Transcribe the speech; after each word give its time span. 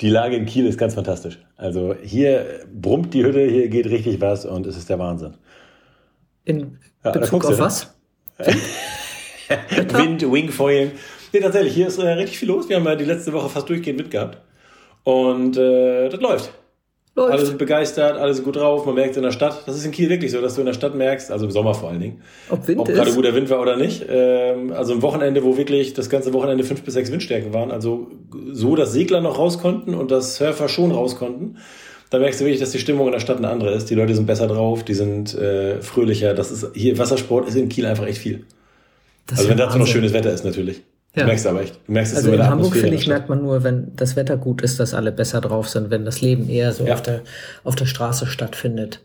Die 0.00 0.10
Lage 0.10 0.36
in 0.36 0.44
Kiel 0.44 0.66
ist 0.66 0.78
ganz 0.78 0.94
fantastisch. 0.94 1.38
Also 1.56 1.94
hier 2.02 2.60
brummt 2.72 3.14
die 3.14 3.24
Hütte, 3.24 3.46
hier 3.46 3.68
geht 3.68 3.86
richtig 3.86 4.20
was 4.20 4.44
und 4.44 4.66
es 4.66 4.76
ist 4.76 4.90
der 4.90 4.98
Wahnsinn. 4.98 5.34
In 6.44 6.78
ja, 7.04 7.12
Bezug 7.12 7.44
auf 7.44 7.58
was? 7.58 7.94
Wind, 9.48 10.30
Wingfoiling. 10.30 10.92
Nee, 11.32 11.40
tatsächlich, 11.40 11.74
hier 11.74 11.86
ist 11.86 11.98
äh, 11.98 12.08
richtig 12.08 12.38
viel 12.38 12.48
los. 12.48 12.68
Wir 12.68 12.76
haben 12.76 12.84
ja 12.84 12.94
die 12.94 13.04
letzte 13.04 13.32
Woche 13.32 13.48
fast 13.48 13.68
durchgehend 13.68 13.98
mitgehabt. 13.98 14.38
Und 15.04 15.56
äh, 15.56 16.08
das 16.08 16.20
läuft. 16.20 16.52
Läuft. 17.16 17.32
Alle 17.32 17.46
sind 17.46 17.56
begeistert, 17.56 18.18
alle 18.18 18.34
sind 18.34 18.44
gut 18.44 18.56
drauf. 18.56 18.84
Man 18.84 18.94
merkt 18.94 19.16
in 19.16 19.22
der 19.22 19.30
Stadt. 19.30 19.62
Das 19.64 19.74
ist 19.74 19.86
in 19.86 19.90
Kiel 19.90 20.10
wirklich 20.10 20.32
so, 20.32 20.42
dass 20.42 20.54
du 20.54 20.60
in 20.60 20.66
der 20.66 20.74
Stadt 20.74 20.94
merkst, 20.94 21.30
also 21.30 21.46
im 21.46 21.50
Sommer 21.50 21.72
vor 21.72 21.88
allen 21.88 22.00
Dingen, 22.00 22.20
ob, 22.50 22.68
Wind 22.68 22.78
ob 22.78 22.88
gerade 22.88 23.10
guter 23.12 23.34
Wind 23.34 23.48
war 23.48 23.58
oder 23.62 23.78
nicht. 23.78 24.04
Ähm, 24.06 24.70
also 24.74 24.92
ein 24.92 25.00
Wochenende, 25.00 25.42
wo 25.42 25.56
wirklich 25.56 25.94
das 25.94 26.10
ganze 26.10 26.34
Wochenende 26.34 26.62
fünf 26.62 26.82
bis 26.82 26.92
sechs 26.92 27.10
Windstärken 27.10 27.54
waren. 27.54 27.70
Also 27.70 28.08
so, 28.52 28.76
dass 28.76 28.92
Segler 28.92 29.22
noch 29.22 29.38
raus 29.38 29.58
konnten 29.58 29.94
und 29.94 30.10
dass 30.10 30.36
Surfer 30.36 30.68
schon 30.68 30.92
raus 30.92 31.16
konnten. 31.16 31.56
Da 32.10 32.18
merkst 32.18 32.38
du 32.38 32.44
wirklich, 32.44 32.60
dass 32.60 32.72
die 32.72 32.78
Stimmung 32.78 33.06
in 33.06 33.12
der 33.12 33.20
Stadt 33.20 33.38
eine 33.38 33.48
andere 33.48 33.72
ist. 33.72 33.88
Die 33.88 33.94
Leute 33.94 34.14
sind 34.14 34.26
besser 34.26 34.46
drauf, 34.46 34.84
die 34.84 34.94
sind 34.94 35.34
äh, 35.34 35.80
fröhlicher. 35.80 36.34
Das 36.34 36.50
ist 36.50 36.66
hier 36.74 36.98
Wassersport 36.98 37.48
ist 37.48 37.56
in 37.56 37.70
Kiel 37.70 37.86
einfach 37.86 38.06
echt 38.06 38.18
viel. 38.18 38.44
Das 39.26 39.38
also 39.38 39.50
wenn 39.50 39.56
dazu 39.56 39.78
noch 39.78 39.86
schönes 39.86 40.12
Wetter 40.12 40.32
ist 40.34 40.44
natürlich. 40.44 40.82
Ja. 41.16 41.22
Du 41.22 41.28
merkst 41.28 41.46
aber 41.46 41.62
echt. 41.62 41.80
Du 41.86 41.92
merkst 41.92 42.12
es 42.12 42.18
also 42.18 42.32
in 42.32 42.46
Hamburg, 42.46 42.74
finde 42.74 42.94
ich, 42.94 43.08
merkt 43.08 43.30
man 43.30 43.42
nur, 43.42 43.64
wenn 43.64 43.96
das 43.96 44.16
Wetter 44.16 44.36
gut 44.36 44.60
ist, 44.60 44.78
dass 44.78 44.92
alle 44.92 45.12
besser 45.12 45.40
drauf 45.40 45.68
sind, 45.68 45.90
wenn 45.90 46.04
das 46.04 46.20
Leben 46.20 46.48
eher 46.48 46.72
so 46.72 46.84
ja. 46.84 46.92
auf, 46.92 47.02
der, 47.02 47.22
auf 47.64 47.74
der 47.74 47.86
Straße 47.86 48.26
stattfindet. 48.26 49.00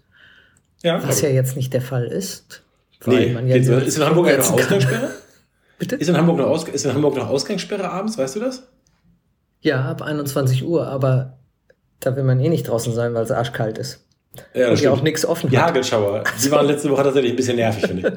Ja, 0.84 1.02
Was 1.08 1.22
ja 1.22 1.30
jetzt 1.30 1.56
nicht 1.56 1.74
der 1.74 1.82
Fall 1.82 2.06
ist. 2.06 2.64
Weil 3.00 3.28
nee, 3.28 3.34
man 3.34 3.48
ja 3.48 3.56
ist 3.56 3.98
in 3.98 4.06
Hamburg 4.06 4.28
eine 4.28 4.40
Ausgangssperre? 4.40 5.10
Bitte? 5.80 5.96
Ist 5.96 6.10
in, 6.10 6.18
Hamburg 6.18 6.38
noch 6.38 6.48
Aus, 6.48 6.66
ist 6.66 6.86
in 6.86 6.94
Hamburg 6.94 7.16
noch 7.16 7.30
Ausgangssperre 7.30 7.90
abends, 7.90 8.18
weißt 8.18 8.36
du 8.36 8.42
das? 8.42 8.68
Ja, 9.62 9.90
ab 9.90 10.02
21 10.02 10.64
Uhr, 10.64 10.88
aber 10.88 11.38
da 12.02 12.16
will 12.16 12.24
man 12.24 12.40
eh 12.40 12.50
nicht 12.50 12.68
draußen 12.68 12.94
sein, 12.94 13.14
weil 13.14 13.24
es 13.24 13.32
arschkalt 13.32 13.78
ist. 13.78 14.06
Ja, 14.54 14.70
und 14.70 14.82
ja 14.82 14.92
auch 14.92 15.02
nichts 15.02 15.26
offen 15.26 15.50
Die 15.50 15.58
Hagelschauer. 15.58 16.24
Die 16.44 16.52
waren 16.52 16.66
letzte 16.66 16.90
Woche 16.90 17.04
tatsächlich 17.04 17.34
ein 17.34 17.36
bisschen 17.36 17.56
nervig, 17.56 17.86
finde 17.88 18.08
ich. 18.08 18.14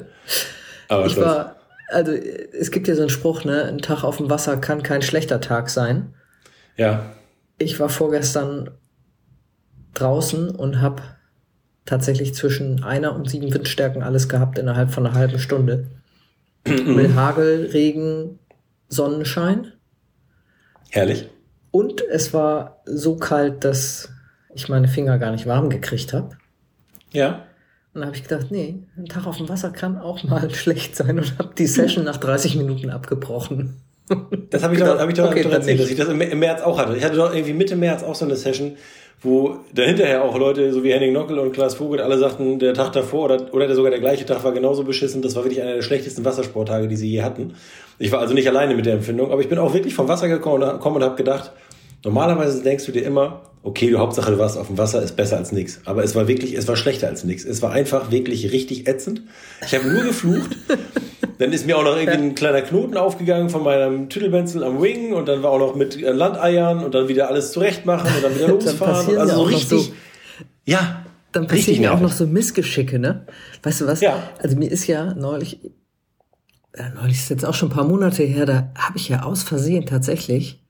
Aber 0.89 1.07
ich 1.07 1.17
war, 1.17 1.54
also 1.95 2.13
es 2.13 2.71
gibt 2.71 2.89
ja 2.89 2.95
so 2.95 3.03
einen 3.03 3.11
Spruch, 3.11 3.45
ne, 3.45 3.65
ein 3.65 3.79
Tag 3.79 4.05
auf 4.05 4.19
dem 4.19 4.29
Wasser 4.29 4.57
kann 4.57 4.83
kein 4.83 5.03
schlechter 5.03 5.41
Tag 5.41 5.71
sein. 5.71 6.15
Ja. 6.77 7.15
Ich 7.59 7.79
war 7.79 7.89
vorgestern 7.89 8.71
draußen 9.95 10.51
und 10.51 10.81
habe 10.81 11.03
tatsächlich 11.87 12.35
zwischen 12.35 12.83
einer 12.83 13.15
und 13.15 13.31
sieben 13.31 13.53
Windstärken 13.53 14.03
alles 14.03 14.29
gehabt 14.29 14.59
innerhalb 14.59 14.91
von 14.91 15.07
einer 15.07 15.15
halben 15.15 15.39
Stunde. 15.39 15.87
Mit 16.67 17.15
Hagel, 17.15 17.71
Regen, 17.73 18.39
Sonnenschein. 18.89 19.73
Herrlich. 20.91 21.29
Und 21.71 22.03
es 22.11 22.33
war 22.33 22.83
so 22.87 23.17
kalt, 23.17 23.65
dass 23.65 24.09
ich 24.55 24.69
meine 24.69 24.89
Finger 24.89 25.19
gar 25.19 25.33
nicht 25.33 25.47
warm 25.47 25.69
gekriegt 25.69 26.13
habe. 26.13 26.37
Ja. 27.13 27.47
Und 27.95 28.01
da 28.01 28.07
habe 28.09 28.17
ich 28.17 28.25
gedacht, 28.25 28.47
nee, 28.51 28.75
ein 28.97 29.07
Tag 29.07 29.27
auf 29.27 29.37
dem 29.37 29.49
Wasser 29.49 29.71
kann 29.71 29.99
auch 29.99 30.25
mal 30.25 30.51
schlecht 30.55 30.97
sein 30.97 31.19
und 31.19 31.39
habe 31.39 31.55
die 31.57 31.67
Session 31.67 32.05
nach 32.05 32.17
30 32.17 32.57
Minuten 32.57 32.91
abgebrochen. 32.91 33.81
Das 34.51 34.63
habe 34.63 34.75
ich 34.75 34.81
doch, 34.81 34.99
hab 34.99 35.09
ich 35.09 35.15
doch, 35.15 35.31
okay, 35.31 35.43
doch 35.43 35.51
erzählt, 35.51 35.81
dass 35.81 35.89
ich 35.89 35.97
das 35.97 36.09
im, 36.09 36.19
März 36.19 36.61
auch 36.61 36.79
hatte. 36.79 36.95
Ich 36.95 37.03
hatte 37.03 37.17
doch 37.17 37.35
irgendwie 37.35 37.55
Mitte 37.55 37.75
März 37.75 38.03
auch 38.03 38.15
so 38.15 38.27
eine 38.27 38.37
Session, 38.37 38.77
wo 39.23 39.57
dahinterher 39.73 40.23
auch 40.23 40.39
Leute, 40.39 40.73
so 40.73 40.85
wie 40.85 40.93
Henning 40.93 41.15
Nockel 41.15 41.39
und 41.39 41.53
Klaas 41.53 41.77
Vogel, 41.77 42.01
alle 42.01 42.19
sagten, 42.19 42.59
der 42.59 42.75
Tag 42.75 42.93
davor 42.93 43.25
oder, 43.25 43.55
oder 43.55 43.75
sogar 43.75 43.91
der 43.91 44.01
gleiche 44.01 44.27
Tag 44.27 44.45
war 44.45 44.53
genauso 44.53 44.85
beschissen. 44.85 45.23
Das 45.23 45.35
war 45.35 45.45
wirklich 45.45 45.63
einer 45.63 45.75
der 45.75 45.83
schlechtesten 45.83 46.25
Wassersporttage, 46.25 46.87
die 46.87 46.97
sie 46.97 47.09
je 47.09 47.23
hatten. 47.23 47.55
Ich 47.99 48.13
war 48.13 48.21
also 48.21 48.35
nicht 48.35 48.47
alleine 48.47 48.75
mit 48.75 48.85
der 48.85 48.93
Empfindung, 48.93 49.33
aber 49.33 49.41
ich 49.41 49.49
bin 49.49 49.59
auch 49.59 49.73
wirklich 49.73 49.95
vom 49.95 50.07
Wasser 50.07 50.29
gekommen 50.29 50.63
und 50.63 51.03
habe 51.03 51.17
gedacht, 51.17 51.53
Normalerweise 52.05 52.63
denkst 52.63 52.85
du 52.85 52.93
dir 52.93 53.05
immer, 53.05 53.43
okay, 53.63 53.89
die 53.89 53.97
Hauptsache 53.97 54.31
du 54.31 54.39
warst 54.39 54.59
auf 54.59 54.67
dem 54.67 54.77
Wasser, 54.77 55.03
ist 55.03 55.17
besser 55.17 55.39
als 55.39 55.53
nichts. 55.53 55.81
Aber 55.87 56.05
es 56.05 56.15
war 56.15 56.29
wirklich, 56.29 56.53
es 56.53 56.69
war 56.69 56.77
schlechter 56.77 57.09
als 57.09 57.25
nichts. 57.25 57.45
Es 57.45 57.63
war 57.63 57.73
einfach 57.73 58.11
wirklich 58.11 58.53
richtig 58.53 58.87
ätzend. 58.87 59.23
Ich 59.67 59.75
habe 59.75 59.89
nur 59.89 60.05
geflucht. 60.05 60.57
dann 61.39 61.53
ist 61.53 61.67
mir 61.67 61.79
auch 61.79 61.83
noch 61.83 61.97
irgendwie 61.97 62.19
ein 62.19 62.35
kleiner 62.35 62.61
Knoten 62.61 62.99
aufgegangen 62.99 63.49
von 63.49 63.65
meinem 63.65 64.11
Tüdelbenzel 64.11 64.63
am 64.63 64.83
Wing 64.83 65.15
und 65.15 65.27
dann 65.27 65.43
war 65.43 65.51
auch 65.51 65.59
noch 65.59 65.75
mit 65.75 66.01
äh, 66.01 66.11
Landeiern 66.11 66.85
und 66.85 66.95
dann 66.95 67.09
wieder 67.09 67.29
alles 67.29 67.53
zurechtmachen 67.53 68.15
und 68.15 68.23
dann 68.23 68.35
wieder 68.35 68.49
losfahren. 68.49 69.07
dann 69.07 69.19
also 69.19 69.37
so 69.37 69.43
richtig. 69.43 69.87
So, 69.87 69.93
ja. 70.67 71.01
Dann 71.33 71.49
passieren 71.49 71.83
ja 71.83 71.95
auch 71.95 72.01
noch 72.01 72.13
so 72.13 72.29
Missgeschicke, 72.29 73.01
ne? 73.01 73.27
Weißt 73.65 73.81
du 73.81 73.87
was? 73.89 74.01
Ja. 74.01 74.23
Also 74.39 74.57
mir 74.57 74.71
ist 74.71 74.87
ja 74.87 75.15
neulich, 75.15 75.59
neulich 76.95 77.17
ist 77.17 77.31
jetzt 77.31 77.45
auch 77.45 77.55
schon 77.55 77.71
ein 77.71 77.75
paar 77.75 77.89
Monate 77.89 78.23
her, 78.23 78.47
da 78.47 78.71
habe 78.77 78.99
ich 78.99 79.09
ja 79.09 79.23
aus 79.23 79.43
Versehen 79.43 79.85
tatsächlich 79.85 80.64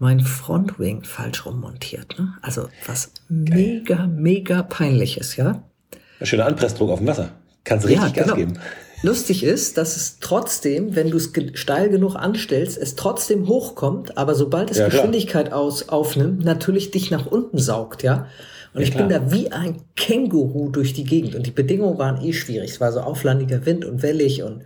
mein 0.00 0.20
Frontwing 0.20 1.04
falsch 1.04 1.46
rummontiert. 1.46 2.18
Ne? 2.18 2.32
Also 2.42 2.68
was 2.86 3.12
Geil. 3.28 3.56
mega, 3.56 4.06
mega 4.06 4.62
peinliches, 4.62 5.36
ja. 5.36 5.62
Ein 6.18 6.26
schöner 6.26 6.46
Anpressdruck 6.46 6.90
auf 6.90 6.98
dem 6.98 7.06
Wasser. 7.06 7.30
Kannst 7.64 7.86
richtig 7.86 8.02
ja, 8.02 8.10
Gas 8.10 8.24
genau. 8.24 8.36
geben. 8.36 8.58
Lustig 9.02 9.44
ist, 9.44 9.78
dass 9.78 9.96
es 9.96 10.18
trotzdem, 10.18 10.96
wenn 10.96 11.10
du 11.10 11.18
es 11.18 11.32
steil 11.54 11.90
genug 11.90 12.16
anstellst, 12.16 12.76
es 12.76 12.96
trotzdem 12.96 13.46
hochkommt, 13.46 14.18
aber 14.18 14.34
sobald 14.34 14.70
es 14.70 14.78
ja, 14.78 14.88
Geschwindigkeit 14.88 15.52
aus, 15.52 15.88
aufnimmt, 15.88 16.44
natürlich 16.44 16.90
dich 16.90 17.10
nach 17.10 17.26
unten 17.26 17.58
saugt, 17.58 18.02
ja. 18.02 18.26
Und 18.72 18.80
ja, 18.80 18.86
ich 18.86 18.92
klar. 18.92 19.08
bin 19.08 19.16
da 19.16 19.32
wie 19.32 19.52
ein 19.52 19.82
Känguru 19.96 20.70
durch 20.70 20.94
die 20.94 21.04
Gegend. 21.04 21.34
Und 21.34 21.46
die 21.46 21.50
Bedingungen 21.50 21.98
waren 21.98 22.22
eh 22.22 22.32
schwierig. 22.32 22.70
Es 22.70 22.80
war 22.80 22.92
so 22.92 23.00
auflandiger 23.00 23.66
Wind 23.66 23.84
und 23.84 24.02
wellig 24.02 24.42
und 24.42 24.62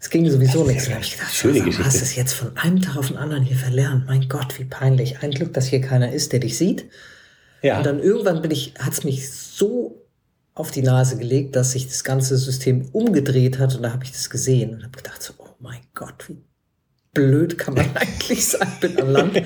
es 0.00 0.08
ging 0.08 0.28
sowieso 0.28 0.64
nichts. 0.64 0.88
Habe 0.88 1.00
ich 1.02 1.12
gedacht, 1.12 1.34
Schöne 1.34 1.60
Geschichte. 1.60 1.84
hast 1.84 2.00
es 2.00 2.16
jetzt 2.16 2.32
von 2.32 2.56
einem 2.56 2.80
Tag 2.80 2.96
auf 2.96 3.08
den 3.08 3.18
anderen 3.18 3.44
hier 3.44 3.58
verlernt. 3.58 4.06
Mein 4.06 4.28
Gott, 4.28 4.58
wie 4.58 4.64
peinlich. 4.64 5.22
Ein 5.22 5.30
Glück, 5.30 5.52
dass 5.52 5.66
hier 5.66 5.82
keiner 5.82 6.10
ist, 6.10 6.32
der 6.32 6.40
dich 6.40 6.56
sieht. 6.56 6.86
Ja. 7.60 7.76
Und 7.76 7.86
dann 7.86 8.00
irgendwann 8.00 8.40
bin 8.40 8.50
ich, 8.50 8.72
hat 8.78 8.94
es 8.94 9.04
mich 9.04 9.30
so 9.30 10.06
auf 10.54 10.70
die 10.70 10.82
Nase 10.82 11.18
gelegt, 11.18 11.54
dass 11.54 11.72
sich 11.72 11.86
das 11.86 12.02
ganze 12.02 12.38
System 12.38 12.88
umgedreht 12.92 13.58
hat 13.58 13.74
und 13.76 13.82
da 13.82 13.92
habe 13.92 14.04
ich 14.04 14.12
das 14.12 14.30
gesehen 14.30 14.74
und 14.74 14.82
habe 14.82 14.96
gedacht 14.96 15.22
so, 15.22 15.34
oh 15.36 15.48
mein 15.58 15.80
Gott, 15.94 16.28
wie 16.28 16.38
blöd 17.12 17.58
kann 17.58 17.74
man 17.74 17.86
eigentlich 17.94 18.46
sein, 18.46 18.68
bin 18.80 18.98
an 18.98 19.10
Land. 19.10 19.42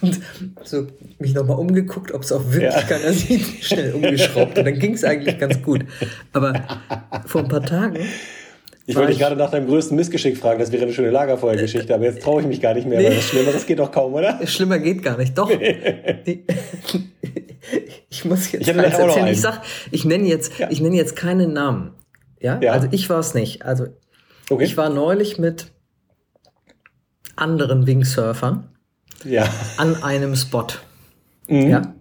Und 0.00 0.20
so 0.64 0.88
mich 1.20 1.34
nochmal 1.34 1.58
umgeguckt, 1.58 2.12
ob 2.12 2.24
es 2.24 2.32
auch 2.32 2.44
wirklich 2.50 2.74
ja. 2.74 2.82
keiner 2.82 3.12
sieht, 3.12 3.64
schnell 3.64 3.92
umgeschraubt. 3.92 4.58
Und 4.58 4.64
dann 4.64 4.78
ging 4.78 4.94
es 4.94 5.04
eigentlich 5.04 5.38
ganz 5.38 5.62
gut. 5.62 5.84
Aber 6.32 6.80
vor 7.26 7.42
ein 7.42 7.48
paar 7.48 7.62
Tagen 7.62 7.98
ich 8.86 8.96
wollte 8.96 9.10
dich 9.10 9.18
gerade 9.20 9.36
nach 9.36 9.50
deinem 9.50 9.68
größten 9.68 9.96
Missgeschick 9.96 10.36
fragen, 10.36 10.58
das 10.58 10.72
wäre 10.72 10.82
eine 10.82 10.92
schöne 10.92 11.10
Lagerfeuergeschichte, 11.10 11.94
aber 11.94 12.04
jetzt 12.04 12.22
traue 12.22 12.40
ich 12.40 12.48
mich 12.48 12.60
gar 12.60 12.74
nicht 12.74 12.86
mehr, 12.86 12.98
nee. 12.98 13.06
weil 13.06 13.16
das 13.16 13.24
Schlimmeres 13.24 13.66
geht 13.66 13.78
doch 13.78 13.92
kaum, 13.92 14.14
oder? 14.14 14.44
Schlimmer 14.46 14.78
geht 14.78 15.02
gar 15.02 15.16
nicht, 15.16 15.36
doch. 15.38 15.50
Nee. 16.24 16.44
ich 18.10 18.24
muss 18.24 18.50
jetzt 18.52 18.68
ich 18.68 18.76
erzählen. 18.76 19.26
Ich 19.28 19.40
sag, 19.40 19.62
ich 19.90 20.04
nenne 20.04 20.26
jetzt, 20.26 20.58
ja. 20.58 20.70
ich 20.70 20.80
nenne 20.80 20.96
jetzt 20.96 21.16
keinen 21.16 21.52
Namen. 21.52 21.92
Ja? 22.40 22.60
ja. 22.60 22.72
Also 22.72 22.88
ich 22.90 23.08
war 23.08 23.20
es 23.20 23.34
nicht. 23.34 23.64
Also 23.64 23.86
okay. 24.50 24.64
ich 24.64 24.76
war 24.76 24.88
neulich 24.88 25.38
mit 25.38 25.72
anderen 27.36 27.86
Wingsurfern 27.86 28.68
ja. 29.24 29.48
an 29.76 30.02
einem 30.02 30.34
Spot. 30.36 30.66
Mhm. 31.48 31.68
Ja. 31.68 31.94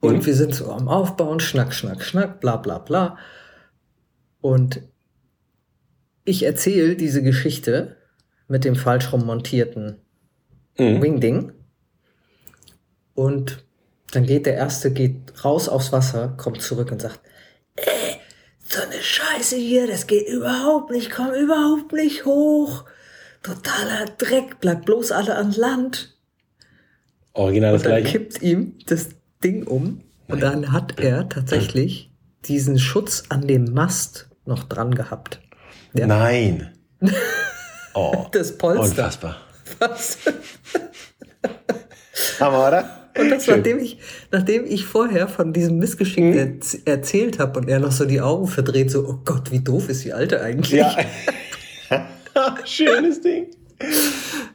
Und 0.00 0.18
mhm. 0.18 0.26
wir 0.26 0.34
sind 0.34 0.54
so 0.54 0.70
am 0.70 0.88
Aufbauen, 0.88 1.40
schnack, 1.40 1.72
schnack, 1.72 2.02
schnack, 2.02 2.40
bla 2.40 2.56
bla 2.56 2.78
bla. 2.78 3.16
Und 4.40 4.82
ich 6.24 6.42
erzähle 6.42 6.96
diese 6.96 7.22
Geschichte 7.22 7.96
mit 8.48 8.64
dem 8.64 8.76
falsch 8.76 9.12
rum 9.12 9.26
montierten 9.26 10.00
mhm. 10.78 11.02
Wingding. 11.02 11.52
Und 13.14 13.64
dann 14.12 14.26
geht 14.26 14.46
der 14.46 14.54
erste, 14.54 14.90
geht 14.90 15.44
raus 15.44 15.68
aufs 15.68 15.92
Wasser, 15.92 16.34
kommt 16.36 16.62
zurück 16.62 16.90
und 16.90 17.02
sagt, 17.02 17.20
ey, 17.76 17.84
äh, 17.84 18.16
so 18.66 18.82
eine 18.82 19.00
Scheiße 19.00 19.56
hier, 19.56 19.86
das 19.86 20.06
geht 20.06 20.26
überhaupt 20.28 20.90
nicht, 20.90 21.10
komm 21.10 21.32
überhaupt 21.32 21.92
nicht 21.92 22.24
hoch. 22.24 22.84
Totaler 23.42 24.06
Dreck, 24.18 24.60
bleibt 24.60 24.86
bloß 24.86 25.12
alle 25.12 25.36
an 25.36 25.52
Land. 25.52 26.16
Original 27.34 27.72
das 27.72 27.82
und 27.82 27.90
dann 27.90 28.00
gleiche. 28.02 28.18
kippt 28.18 28.42
ihm 28.42 28.78
das 28.86 29.10
Ding 29.42 29.66
um 29.66 30.02
und 30.28 30.42
dann 30.42 30.72
hat 30.72 30.98
er 30.98 31.28
tatsächlich 31.28 32.10
diesen 32.46 32.78
Schutz 32.78 33.24
an 33.28 33.46
dem 33.46 33.64
Mast 33.72 34.30
noch 34.46 34.64
dran 34.64 34.94
gehabt. 34.94 35.40
Ja. 35.94 36.06
Nein. 36.06 36.70
Oh, 37.96 38.26
das 38.32 38.58
Polster. 38.58 38.82
Unfassbar. 38.82 39.36
Was? 39.78 40.18
Hammer, 42.40 42.66
oder? 42.66 43.08
Und 43.16 43.30
das, 43.30 43.46
nachdem 43.46 43.78
ich, 43.78 43.98
nachdem 44.32 44.64
ich 44.66 44.84
vorher 44.84 45.28
von 45.28 45.52
diesem 45.52 45.78
Missgeschick 45.78 46.24
mhm. 46.24 46.60
erzählt 46.84 47.38
habe 47.38 47.60
und 47.60 47.68
er 47.68 47.78
noch 47.78 47.92
so 47.92 48.04
die 48.04 48.20
Augen 48.20 48.48
verdreht, 48.48 48.90
so, 48.90 49.06
oh 49.06 49.20
Gott, 49.24 49.52
wie 49.52 49.60
doof 49.60 49.88
ist 49.88 50.04
die 50.04 50.12
Alte 50.12 50.40
eigentlich? 50.40 50.72
Ja. 50.72 50.96
Schönes 52.64 53.20
Ding. 53.20 53.46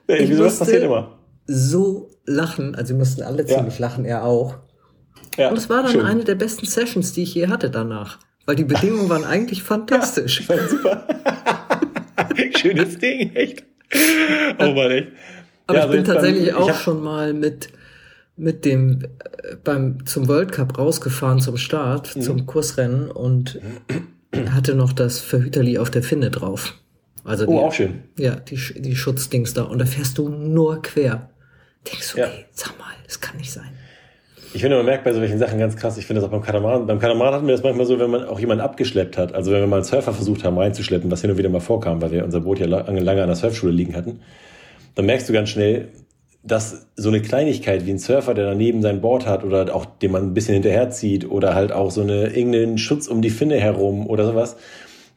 Ey, 0.08 0.28
wieso 0.28 0.44
das 0.44 0.60
passiert 0.60 0.84
immer? 0.84 1.18
So 1.46 2.12
lachen, 2.26 2.76
also 2.76 2.90
wir 2.90 3.00
mussten 3.00 3.24
alle 3.24 3.46
ziemlich 3.46 3.80
ja. 3.80 3.88
lachen, 3.88 4.04
er 4.04 4.26
auch. 4.26 4.56
Ja, 5.38 5.50
und 5.50 5.58
es 5.58 5.70
war 5.70 5.84
dann 5.84 5.94
schön. 5.94 6.06
eine 6.06 6.26
der 6.26 6.36
besten 6.36 6.66
Sessions, 6.66 7.14
die 7.14 7.24
ich 7.24 7.34
je 7.34 7.48
hatte 7.48 7.70
danach. 7.70 8.20
Weil 8.50 8.56
die 8.56 8.64
Bedingungen 8.64 9.10
waren 9.10 9.26
eigentlich 9.26 9.62
fantastisch. 9.62 10.42
Ja, 10.50 10.68
super. 10.68 11.06
Schönes 12.60 12.98
Ding, 12.98 13.36
echt. 13.36 13.64
Oh 14.58 14.72
Mann, 14.72 14.90
echt. 14.90 15.08
Aber 15.68 15.78
ja, 15.78 15.86
ich 15.86 15.92
also 15.92 15.92
bin 15.92 16.04
tatsächlich 16.04 16.54
auch 16.56 16.74
schon 16.74 17.04
mal 17.04 17.36
mit, 17.36 17.70
mit 18.38 18.66
dem 18.66 19.04
äh, 19.04 19.56
beim 19.64 20.04
zum 20.08 20.28
World 20.28 20.52
Cup 20.52 20.80
rausgefahren 20.80 21.40
zum 21.42 21.58
Start, 21.58 22.16
mhm. 22.16 22.22
zum 22.22 22.46
Kursrennen 22.48 23.12
und 23.12 23.62
hatte 24.50 24.74
noch 24.74 24.94
das 24.94 25.20
Verhüterli 25.20 25.78
auf 25.78 25.92
der 25.92 26.02
Finne 26.02 26.32
drauf. 26.32 26.74
Also 27.24 27.46
oh, 27.46 27.52
die, 27.52 27.58
auch 27.60 27.74
schön. 27.74 28.02
Ja, 28.18 28.34
die, 28.38 28.58
die 28.82 28.96
Schutzdings 28.96 29.54
da. 29.54 29.62
Und 29.62 29.78
da 29.78 29.86
fährst 29.86 30.18
du 30.18 30.28
nur 30.28 30.82
quer. 30.82 31.30
Denkst 31.86 32.14
du, 32.14 32.18
ja. 32.18 32.26
ey, 32.26 32.48
sag 32.50 32.80
mal, 32.80 32.96
das 33.06 33.22
kann 33.22 33.38
nicht 33.38 33.52
sein. 33.52 33.70
Ich 34.52 34.62
finde, 34.62 34.78
man 34.78 34.86
merkt 34.86 35.04
bei 35.04 35.14
solchen 35.14 35.38
Sachen 35.38 35.60
ganz 35.60 35.76
krass, 35.76 35.98
ich 35.98 36.08
finde 36.08 36.22
das 36.22 36.28
auch 36.28 36.32
beim 36.32 36.42
Katamaran. 36.42 36.88
Beim 36.88 36.98
Katamaran 36.98 37.36
hatten 37.36 37.46
wir 37.46 37.54
das 37.54 37.62
manchmal 37.62 37.86
so, 37.86 38.00
wenn 38.00 38.10
man 38.10 38.26
auch 38.26 38.40
jemanden 38.40 38.64
abgeschleppt 38.64 39.16
hat. 39.18 39.36
Also 39.36 39.52
wenn 39.52 39.60
wir 39.60 39.68
mal 39.68 39.78
einen 39.78 39.86
Surfer 39.86 40.12
versucht 40.12 40.44
haben 40.44 40.58
reinzuschleppen, 40.58 41.12
was 41.12 41.22
hin 41.22 41.30
und 41.30 41.38
wieder 41.38 41.50
mal 41.50 41.60
vorkam, 41.60 42.02
weil 42.02 42.12
wir 42.12 42.26
unser 42.26 42.42
Boot 42.42 42.60
ja 42.60 42.66
lange, 42.66 43.22
an 43.22 43.28
der 43.28 43.36
Surfschule 43.36 43.72
liegen 43.72 43.96
hatten, 43.96 44.22
dann 44.96 45.06
merkst 45.06 45.30
du 45.30 45.34
ganz 45.34 45.50
schnell, 45.50 45.90
dass 46.42 46.88
so 46.96 47.10
eine 47.10 47.22
Kleinigkeit 47.22 47.86
wie 47.86 47.92
ein 47.92 48.00
Surfer, 48.00 48.34
der 48.34 48.46
daneben 48.46 48.82
sein 48.82 49.02
Board 49.02 49.28
hat 49.28 49.44
oder 49.44 49.76
auch 49.76 49.86
den 49.86 50.12
man 50.12 50.24
ein 50.24 50.34
bisschen 50.34 50.56
hinterherzieht 50.56 51.30
oder 51.30 51.54
halt 51.54 51.72
auch 51.72 51.92
so 51.92 52.02
eine 52.02 52.28
irgendeinen 52.28 52.78
Schutz 52.80 53.08
um 53.08 53.22
die 53.22 53.30
Finne 53.30 53.60
herum 53.60 54.08
oder 54.08 54.26
sowas, 54.26 54.56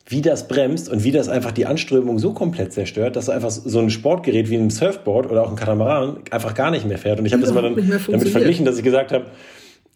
wie 0.07 0.21
das 0.21 0.49
bremst 0.49 0.89
und 0.89 1.05
wie 1.05 1.13
das 1.13 1.29
einfach 1.29 1.53
die 1.53 1.67
Anströmung 1.67 2.19
so 2.19 2.33
komplett 2.33 2.73
zerstört, 2.73 3.17
dass 3.17 3.29
einfach 3.29 3.51
so 3.51 3.79
ein 3.79 3.91
Sportgerät 3.91 4.51
wie 4.51 4.57
ein 4.57 4.71
Surfboard 4.71 5.31
oder 5.31 5.45
auch 5.45 5.51
ein 5.51 5.57
Katamaran 5.57 6.19
einfach 6.31 6.55
gar 6.55 6.71
nicht 6.71 6.87
mehr 6.87 6.99
fährt. 6.99 7.19
Und 7.21 7.27
ich 7.27 7.33
habe 7.33 7.43
das 7.43 7.51
immer 7.51 7.63
dann 7.63 7.77
damit 7.77 8.29
verglichen, 8.29 8.65
dass 8.65 8.77
ich 8.79 8.85
gesagt 8.85 9.13
habe, 9.13 9.27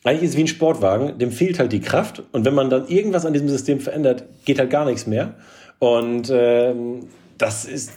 eigentlich 0.05 0.23
ist 0.23 0.31
es 0.31 0.37
wie 0.37 0.45
ein 0.45 0.49
Sportwagen, 0.49 1.19
dem 1.19 1.33
fehlt 1.33 1.59
halt 1.59 1.73
die 1.73 1.81
Kraft 1.81 2.23
und 2.31 2.45
wenn 2.45 2.55
man 2.55 2.71
dann 2.71 2.87
irgendwas 2.87 3.27
an 3.27 3.33
diesem 3.33 3.49
System 3.49 3.81
verändert, 3.81 4.25
geht 4.45 4.59
halt 4.59 4.71
gar 4.71 4.85
nichts 4.85 5.07
mehr. 5.07 5.35
Und 5.81 6.31
ähm, 6.33 7.09
das 7.39 7.65
ist, 7.65 7.93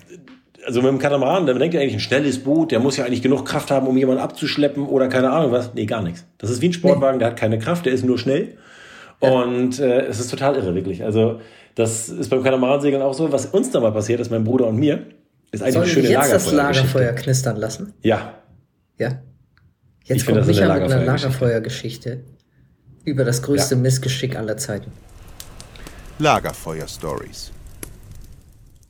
also 0.66 0.82
mit 0.82 0.90
dem 0.90 1.00
Katamaran, 1.00 1.46
da 1.46 1.54
denkt 1.54 1.76
ihr 1.76 1.82
eigentlich 1.82 1.94
ein 1.94 2.00
schnelles 2.00 2.40
Boot, 2.40 2.72
der 2.72 2.80
muss 2.80 2.98
ja 2.98 3.06
eigentlich 3.06 3.22
genug 3.22 3.46
Kraft 3.46 3.70
haben, 3.70 3.88
um 3.88 3.98
jemanden 3.98 4.22
abzuschleppen 4.22 4.86
oder 4.88 5.08
keine 5.08 5.30
Ahnung 5.30 5.52
was. 5.52 5.74
Nee, 5.76 5.86
gar 5.86 6.02
nichts. 6.02 6.26
Das 6.40 6.50
ist 6.50 6.62
wie 6.62 6.70
ein 6.70 6.74
Sportwagen, 6.74 7.20
der 7.20 7.30
hat 7.30 7.38
keine 7.38 7.60
Kraft, 7.60 7.86
der 7.86 7.94
ist 7.94 8.04
nur 8.04 8.18
schnell. 8.18 8.58
Ja. 9.22 9.30
Und 9.30 9.80
äh, 9.80 10.06
es 10.08 10.20
ist 10.20 10.30
total 10.32 10.56
irre, 10.56 10.74
wirklich. 10.76 11.04
Also 11.04 11.40
das 11.80 12.10
ist 12.10 12.30
beim 12.30 12.44
Katamaransegeln 12.44 13.02
auch 13.02 13.14
so. 13.14 13.32
Was 13.32 13.46
uns 13.46 13.72
da 13.72 13.80
mal 13.80 13.94
passiert 13.94 14.20
ist, 14.20 14.30
mein 14.30 14.44
Bruder 14.44 14.68
und 14.68 14.76
mir, 14.76 15.06
ist 15.52 15.64
eigentlich 15.64 15.74
Sollen 15.74 15.84
eine 15.86 15.94
schöne 15.94 16.10
wir 16.10 16.20
jetzt 16.20 16.34
das 16.34 16.52
Lagerfeuer 16.52 17.14
knistern 17.14 17.56
lassen? 17.56 17.94
Ja. 18.02 18.34
Ja. 18.98 19.22
Jetzt 20.04 20.18
ich 20.18 20.26
kommt 20.26 20.46
Micha 20.46 20.74
mit 20.74 20.92
einer 20.92 21.06
Lagerfeuergeschichte 21.06 22.26
über 23.06 23.24
das 23.24 23.42
größte 23.42 23.76
ja. 23.76 23.82
Missgeschick 23.82 24.36
aller 24.36 24.58
Zeiten. 24.58 24.92
Lagerfeuer-Stories. 26.20 27.54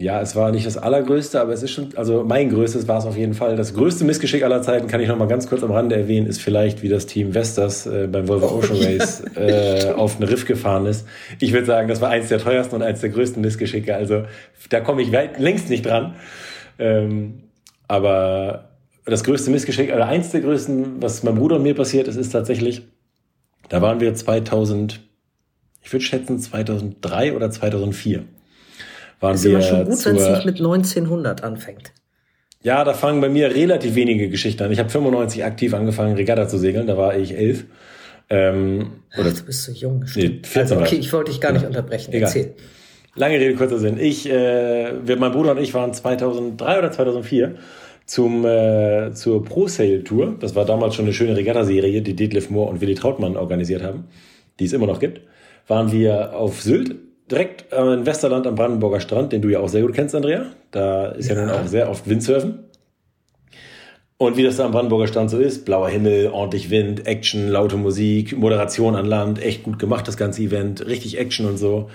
Ja, 0.01 0.21
es 0.21 0.33
war 0.33 0.51
nicht 0.51 0.65
das 0.65 0.77
allergrößte, 0.77 1.41
aber 1.41 1.51
es 1.51 1.61
ist 1.61 1.71
schon, 1.71 1.89
also 1.97 2.23
mein 2.23 2.49
größtes 2.49 2.87
war 2.87 2.99
es 2.99 3.05
auf 3.05 3.17
jeden 3.17 3.33
Fall. 3.33 3.57
Das 3.57 3.73
größte 3.73 4.05
Missgeschick 4.05 4.43
aller 4.43 4.61
Zeiten, 4.61 4.87
kann 4.87 5.01
ich 5.01 5.09
noch 5.09 5.17
mal 5.17 5.27
ganz 5.27 5.49
kurz 5.49 5.61
am 5.61 5.71
Rande 5.71 5.97
erwähnen, 5.97 6.25
ist 6.25 6.41
vielleicht, 6.41 6.81
wie 6.81 6.87
das 6.87 7.05
Team 7.05 7.33
Vestas 7.33 7.85
äh, 7.85 8.07
beim 8.09 8.29
Volvo 8.29 8.47
oh, 8.47 8.59
Ocean 8.59 8.77
Race 8.77 9.21
ja. 9.35 9.41
äh, 9.41 9.91
auf 9.91 10.15
einen 10.15 10.29
Riff 10.29 10.45
gefahren 10.45 10.85
ist. 10.85 11.05
Ich 11.41 11.51
würde 11.51 11.65
sagen, 11.65 11.89
das 11.89 11.99
war 11.99 12.09
eins 12.09 12.29
der 12.29 12.39
teuersten 12.39 12.75
und 12.75 12.81
eins 12.81 13.01
der 13.01 13.09
größten 13.09 13.41
Missgeschicke. 13.41 13.93
Also 13.93 14.23
da 14.69 14.79
komme 14.79 15.01
ich 15.01 15.11
weit, 15.11 15.37
längst 15.37 15.69
nicht 15.69 15.85
dran. 15.85 16.15
Ähm, 16.77 17.43
aber 17.89 18.69
das 19.03 19.25
größte 19.25 19.51
Missgeschick, 19.51 19.93
oder 19.93 20.07
eins 20.07 20.31
der 20.31 20.39
größten, 20.39 21.01
was 21.01 21.23
meinem 21.23 21.39
Bruder 21.39 21.57
und 21.57 21.63
mir 21.63 21.75
passiert 21.75 22.07
ist, 22.07 22.15
ist 22.15 22.29
tatsächlich, 22.29 22.83
da 23.67 23.81
waren 23.81 23.99
wir 23.99 24.13
2000, 24.13 25.01
ich 25.83 25.91
würde 25.91 26.05
schätzen 26.05 26.39
2003 26.39 27.35
oder 27.35 27.51
2004 27.51 28.23
waren 29.19 29.35
ist 29.35 29.43
wir. 29.43 29.59
Ist 29.59 29.69
immer 29.69 29.77
schon 29.77 29.89
gut, 29.89 30.05
wenn 30.05 30.15
es 30.15 30.29
nicht 30.29 30.45
mit 30.45 30.57
1900 30.57 31.43
anfängt. 31.43 31.93
Ja, 32.61 32.83
da 32.83 32.93
fangen 32.93 33.21
bei 33.21 33.29
mir 33.29 33.53
relativ 33.55 33.95
wenige 33.95 34.29
Geschichten 34.29 34.63
an. 34.63 34.71
Ich 34.71 34.79
habe 34.79 34.89
95 34.89 35.45
aktiv 35.45 35.73
angefangen, 35.73 36.15
Regatta 36.15 36.47
zu 36.47 36.57
segeln. 36.57 36.87
Da 36.87 36.97
war 36.97 37.15
ich 37.17 37.35
elf. 37.35 37.65
Ähm, 38.29 38.91
oder 39.17 39.29
Ach, 39.31 39.37
du 39.37 39.45
bist 39.45 39.63
so 39.63 39.71
jung. 39.71 40.05
Nee, 40.15 40.41
14 40.43 40.61
also, 40.61 40.75
okay, 40.79 40.97
ich 40.97 41.11
wollte 41.13 41.31
dich 41.31 41.39
gar 41.39 41.53
nicht 41.53 41.61
ja. 41.61 41.67
unterbrechen. 41.67 42.13
Egal. 42.13 42.27
Erzähl. 42.27 42.53
Lange 43.15 43.39
Rede, 43.39 43.55
kurzer 43.55 43.79
Sinn. 43.79 43.97
Ich, 43.99 44.29
äh, 44.29 44.91
wir, 45.03 45.17
mein 45.17 45.31
Bruder 45.31 45.51
und 45.51 45.57
ich 45.57 45.73
waren 45.73 45.93
2003 45.93 46.79
oder 46.79 46.91
2004 46.91 47.55
zum, 48.05 48.45
äh, 48.45 49.11
zur 49.13 49.43
Pro 49.43 49.67
Sail 49.67 50.03
Tour. 50.03 50.35
Das 50.39 50.55
war 50.55 50.65
damals 50.65 50.95
schon 50.95 51.05
eine 51.05 51.13
schöne 51.13 51.35
Regatta-Serie, 51.35 52.01
die 52.01 52.15
Detlef 52.15 52.49
Moore 52.49 52.69
und 52.71 52.81
Willi 52.81 52.95
Trautmann 52.95 53.35
organisiert 53.35 53.83
haben, 53.83 54.05
die 54.59 54.65
es 54.65 54.73
immer 54.73 54.85
noch 54.85 54.99
gibt. 54.99 55.21
Waren 55.67 55.91
wir 55.91 56.35
auf 56.35 56.61
Sylt 56.61 56.95
direkt 57.31 57.71
äh, 57.71 57.93
in 57.93 58.05
Westerland 58.05 58.47
am 58.47 58.55
Brandenburger 58.55 58.99
Strand, 58.99 59.31
den 59.33 59.41
du 59.41 59.49
ja 59.49 59.59
auch 59.59 59.69
sehr 59.69 59.81
gut 59.81 59.93
kennst, 59.93 60.15
Andrea. 60.15 60.45
Da 60.71 61.07
ist 61.07 61.29
ja, 61.29 61.35
ja 61.35 61.45
nun 61.45 61.51
auch 61.51 61.67
sehr 61.67 61.89
oft 61.89 62.07
Windsurfen. 62.07 62.65
Und 64.17 64.35
wie 64.35 64.43
das 64.43 64.57
da 64.57 64.65
am 64.65 64.71
Brandenburger 64.71 65.07
Strand 65.07 65.29
so 65.29 65.39
ist, 65.39 65.63
blauer 65.63 65.87
Himmel, 65.87 66.27
ordentlich 66.27 66.69
Wind, 66.69 67.07
Action, 67.07 67.47
laute 67.47 67.77
Musik, 67.77 68.37
Moderation 68.37 68.95
an 68.95 69.05
Land, 69.05 69.41
echt 69.41 69.63
gut 69.63 69.79
gemacht, 69.79 70.07
das 70.09 70.17
ganze 70.17 70.41
Event, 70.41 70.85
richtig 70.85 71.17
Action 71.17 71.45
und 71.45 71.57
so. 71.57 71.89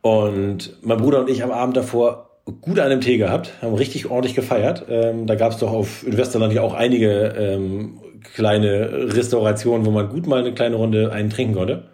Und 0.00 0.74
mein 0.82 0.96
Bruder 0.96 1.20
und 1.20 1.28
ich 1.28 1.42
am 1.42 1.50
Abend 1.50 1.76
davor 1.76 2.40
gut 2.62 2.78
an 2.78 2.88
dem 2.88 3.02
Tee 3.02 3.18
gehabt, 3.18 3.52
haben 3.60 3.74
richtig 3.74 4.10
ordentlich 4.10 4.34
gefeiert. 4.34 4.86
Ähm, 4.88 5.26
da 5.26 5.34
gab 5.34 5.52
es 5.52 5.58
doch 5.58 5.72
auf 5.72 6.06
in 6.06 6.16
Westerland 6.16 6.54
ja 6.54 6.62
auch 6.62 6.74
einige 6.74 7.34
ähm, 7.36 8.00
kleine 8.34 9.14
Restaurationen, 9.14 9.84
wo 9.84 9.90
man 9.90 10.08
gut 10.08 10.26
mal 10.26 10.40
eine 10.40 10.54
kleine 10.54 10.76
Runde 10.76 11.12
einen 11.12 11.28
trinken 11.28 11.54
konnte. 11.54 11.84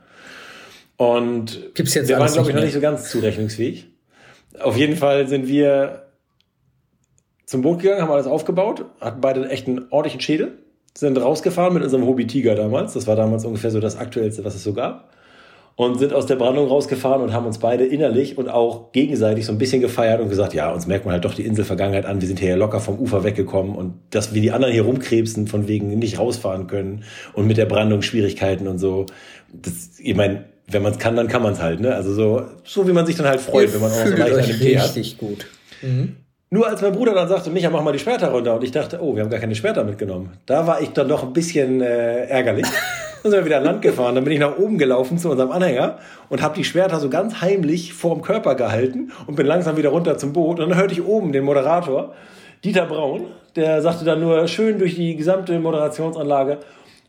Und 1.02 1.74
Gibt's 1.74 1.94
jetzt 1.94 2.08
wir 2.08 2.20
waren, 2.20 2.32
glaube 2.32 2.50
ich, 2.50 2.54
noch 2.54 2.62
nicht 2.62 2.74
so 2.74 2.80
ganz 2.80 3.10
zurechnungsfähig. 3.10 3.88
Auf 4.60 4.76
jeden 4.76 4.94
Fall 4.94 5.26
sind 5.26 5.48
wir 5.48 6.04
zum 7.44 7.62
Boot 7.62 7.80
gegangen, 7.80 8.02
haben 8.02 8.12
alles 8.12 8.28
aufgebaut, 8.28 8.84
hatten 9.00 9.20
beide 9.20 9.48
echt 9.48 9.66
einen 9.66 9.86
ordentlichen 9.90 10.20
Schädel, 10.20 10.58
sind 10.96 11.20
rausgefahren 11.20 11.74
mit 11.74 11.82
unserem 11.82 12.06
Hobby 12.06 12.28
Tiger 12.28 12.54
damals. 12.54 12.92
Das 12.92 13.08
war 13.08 13.16
damals 13.16 13.44
ungefähr 13.44 13.72
so 13.72 13.80
das 13.80 13.96
aktuellste, 13.96 14.44
was 14.44 14.54
es 14.54 14.62
so 14.62 14.74
gab. 14.74 15.10
Und 15.74 15.98
sind 15.98 16.12
aus 16.12 16.26
der 16.26 16.36
Brandung 16.36 16.68
rausgefahren 16.68 17.20
und 17.20 17.32
haben 17.32 17.46
uns 17.46 17.58
beide 17.58 17.84
innerlich 17.84 18.38
und 18.38 18.48
auch 18.48 18.92
gegenseitig 18.92 19.44
so 19.44 19.50
ein 19.50 19.58
bisschen 19.58 19.80
gefeiert 19.80 20.20
und 20.20 20.28
gesagt, 20.28 20.54
ja, 20.54 20.70
uns 20.70 20.86
merkt 20.86 21.04
man 21.04 21.14
halt 21.14 21.24
doch 21.24 21.34
die 21.34 21.44
Inselvergangenheit 21.44 22.06
an. 22.06 22.20
Wir 22.20 22.28
sind 22.28 22.38
hier 22.38 22.56
locker 22.56 22.78
vom 22.78 23.00
Ufer 23.00 23.24
weggekommen 23.24 23.74
und 23.74 23.94
dass 24.10 24.34
wir 24.34 24.42
die 24.42 24.52
anderen 24.52 24.72
hier 24.72 24.84
rumkrebsen, 24.84 25.48
von 25.48 25.66
wegen 25.66 25.98
nicht 25.98 26.20
rausfahren 26.20 26.68
können 26.68 27.02
und 27.32 27.48
mit 27.48 27.56
der 27.56 27.66
Brandung 27.66 28.02
Schwierigkeiten 28.02 28.68
und 28.68 28.78
so. 28.78 29.06
Das, 29.52 29.98
ich 29.98 30.14
meine, 30.14 30.51
wenn 30.72 30.82
man 30.82 30.92
es 30.92 30.98
kann, 30.98 31.16
dann 31.16 31.28
kann 31.28 31.42
man 31.42 31.52
es 31.52 31.60
halt. 31.60 31.80
Ne? 31.80 31.94
Also 31.94 32.14
so, 32.14 32.42
so 32.64 32.86
wie 32.86 32.92
man 32.92 33.06
sich 33.06 33.16
dann 33.16 33.26
halt 33.26 33.40
freut, 33.40 33.68
Ihr 33.68 33.74
wenn 33.74 33.80
man 33.80 33.90
auch 33.90 34.06
so 34.06 34.16
leicht 34.16 34.38
an 34.38 34.46
dem 34.46 34.60
Tee 34.60 34.78
hat. 34.78 34.84
Richtig 34.86 35.18
gut. 35.18 35.46
Mhm. 35.82 36.16
Nur 36.50 36.68
als 36.68 36.82
mein 36.82 36.92
Bruder 36.92 37.14
dann 37.14 37.28
sagte, 37.28 37.48
Micha, 37.48 37.70
mach 37.70 37.82
mal 37.82 37.92
die 37.92 37.98
Schwerter 37.98 38.28
runter. 38.28 38.54
Und 38.54 38.62
ich 38.62 38.72
dachte, 38.72 38.98
oh, 39.00 39.14
wir 39.14 39.22
haben 39.22 39.30
gar 39.30 39.40
keine 39.40 39.54
Schwerter 39.54 39.84
mitgenommen. 39.84 40.32
Da 40.44 40.66
war 40.66 40.82
ich 40.82 40.90
dann 40.90 41.08
doch 41.08 41.22
ein 41.22 41.32
bisschen 41.32 41.80
äh, 41.80 42.26
ärgerlich. 42.26 42.66
Dann 43.22 43.30
sind 43.30 43.40
wir 43.40 43.46
wieder 43.46 43.58
an 43.58 43.64
Land 43.64 43.82
gefahren. 43.82 44.16
Dann 44.16 44.24
bin 44.24 44.32
ich 44.32 44.40
nach 44.40 44.58
oben 44.58 44.78
gelaufen 44.78 45.16
zu 45.16 45.30
unserem 45.30 45.52
Anhänger 45.52 45.98
und 46.28 46.42
habe 46.42 46.56
die 46.56 46.64
Schwerter 46.64 46.98
so 46.98 47.08
ganz 47.08 47.40
heimlich 47.40 47.94
vorm 47.94 48.20
Körper 48.20 48.56
gehalten 48.56 49.12
und 49.28 49.36
bin 49.36 49.46
langsam 49.46 49.76
wieder 49.76 49.90
runter 49.90 50.18
zum 50.18 50.32
Boot. 50.32 50.58
Und 50.58 50.70
dann 50.70 50.78
hörte 50.78 50.92
ich 50.92 51.04
oben 51.04 51.32
den 51.32 51.44
Moderator, 51.44 52.14
Dieter 52.64 52.84
Braun, 52.84 53.26
der 53.54 53.80
sagte 53.80 54.04
dann 54.04 54.20
nur 54.20 54.46
schön 54.48 54.78
durch 54.78 54.96
die 54.96 55.16
gesamte 55.16 55.58
Moderationsanlage, 55.58 56.58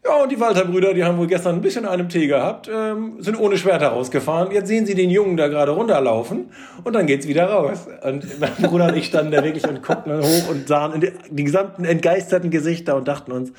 ja, 0.06 0.22
und 0.22 0.32
die 0.32 0.40
Walter-Brüder, 0.40 0.94
die 0.94 1.04
haben 1.04 1.18
wohl 1.18 1.28
gestern 1.28 1.56
ein 1.56 1.62
bisschen 1.62 1.86
einem 1.86 2.10
Tee 2.10 2.28
gehabt, 2.28 2.70
ähm, 2.74 3.16
sind 3.20 3.40
ohne 3.40 3.58
Schwerter 3.58 3.88
rausgefahren. 3.90 4.52
Jetzt 4.52 4.68
sehen 4.68 4.86
sie 4.86 4.96
den 4.96 5.10
Jungen 5.10 5.38
da 5.38 5.48
gerade 5.48 5.72
runterlaufen 5.72 6.52
und 6.84 6.94
dann 6.94 7.06
geht's 7.06 7.28
wieder 7.28 7.46
raus. 7.46 7.88
Und 8.02 8.26
mein 8.40 8.52
Bruder 8.70 8.88
und 8.88 8.98
ich 8.98 9.06
standen 9.06 9.32
da 9.32 9.44
wirklich 9.44 9.68
und 9.68 9.82
guckten 9.82 10.20
hoch 10.22 10.50
und 10.50 10.68
sahen 10.68 11.00
die, 11.00 11.14
die 11.30 11.44
gesamten 11.46 11.86
entgeisterten 11.86 12.50
Gesichter 12.50 12.98
und 12.98 13.08
dachten 13.08 13.32
uns, 13.32 13.54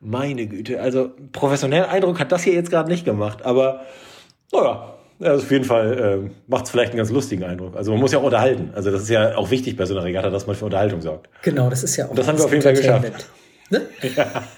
meine 0.00 0.46
Güte, 0.46 0.80
also 0.80 1.12
professionellen 1.32 1.88
Eindruck 1.88 2.18
hat 2.18 2.32
das 2.32 2.42
hier 2.42 2.54
jetzt 2.54 2.70
gerade 2.70 2.90
nicht 2.90 3.04
gemacht, 3.04 3.44
aber 3.44 3.80
naja, 4.52 4.94
also 5.20 5.44
auf 5.44 5.50
jeden 5.50 5.64
Fall 5.64 6.26
äh, 6.26 6.30
macht 6.48 6.64
es 6.64 6.70
vielleicht 6.70 6.90
einen 6.90 6.98
ganz 6.98 7.10
lustigen 7.10 7.44
Eindruck. 7.44 7.76
Also 7.76 7.92
man 7.92 8.00
muss 8.00 8.12
ja 8.12 8.18
auch 8.18 8.24
unterhalten. 8.24 8.70
Also 8.74 8.90
das 8.90 9.02
ist 9.02 9.10
ja 9.10 9.36
auch 9.36 9.50
wichtig 9.50 9.76
bei 9.76 9.86
so 9.86 9.94
einer 9.94 10.04
Regatta, 10.04 10.28
dass 10.28 10.46
man 10.46 10.56
für 10.56 10.64
Unterhaltung 10.64 11.00
sorgt. 11.00 11.28
Genau, 11.42 11.70
das 11.70 11.84
ist 11.84 11.96
ja 11.96 12.06
auch. 12.06 12.10
Und 12.10 12.18
das 12.18 12.26
haben 12.26 12.36
wir 12.36 12.44
auf 12.44 12.50
jeden 12.50 12.62
Fall 12.62 12.74
geschafft. 12.74 13.28
Ne? 13.70 13.82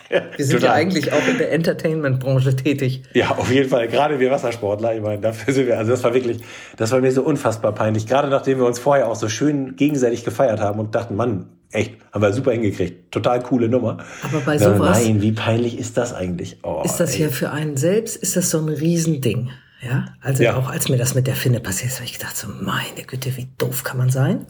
Ja, 0.08 0.22
wir 0.36 0.44
sind 0.44 0.60
total. 0.60 0.68
ja 0.68 0.72
eigentlich 0.74 1.12
auch 1.12 1.26
in 1.28 1.38
der 1.38 1.52
Entertainment-Branche 1.52 2.56
tätig. 2.56 3.02
Ja, 3.12 3.30
auf 3.30 3.50
jeden 3.50 3.68
Fall. 3.68 3.88
Gerade 3.88 4.18
wir 4.20 4.30
Wassersportler, 4.30 4.94
ich 4.94 5.02
meine, 5.02 5.20
dafür 5.20 5.54
sind 5.54 5.66
wir, 5.66 5.78
also 5.78 5.92
das 5.92 6.02
war 6.04 6.12
wirklich, 6.14 6.38
das 6.76 6.92
war 6.92 7.00
mir 7.00 7.12
so 7.12 7.22
unfassbar 7.22 7.72
peinlich. 7.72 8.06
Gerade 8.06 8.28
nachdem 8.28 8.58
wir 8.58 8.66
uns 8.66 8.78
vorher 8.78 9.08
auch 9.08 9.16
so 9.16 9.28
schön 9.28 9.76
gegenseitig 9.76 10.24
gefeiert 10.24 10.60
haben 10.60 10.80
und 10.80 10.94
dachten, 10.94 11.14
Mann, 11.16 11.48
echt, 11.70 11.94
haben 12.12 12.22
wir 12.22 12.32
super 12.32 12.52
hingekriegt. 12.52 13.12
Total 13.12 13.42
coole 13.42 13.68
Nummer. 13.68 13.98
Aber 14.22 14.40
bei 14.40 14.58
sowas. 14.58 15.04
Nein, 15.04 15.22
wie 15.22 15.32
peinlich 15.32 15.78
ist 15.78 15.96
das 15.96 16.12
eigentlich? 16.12 16.58
Oh, 16.62 16.82
ist 16.84 16.98
das 16.98 17.14
ey. 17.14 17.22
ja 17.22 17.28
für 17.28 17.50
einen 17.50 17.76
selbst, 17.76 18.16
ist 18.16 18.36
das 18.36 18.50
so 18.50 18.58
ein 18.58 18.68
Riesending. 18.68 19.50
Ja, 19.82 20.06
also 20.20 20.42
ja. 20.42 20.56
auch 20.56 20.70
als 20.70 20.88
mir 20.88 20.96
das 20.96 21.14
mit 21.14 21.26
der 21.26 21.34
Finne 21.34 21.60
passiert 21.60 21.92
ist, 21.92 21.96
habe 21.96 22.06
ich 22.06 22.18
gedacht, 22.18 22.36
so 22.36 22.48
meine 22.48 23.04
Güte, 23.06 23.36
wie 23.36 23.48
doof 23.58 23.84
kann 23.84 23.98
man 23.98 24.10
sein? 24.10 24.46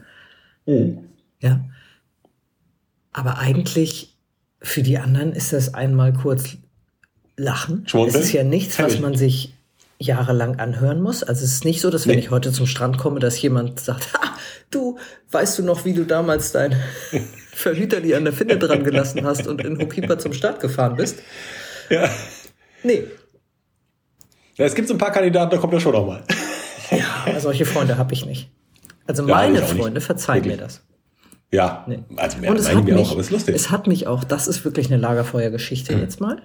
Mhm. 0.66 0.98
Ja. 1.40 1.60
Aber 3.12 3.38
eigentlich 3.38 4.15
für 4.66 4.82
die 4.82 4.98
anderen 4.98 5.32
ist 5.32 5.52
das 5.52 5.74
einmal 5.74 6.12
kurz 6.12 6.56
Lachen. 7.36 7.86
Schmunzeln? 7.86 8.20
Es 8.20 8.28
ist 8.28 8.32
ja 8.32 8.42
nichts, 8.42 8.78
was 8.78 8.98
man 8.98 9.14
sich 9.14 9.54
jahrelang 9.98 10.58
anhören 10.58 11.00
muss. 11.00 11.22
Also 11.22 11.44
es 11.44 11.52
ist 11.52 11.64
nicht 11.64 11.80
so, 11.80 11.90
dass 11.90 12.06
wenn 12.06 12.16
nee. 12.16 12.22
ich 12.22 12.30
heute 12.30 12.52
zum 12.52 12.66
Strand 12.66 12.98
komme, 12.98 13.20
dass 13.20 13.40
jemand 13.40 13.80
sagt, 13.80 14.12
ha, 14.14 14.36
du, 14.70 14.98
weißt 15.30 15.58
du 15.58 15.62
noch, 15.62 15.84
wie 15.84 15.94
du 15.94 16.04
damals 16.04 16.52
dein 16.52 16.76
Verhüter 17.52 18.00
die 18.00 18.14
an 18.14 18.24
der 18.24 18.32
Finne 18.32 18.58
dran 18.58 18.84
gelassen 18.84 19.24
hast 19.24 19.46
und 19.46 19.64
in 19.64 19.78
Hokipa 19.78 20.18
zum 20.18 20.32
Start 20.32 20.60
gefahren 20.60 20.96
bist? 20.96 21.20
Ja. 21.88 22.10
Nee. 22.82 23.04
Ja, 24.56 24.64
es 24.64 24.74
gibt 24.74 24.88
so 24.88 24.94
ein 24.94 24.98
paar 24.98 25.12
Kandidaten, 25.12 25.50
da 25.50 25.58
kommt 25.58 25.72
er 25.72 25.80
schon 25.80 25.92
noch 25.92 26.06
mal. 26.06 26.24
ja, 26.90 27.40
solche 27.40 27.64
Freunde 27.64 27.96
habe 27.98 28.12
ich 28.12 28.26
nicht. 28.26 28.50
Also 29.06 29.22
meine 29.22 29.60
ja, 29.60 29.66
Freunde 29.66 30.00
verzeihen 30.00 30.44
Wirklich? 30.44 30.60
mir 30.60 30.64
das. 30.64 30.82
Ja, 31.52 31.84
nee. 31.86 32.00
also 32.16 32.38
mehr, 32.38 32.50
und 32.50 32.58
es 32.58 32.74
hat 32.74 32.84
mich, 32.84 32.94
auch, 32.94 33.12
aber 33.12 33.20
ist 33.20 33.30
lustig. 33.30 33.54
Es 33.54 33.70
hat 33.70 33.86
mich 33.86 34.06
auch, 34.06 34.24
das 34.24 34.48
ist 34.48 34.64
wirklich 34.64 34.86
eine 34.86 34.96
Lagerfeuergeschichte 34.96 35.94
mhm. 35.94 36.02
jetzt 36.02 36.20
mal. 36.20 36.42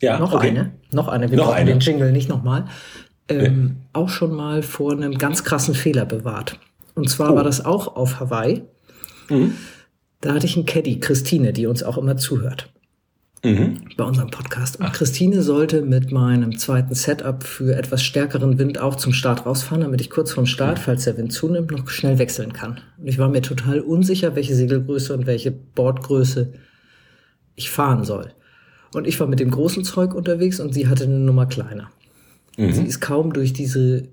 Ja, 0.00 0.18
noch 0.18 0.32
okay. 0.32 0.50
eine, 0.50 0.72
noch 0.92 1.08
eine. 1.08 1.30
Wir 1.30 1.38
noch 1.38 1.46
brauchen 1.46 1.56
eine. 1.56 1.70
den 1.70 1.80
Jingle 1.80 2.12
nicht 2.12 2.28
nochmal. 2.28 2.66
Ähm, 3.28 3.64
nee. 3.64 3.72
Auch 3.92 4.08
schon 4.08 4.34
mal 4.34 4.62
vor 4.62 4.92
einem 4.92 5.18
ganz 5.18 5.44
krassen 5.44 5.74
Fehler 5.74 6.04
bewahrt. 6.04 6.58
Und 6.94 7.08
zwar 7.08 7.32
oh. 7.32 7.36
war 7.36 7.44
das 7.44 7.64
auch 7.64 7.96
auf 7.96 8.20
Hawaii. 8.20 8.62
Mhm. 9.28 9.54
Da 10.20 10.34
hatte 10.34 10.46
ich 10.46 10.56
einen 10.56 10.66
Caddy, 10.66 11.00
Christine, 11.00 11.52
die 11.52 11.66
uns 11.66 11.82
auch 11.82 11.98
immer 11.98 12.16
zuhört. 12.16 12.72
Mhm. 13.44 13.82
Bei 13.96 14.04
unserem 14.04 14.30
Podcast. 14.30 14.80
Und 14.80 14.86
Ach. 14.86 14.92
Christine 14.92 15.42
sollte 15.42 15.82
mit 15.82 16.10
meinem 16.10 16.58
zweiten 16.58 16.94
Setup 16.94 17.44
für 17.44 17.76
etwas 17.76 18.02
stärkeren 18.02 18.58
Wind 18.58 18.80
auch 18.80 18.96
zum 18.96 19.12
Start 19.12 19.44
rausfahren, 19.44 19.82
damit 19.82 20.00
ich 20.00 20.08
kurz 20.08 20.32
vorm 20.32 20.46
Start, 20.46 20.78
falls 20.78 21.04
der 21.04 21.18
Wind 21.18 21.32
zunimmt, 21.32 21.70
noch 21.70 21.88
schnell 21.90 22.18
wechseln 22.18 22.54
kann. 22.54 22.80
Und 22.98 23.06
ich 23.06 23.18
war 23.18 23.28
mir 23.28 23.42
total 23.42 23.80
unsicher, 23.80 24.34
welche 24.34 24.54
Segelgröße 24.54 25.12
und 25.12 25.26
welche 25.26 25.52
Bordgröße 25.52 26.54
ich 27.54 27.70
fahren 27.70 28.04
soll. 28.04 28.32
Und 28.94 29.06
ich 29.06 29.20
war 29.20 29.26
mit 29.26 29.40
dem 29.40 29.50
großen 29.50 29.84
Zeug 29.84 30.14
unterwegs 30.14 30.58
und 30.58 30.72
sie 30.72 30.88
hatte 30.88 31.04
eine 31.04 31.18
Nummer 31.18 31.46
kleiner. 31.46 31.90
Mhm. 32.56 32.72
Sie 32.72 32.84
ist 32.84 33.00
kaum 33.00 33.32
durch 33.32 33.52
diese 33.52 34.08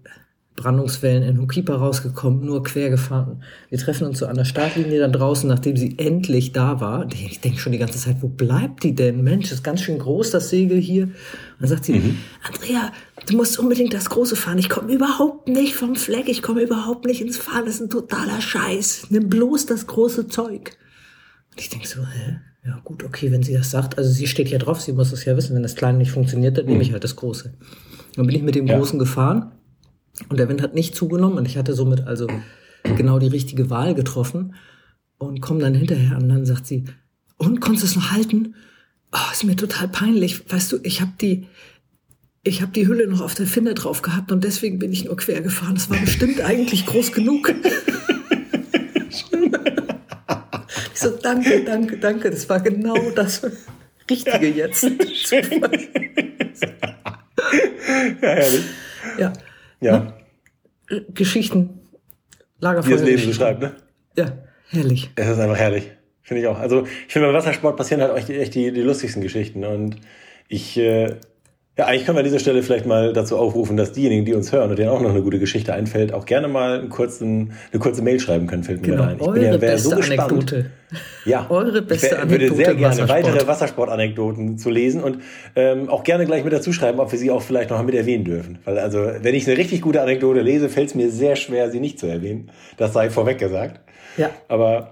Brandungswellen 0.55 1.23
in 1.23 1.39
Hukipa 1.39 1.75
rausgekommen, 1.75 2.45
nur 2.45 2.63
quer 2.63 2.89
gefahren. 2.89 3.41
Wir 3.69 3.79
treffen 3.79 4.05
uns 4.05 4.19
so 4.19 4.25
an 4.27 4.35
der 4.35 4.45
Startlinie 4.45 4.99
dann 4.99 5.13
draußen, 5.13 5.47
nachdem 5.47 5.77
sie 5.77 5.97
endlich 5.97 6.51
da 6.51 6.81
war. 6.81 7.07
Ich 7.13 7.39
denke 7.39 7.59
schon 7.59 7.71
die 7.71 7.77
ganze 7.77 7.97
Zeit, 7.97 8.17
wo 8.19 8.27
bleibt 8.27 8.83
die 8.83 8.93
denn? 8.93 9.23
Mensch, 9.23 9.51
ist 9.51 9.63
ganz 9.63 9.81
schön 9.81 9.97
groß 9.97 10.31
das 10.31 10.49
Segel 10.49 10.77
hier. 10.77 11.05
Und 11.05 11.13
dann 11.61 11.69
sagt 11.69 11.85
sie, 11.85 11.93
mhm. 11.93 12.17
Andrea, 12.43 12.91
du 13.27 13.37
musst 13.37 13.59
unbedingt 13.59 13.93
das 13.93 14.09
Große 14.09 14.35
fahren. 14.35 14.57
Ich 14.57 14.69
komme 14.69 14.93
überhaupt 14.93 15.47
nicht 15.47 15.73
vom 15.73 15.95
Fleck, 15.95 16.27
ich 16.27 16.41
komme 16.41 16.61
überhaupt 16.61 17.05
nicht 17.05 17.21
ins 17.21 17.37
Fahren. 17.37 17.65
Das 17.65 17.75
ist 17.75 17.81
ein 17.81 17.89
totaler 17.89 18.41
Scheiß. 18.41 19.07
Nimm 19.09 19.29
bloß 19.29 19.67
das 19.67 19.87
große 19.87 20.27
Zeug. 20.27 20.77
Und 21.51 21.59
ich 21.59 21.69
denke 21.69 21.87
so, 21.87 22.01
hä? 22.01 22.39
Ja, 22.63 22.79
gut, 22.83 23.03
okay, 23.03 23.31
wenn 23.31 23.41
sie 23.41 23.53
das 23.53 23.71
sagt. 23.71 23.97
Also 23.97 24.11
sie 24.11 24.27
steht 24.27 24.49
hier 24.49 24.59
drauf, 24.59 24.81
sie 24.81 24.91
muss 24.91 25.09
das 25.09 25.25
ja 25.25 25.35
wissen. 25.35 25.55
Wenn 25.55 25.63
das 25.63 25.75
Kleine 25.75 25.97
nicht 25.97 26.11
funktioniert, 26.11 26.57
dann 26.57 26.65
mhm. 26.65 26.71
nehme 26.71 26.83
ich 26.83 26.91
halt 26.91 27.03
das 27.03 27.15
Große. 27.15 27.53
Dann 28.15 28.27
bin 28.27 28.35
ich 28.35 28.43
mit 28.43 28.53
dem 28.53 28.67
ja. 28.67 28.77
Großen 28.77 28.99
gefahren 28.99 29.51
und 30.29 30.37
der 30.37 30.49
Wind 30.49 30.61
hat 30.61 30.73
nicht 30.73 30.95
zugenommen 30.95 31.37
und 31.37 31.47
ich 31.47 31.57
hatte 31.57 31.73
somit 31.73 32.07
also 32.07 32.27
genau 32.83 33.19
die 33.19 33.27
richtige 33.27 33.69
Wahl 33.69 33.93
getroffen 33.95 34.55
und 35.17 35.41
komme 35.41 35.59
dann 35.59 35.75
hinterher 35.75 36.17
und 36.17 36.29
dann 36.29 36.45
sagt 36.45 36.67
sie, 36.67 36.85
und 37.37 37.59
konntest 37.59 37.83
du 37.83 37.87
es 37.87 37.95
noch 37.95 38.11
halten? 38.11 38.55
Oh, 39.11 39.31
ist 39.31 39.43
mir 39.43 39.55
total 39.55 39.87
peinlich. 39.87 40.51
Weißt 40.51 40.71
du, 40.71 40.77
ich 40.83 41.01
habe 41.01 41.11
die, 41.19 41.47
ich 42.43 42.61
habe 42.61 42.71
die 42.71 42.87
Hülle 42.87 43.07
noch 43.07 43.21
auf 43.21 43.33
der 43.33 43.47
Finne 43.47 43.73
drauf 43.73 44.01
gehabt 44.03 44.31
und 44.31 44.43
deswegen 44.43 44.79
bin 44.79 44.91
ich 44.93 45.05
nur 45.05 45.17
quer 45.17 45.41
gefahren. 45.41 45.75
Das 45.75 45.89
war 45.89 45.97
bestimmt 45.99 46.39
eigentlich 46.41 46.85
groß 46.85 47.11
genug. 47.11 47.53
Ich 49.09 49.25
so, 50.93 51.09
danke, 51.09 51.63
danke, 51.65 51.97
danke. 51.97 52.29
Das 52.29 52.47
war 52.47 52.59
genau 52.59 53.09
das 53.15 53.41
Richtige 54.09 54.47
jetzt. 54.49 54.83
ja, 55.31 55.39
herrlich. 58.21 58.65
Ja. 59.17 59.33
Ja. 59.81 60.13
Geschichten, 61.13 61.81
Lagerfeuer. 62.59 62.91
Wie 62.91 62.97
das 62.99 63.05
Leben 63.05 63.25
beschreibt, 63.27 63.61
ne? 63.61 63.75
Ja, 64.15 64.37
herrlich. 64.69 65.09
Es 65.15 65.27
ist 65.27 65.39
einfach 65.39 65.57
herrlich. 65.57 65.91
Finde 66.21 66.41
ich 66.41 66.47
auch. 66.47 66.59
Also, 66.59 66.85
ich 66.85 67.11
finde, 67.13 67.27
beim 67.27 67.35
Wassersport 67.35 67.75
passieren 67.75 68.01
halt 68.01 68.29
echt 68.29 68.55
die, 68.55 68.71
die 68.71 68.81
lustigsten 68.81 69.21
Geschichten. 69.21 69.65
Und 69.65 69.97
ich, 70.47 70.77
äh, 70.77 71.15
ja, 71.77 71.85
eigentlich 71.85 72.05
können 72.05 72.17
wir 72.17 72.19
an 72.19 72.25
dieser 72.25 72.39
Stelle 72.39 72.63
vielleicht 72.63 72.85
mal 72.85 73.13
dazu 73.13 73.37
aufrufen, 73.37 73.77
dass 73.77 73.93
diejenigen, 73.93 74.25
die 74.25 74.33
uns 74.33 74.51
hören 74.51 74.69
und 74.69 74.77
denen 74.77 74.89
auch 74.89 74.99
noch 74.99 75.11
eine 75.11 75.21
gute 75.21 75.39
Geschichte 75.39 75.73
einfällt, 75.73 76.13
auch 76.13 76.25
gerne 76.25 76.49
mal 76.49 76.79
einen 76.79 76.89
kurzen, 76.89 77.53
eine 77.71 77.79
kurze 77.79 78.01
Mail 78.01 78.19
schreiben 78.19 78.45
können, 78.45 78.63
fällt 78.63 78.81
mir 78.81 78.89
genau, 78.89 79.03
ein. 79.03 79.15
Ich 79.15 79.21
eure 79.21 79.33
bin 79.33 79.43
ja 79.43 79.57
beste 79.57 79.89
so 79.89 79.95
gespannt. 79.95 80.31
Anekdote. 80.31 80.71
Ja, 81.23 81.45
eure 81.49 81.81
beste 81.81 82.07
ich 82.07 82.13
Anekdote. 82.13 82.41
würde 82.41 82.55
sehr 82.55 82.75
gerne 82.75 82.81
Wassersport. 82.81 83.09
weitere 83.09 83.47
Wassersportanekdoten 83.47 84.57
zu 84.57 84.69
lesen 84.69 85.01
und 85.01 85.19
ähm, 85.55 85.87
auch 85.87 86.03
gerne 86.03 86.25
gleich 86.25 86.43
mit 86.43 86.51
dazu 86.51 86.73
schreiben, 86.73 86.99
ob 86.99 87.09
wir 87.09 87.17
sie 87.17 87.31
auch 87.31 87.41
vielleicht 87.41 87.69
noch 87.69 87.81
mit 87.81 87.95
erwähnen 87.95 88.25
dürfen. 88.25 88.59
Weil 88.65 88.77
also, 88.77 88.99
wenn 89.21 89.33
ich 89.33 89.47
eine 89.47 89.57
richtig 89.57 89.81
gute 89.81 90.01
Anekdote 90.01 90.41
lese, 90.41 90.67
fällt 90.67 90.89
es 90.89 90.95
mir 90.95 91.09
sehr 91.09 91.37
schwer, 91.37 91.71
sie 91.71 91.79
nicht 91.79 91.99
zu 91.99 92.05
erwähnen. 92.05 92.51
Das 92.75 92.91
sei 92.91 93.09
vorweg 93.09 93.39
gesagt. 93.39 93.79
Ja. 94.17 94.29
Aber 94.49 94.91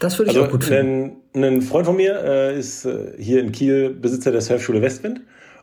das 0.00 0.18
würde 0.18 0.30
ich 0.30 0.36
also, 0.38 0.48
auch 0.48 0.52
gut 0.52 0.64
finden. 0.64 1.18
Ein, 1.34 1.44
ein 1.44 1.62
Freund 1.62 1.84
von 1.84 1.96
mir 1.96 2.22
äh, 2.24 2.58
ist 2.58 2.86
äh, 2.86 3.12
hier 3.18 3.40
in 3.40 3.52
Kiel 3.52 3.90
Besitzer 3.90 4.32
der 4.32 4.40
Surfschule 4.40 4.80
Westwind 4.80 5.20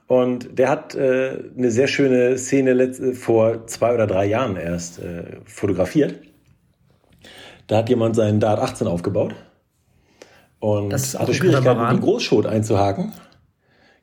und 0.08 0.58
der 0.60 0.70
hat 0.70 0.96
äh, 0.96 1.38
eine 1.58 1.72
sehr 1.72 1.88
schöne 1.88 2.38
Szene 2.38 2.74
letzt, 2.74 3.02
vor 3.18 3.68
zwei 3.68 3.94
oder 3.94 4.08
drei 4.08 4.26
Jahren 4.26 4.58
erst 4.58 5.00
äh, 5.00 5.38
fotografiert. 5.46 6.16
Da 7.68 7.78
hat 7.78 7.90
jemand 7.90 8.16
seinen 8.16 8.40
Dart 8.40 8.60
18 8.60 8.88
aufgebaut 8.88 9.34
und 10.60 10.94
hatte 10.94 11.34
Schwierigkeiten, 11.34 11.96
die 11.96 12.02
Großschot 12.02 12.46
einzuhaken. 12.46 13.14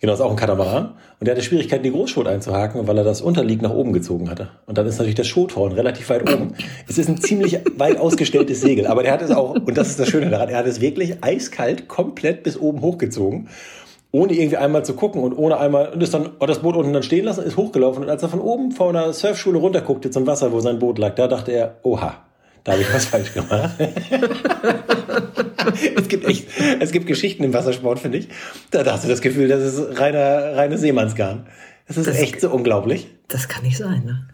Genau, 0.00 0.14
ist 0.14 0.22
auch 0.22 0.30
ein 0.30 0.36
Katamaran. 0.36 0.94
Und 1.18 1.26
der 1.26 1.34
hatte 1.34 1.44
Schwierigkeiten, 1.44 1.82
die 1.82 1.90
Großschot 1.90 2.26
einzuhaken, 2.26 2.88
weil 2.88 2.96
er 2.96 3.04
das 3.04 3.20
Unterlieg 3.20 3.60
nach 3.60 3.70
oben 3.70 3.92
gezogen 3.92 4.30
hatte. 4.30 4.48
Und 4.64 4.78
dann 4.78 4.86
ist 4.86 4.96
natürlich 4.96 5.14
das 5.14 5.26
Schothorn 5.26 5.72
relativ 5.72 6.08
weit 6.08 6.22
oben. 6.22 6.54
es 6.88 6.96
ist 6.96 7.10
ein 7.10 7.20
ziemlich 7.20 7.58
weit 7.76 7.98
ausgestelltes 7.98 8.62
Segel, 8.62 8.86
aber 8.86 9.02
der 9.02 9.12
hat 9.12 9.20
es 9.20 9.30
auch, 9.30 9.50
und 9.50 9.76
das 9.76 9.88
ist 9.88 10.00
das 10.00 10.08
Schöne 10.08 10.30
daran, 10.30 10.48
er 10.48 10.56
hat 10.56 10.66
es 10.66 10.80
wirklich 10.80 11.22
eiskalt 11.22 11.86
komplett 11.88 12.42
bis 12.42 12.56
oben 12.56 12.80
hochgezogen 12.80 13.48
ohne 14.12 14.32
irgendwie 14.32 14.56
einmal 14.56 14.84
zu 14.84 14.94
gucken 14.94 15.22
und 15.22 15.34
ohne 15.34 15.58
einmal 15.58 15.92
und 15.92 16.02
ist 16.02 16.14
dann 16.14 16.30
hat 16.40 16.48
das 16.48 16.60
Boot 16.60 16.76
unten 16.76 16.92
dann 16.92 17.02
stehen 17.02 17.24
lassen, 17.24 17.44
ist 17.44 17.56
hochgelaufen 17.56 18.02
und 18.02 18.10
als 18.10 18.22
er 18.22 18.28
von 18.28 18.40
oben 18.40 18.72
vor 18.72 18.88
einer 18.88 19.12
Surfschule 19.12 19.58
runterguckte 19.58 20.10
zum 20.10 20.26
Wasser, 20.26 20.52
wo 20.52 20.60
sein 20.60 20.78
Boot 20.78 20.98
lag, 20.98 21.14
da 21.14 21.28
dachte 21.28 21.52
er, 21.52 21.76
oha, 21.82 22.16
da 22.64 22.72
habe 22.72 22.82
ich 22.82 22.92
was 22.92 23.04
falsch 23.06 23.32
gemacht. 23.32 23.70
es 25.96 26.08
gibt 26.08 26.26
echt, 26.26 26.48
es 26.80 26.90
gibt 26.90 27.06
Geschichten 27.06 27.44
im 27.44 27.54
Wassersport, 27.54 28.00
finde 28.00 28.18
ich. 28.18 28.28
Da 28.70 28.84
hast 28.84 29.04
du 29.04 29.08
das 29.08 29.20
Gefühl, 29.20 29.48
das 29.48 29.62
ist 29.62 30.00
reiner, 30.00 30.56
reine 30.56 30.76
Seemannsgarn. 30.76 31.46
Das 31.86 31.96
ist 31.96 32.06
das, 32.06 32.18
echt 32.18 32.40
so 32.40 32.50
unglaublich. 32.50 33.08
Das 33.28 33.48
kann 33.48 33.64
nicht 33.64 33.78
sein, 33.78 34.04
ne? 34.04 34.28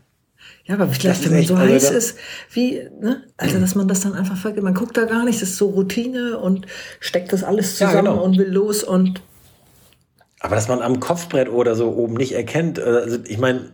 Ja, 0.64 0.74
aber 0.74 0.88
vielleicht, 0.88 1.24
wenn 1.24 1.32
man 1.32 1.44
so 1.44 1.54
also 1.54 1.72
heiß 1.72 1.90
ist, 1.90 2.18
wie, 2.52 2.82
ne? 3.00 3.22
Also, 3.36 3.60
dass 3.60 3.76
man 3.76 3.86
das 3.86 4.00
dann 4.00 4.14
einfach 4.14 4.36
vergisst. 4.36 4.64
Man 4.64 4.74
guckt 4.74 4.96
da 4.96 5.04
gar 5.04 5.24
nicht, 5.24 5.40
das 5.40 5.50
ist 5.50 5.56
so 5.56 5.68
Routine 5.68 6.38
und 6.38 6.66
steckt 6.98 7.32
das 7.32 7.44
alles 7.44 7.76
zusammen 7.76 7.94
ja, 7.94 8.12
genau. 8.12 8.22
und 8.22 8.36
will 8.36 8.48
los 8.48 8.82
und 8.82 9.22
aber 10.46 10.54
dass 10.54 10.68
man 10.68 10.80
am 10.80 11.00
Kopfbrett 11.00 11.48
oder 11.48 11.74
so 11.74 11.90
oben 11.90 12.14
nicht 12.14 12.32
erkennt, 12.32 12.78
äh, 12.78 12.82
also 12.82 13.18
ich 13.26 13.38
meine, 13.38 13.72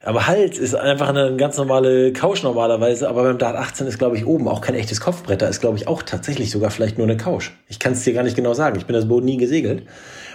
aber 0.00 0.28
Hals 0.28 0.56
ist 0.56 0.76
einfach 0.76 1.08
eine 1.08 1.34
ganz 1.34 1.56
normale 1.56 2.12
Couch 2.12 2.44
normalerweise, 2.44 3.08
aber 3.08 3.24
beim 3.24 3.38
Dart 3.38 3.56
18 3.56 3.88
ist, 3.88 3.98
glaube 3.98 4.16
ich, 4.16 4.24
oben 4.24 4.46
auch 4.46 4.60
kein 4.60 4.76
echtes 4.76 5.00
Kopfbrett. 5.00 5.42
Da 5.42 5.48
ist, 5.48 5.60
glaube 5.60 5.76
ich, 5.76 5.88
auch 5.88 6.04
tatsächlich 6.04 6.52
sogar 6.52 6.70
vielleicht 6.70 6.98
nur 6.98 7.06
eine 7.08 7.16
Couch. 7.16 7.50
Ich 7.66 7.80
kann 7.80 7.94
es 7.94 8.04
dir 8.04 8.12
gar 8.12 8.22
nicht 8.22 8.36
genau 8.36 8.54
sagen. 8.54 8.78
Ich 8.78 8.86
bin 8.86 8.94
das 8.94 9.08
Boot 9.08 9.24
nie 9.24 9.38
gesegelt. 9.38 9.88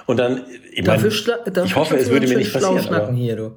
Und 0.05 0.17
dann, 0.17 0.41
ich, 0.74 0.86
mein, 0.86 1.00
ich 1.05 1.75
hoffe, 1.77 1.96
es 1.96 2.10
würde 2.10 2.27
mir 2.27 2.39
nicht 2.39 2.51
passieren. 2.51 2.93
Aber, 2.93 3.13
hier, 3.13 3.38
du. 3.38 3.51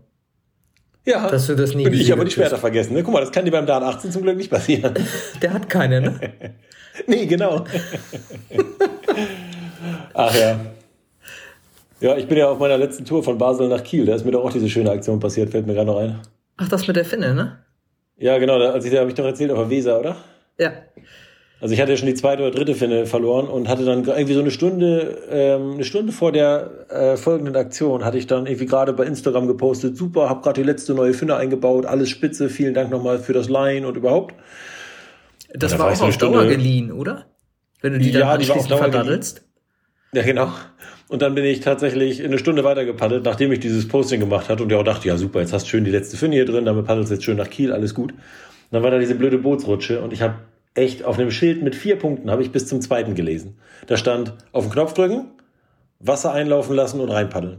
Ja, 1.04 1.28
dass 1.28 1.48
du 1.48 1.56
das 1.56 1.75
nie 1.75 1.88
ich 1.88 2.12
habe 2.12 2.25
die 2.25 2.30
Schwerter 2.30 2.58
vergessen. 2.58 2.94
Ne? 2.94 3.02
Guck 3.02 3.14
mal, 3.14 3.20
das 3.20 3.32
kann 3.32 3.44
dir 3.44 3.50
beim 3.50 3.66
Dart 3.66 3.82
18 3.82 4.12
zum 4.12 4.22
Glück 4.22 4.36
nicht 4.36 4.50
passieren. 4.50 4.94
Der 5.42 5.52
hat 5.52 5.68
keine, 5.68 6.00
ne? 6.00 6.20
nee, 7.08 7.26
genau. 7.26 7.64
Ach 10.14 10.34
ja. 10.36 10.60
Ja, 12.00 12.16
ich 12.16 12.26
bin 12.28 12.36
ja 12.38 12.50
auf 12.50 12.58
meiner 12.58 12.76
letzten 12.76 13.04
Tour 13.04 13.22
von 13.22 13.38
Basel 13.38 13.68
nach 13.68 13.82
Kiel. 13.82 14.04
Da 14.04 14.14
ist 14.14 14.24
mir 14.24 14.32
doch 14.32 14.44
auch 14.44 14.52
diese 14.52 14.68
schöne 14.68 14.90
Aktion 14.90 15.18
passiert, 15.18 15.50
fällt 15.50 15.66
mir 15.66 15.74
gerade 15.74 15.86
noch 15.86 15.98
ein. 15.98 16.20
Ach, 16.58 16.68
das 16.68 16.86
mit 16.86 16.96
der 16.96 17.04
Finne, 17.04 17.34
ne? 17.34 17.58
Ja, 18.18 18.38
genau. 18.38 18.58
Da, 18.58 18.70
also, 18.70 18.90
da 18.90 19.00
habe 19.00 19.08
ich 19.08 19.14
doch 19.14 19.24
erzählt 19.24 19.50
auf 19.50 19.58
der 19.58 19.70
Weser, 19.70 20.00
oder? 20.00 20.16
Ja. 20.58 20.72
Also 21.58 21.72
ich 21.72 21.80
hatte 21.80 21.92
ja 21.92 21.96
schon 21.96 22.08
die 22.08 22.14
zweite 22.14 22.42
oder 22.42 22.50
dritte 22.50 22.74
Finne 22.74 23.06
verloren 23.06 23.48
und 23.48 23.66
hatte 23.66 23.86
dann 23.86 24.04
irgendwie 24.04 24.34
so 24.34 24.40
eine 24.40 24.50
Stunde, 24.50 25.22
ähm, 25.30 25.72
eine 25.74 25.84
Stunde 25.84 26.12
vor 26.12 26.30
der 26.30 26.70
äh, 26.90 27.16
folgenden 27.16 27.56
Aktion 27.56 28.04
hatte 28.04 28.18
ich 28.18 28.26
dann 28.26 28.46
irgendwie 28.46 28.66
gerade 28.66 28.92
bei 28.92 29.04
Instagram 29.04 29.46
gepostet, 29.46 29.96
super, 29.96 30.28
habe 30.28 30.42
gerade 30.42 30.60
die 30.60 30.66
letzte 30.66 30.92
neue 30.92 31.14
Finne 31.14 31.36
eingebaut, 31.36 31.86
alles 31.86 32.10
spitze, 32.10 32.50
vielen 32.50 32.74
Dank 32.74 32.90
nochmal 32.90 33.18
für 33.18 33.32
das 33.32 33.48
Leihen 33.48 33.86
und 33.86 33.96
überhaupt. 33.96 34.34
Das 35.54 35.72
und 35.72 35.78
war 35.78 35.92
auch 35.92 36.00
auf 36.02 36.12
Stunde, 36.12 36.40
Dauer 36.40 36.46
geliehen, 36.46 36.92
oder? 36.92 37.24
Wenn 37.80 37.94
du 37.94 37.98
die 38.00 38.12
dann 38.12 38.20
ja, 38.22 38.32
anschließend 38.32 38.70
die 38.70 38.76
verdaddelst? 38.76 39.42
Ja, 40.12 40.22
genau. 40.22 40.52
Und 41.08 41.22
dann 41.22 41.34
bin 41.34 41.44
ich 41.44 41.60
tatsächlich 41.60 42.25
eine 42.25 42.38
Stunde 42.38 42.64
weiter 42.64 42.84
gepaddelt, 42.84 43.25
nachdem 43.25 43.52
ich 43.52 43.60
dieses 43.60 43.86
Posting 43.86 44.18
gemacht 44.18 44.48
hatte 44.48 44.62
und 44.62 44.72
ja 44.72 44.78
auch 44.78 44.84
dachte, 44.84 45.06
ja 45.06 45.16
super, 45.16 45.40
jetzt 45.40 45.52
hast 45.52 45.66
du 45.66 45.70
schön 45.70 45.84
die 45.84 45.90
letzte 45.90 46.16
Finne 46.16 46.34
hier 46.34 46.46
drin, 46.46 46.64
damit 46.64 46.86
paddelst 46.86 47.10
du 47.10 47.14
jetzt 47.14 47.25
schön 47.25 47.36
nach 47.36 47.48
Kiel, 47.48 47.72
alles 47.72 47.94
gut. 47.94 48.12
Und 48.12 48.20
dann 48.72 48.82
war 48.82 48.90
da 48.90 48.98
diese 48.98 49.14
blöde 49.14 49.38
Bootsrutsche 49.38 50.00
und 50.00 50.12
ich 50.12 50.22
habe 50.22 50.34
echt 50.75 51.04
auf 51.04 51.18
einem 51.18 51.30
Schild 51.30 51.62
mit 51.62 51.75
vier 51.75 51.96
Punkten 51.96 52.30
habe 52.30 52.42
ich 52.42 52.50
bis 52.50 52.66
zum 52.66 52.80
zweiten 52.80 53.14
gelesen. 53.14 53.56
Da 53.86 53.96
stand 53.96 54.34
auf 54.52 54.64
den 54.64 54.72
Knopf 54.72 54.94
drücken, 54.94 55.26
Wasser 56.00 56.32
einlaufen 56.32 56.75
lassen 56.75 57.00
und 57.00 57.08
reinpaddeln. 57.08 57.58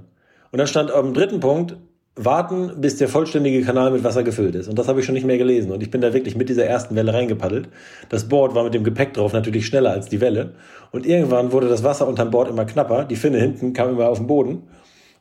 Und 0.51 0.60
dann 0.60 0.68
stand 0.68 0.89
dem 0.89 1.13
dritten 1.13 1.39
Punkt 1.39 1.77
warten, 2.18 2.72
bis 2.78 2.98
der 2.98 3.08
vollständige 3.08 3.62
Kanal 3.62 3.92
mit 3.92 4.04
Wasser 4.04 4.24
gefüllt 4.24 4.56
ist. 4.56 4.68
Und 4.68 4.78
das 4.78 4.88
habe 4.88 5.00
ich 5.00 5.06
schon 5.06 5.16
nicht 5.16 5.26
mehr 5.26 5.38
gelesen. 5.38 5.72
Und 5.72 5.82
ich 5.82 5.92
bin 5.92 6.02
da 6.02 6.14
wirklich 6.14 6.36
mit 6.36 6.50
dieser 6.50 6.66
ersten 6.66 6.96
Welle 6.96 7.14
reingepaddelt. 7.14 7.70
Das 8.10 8.28
Board 8.28 8.56
war 8.56 8.64
mit 8.64 8.74
dem 8.74 8.84
Gepäck 8.84 9.14
drauf 9.14 9.34
natürlich 9.34 9.68
schneller 9.68 9.92
als 9.92 10.10
die 10.10 10.20
Welle. 10.20 10.56
Und 10.92 11.06
irgendwann 11.06 11.52
wurde 11.52 11.70
das 11.70 11.84
Wasser 11.84 12.08
unterm 12.08 12.32
Board 12.32 12.50
immer 12.50 12.66
knapper. 12.66 13.06
Die 13.06 13.16
Finne 13.16 13.38
hinten 13.38 13.74
kam 13.74 13.92
immer 13.92 14.10
auf 14.10 14.18
den 14.18 14.28
Boden. 14.28 14.64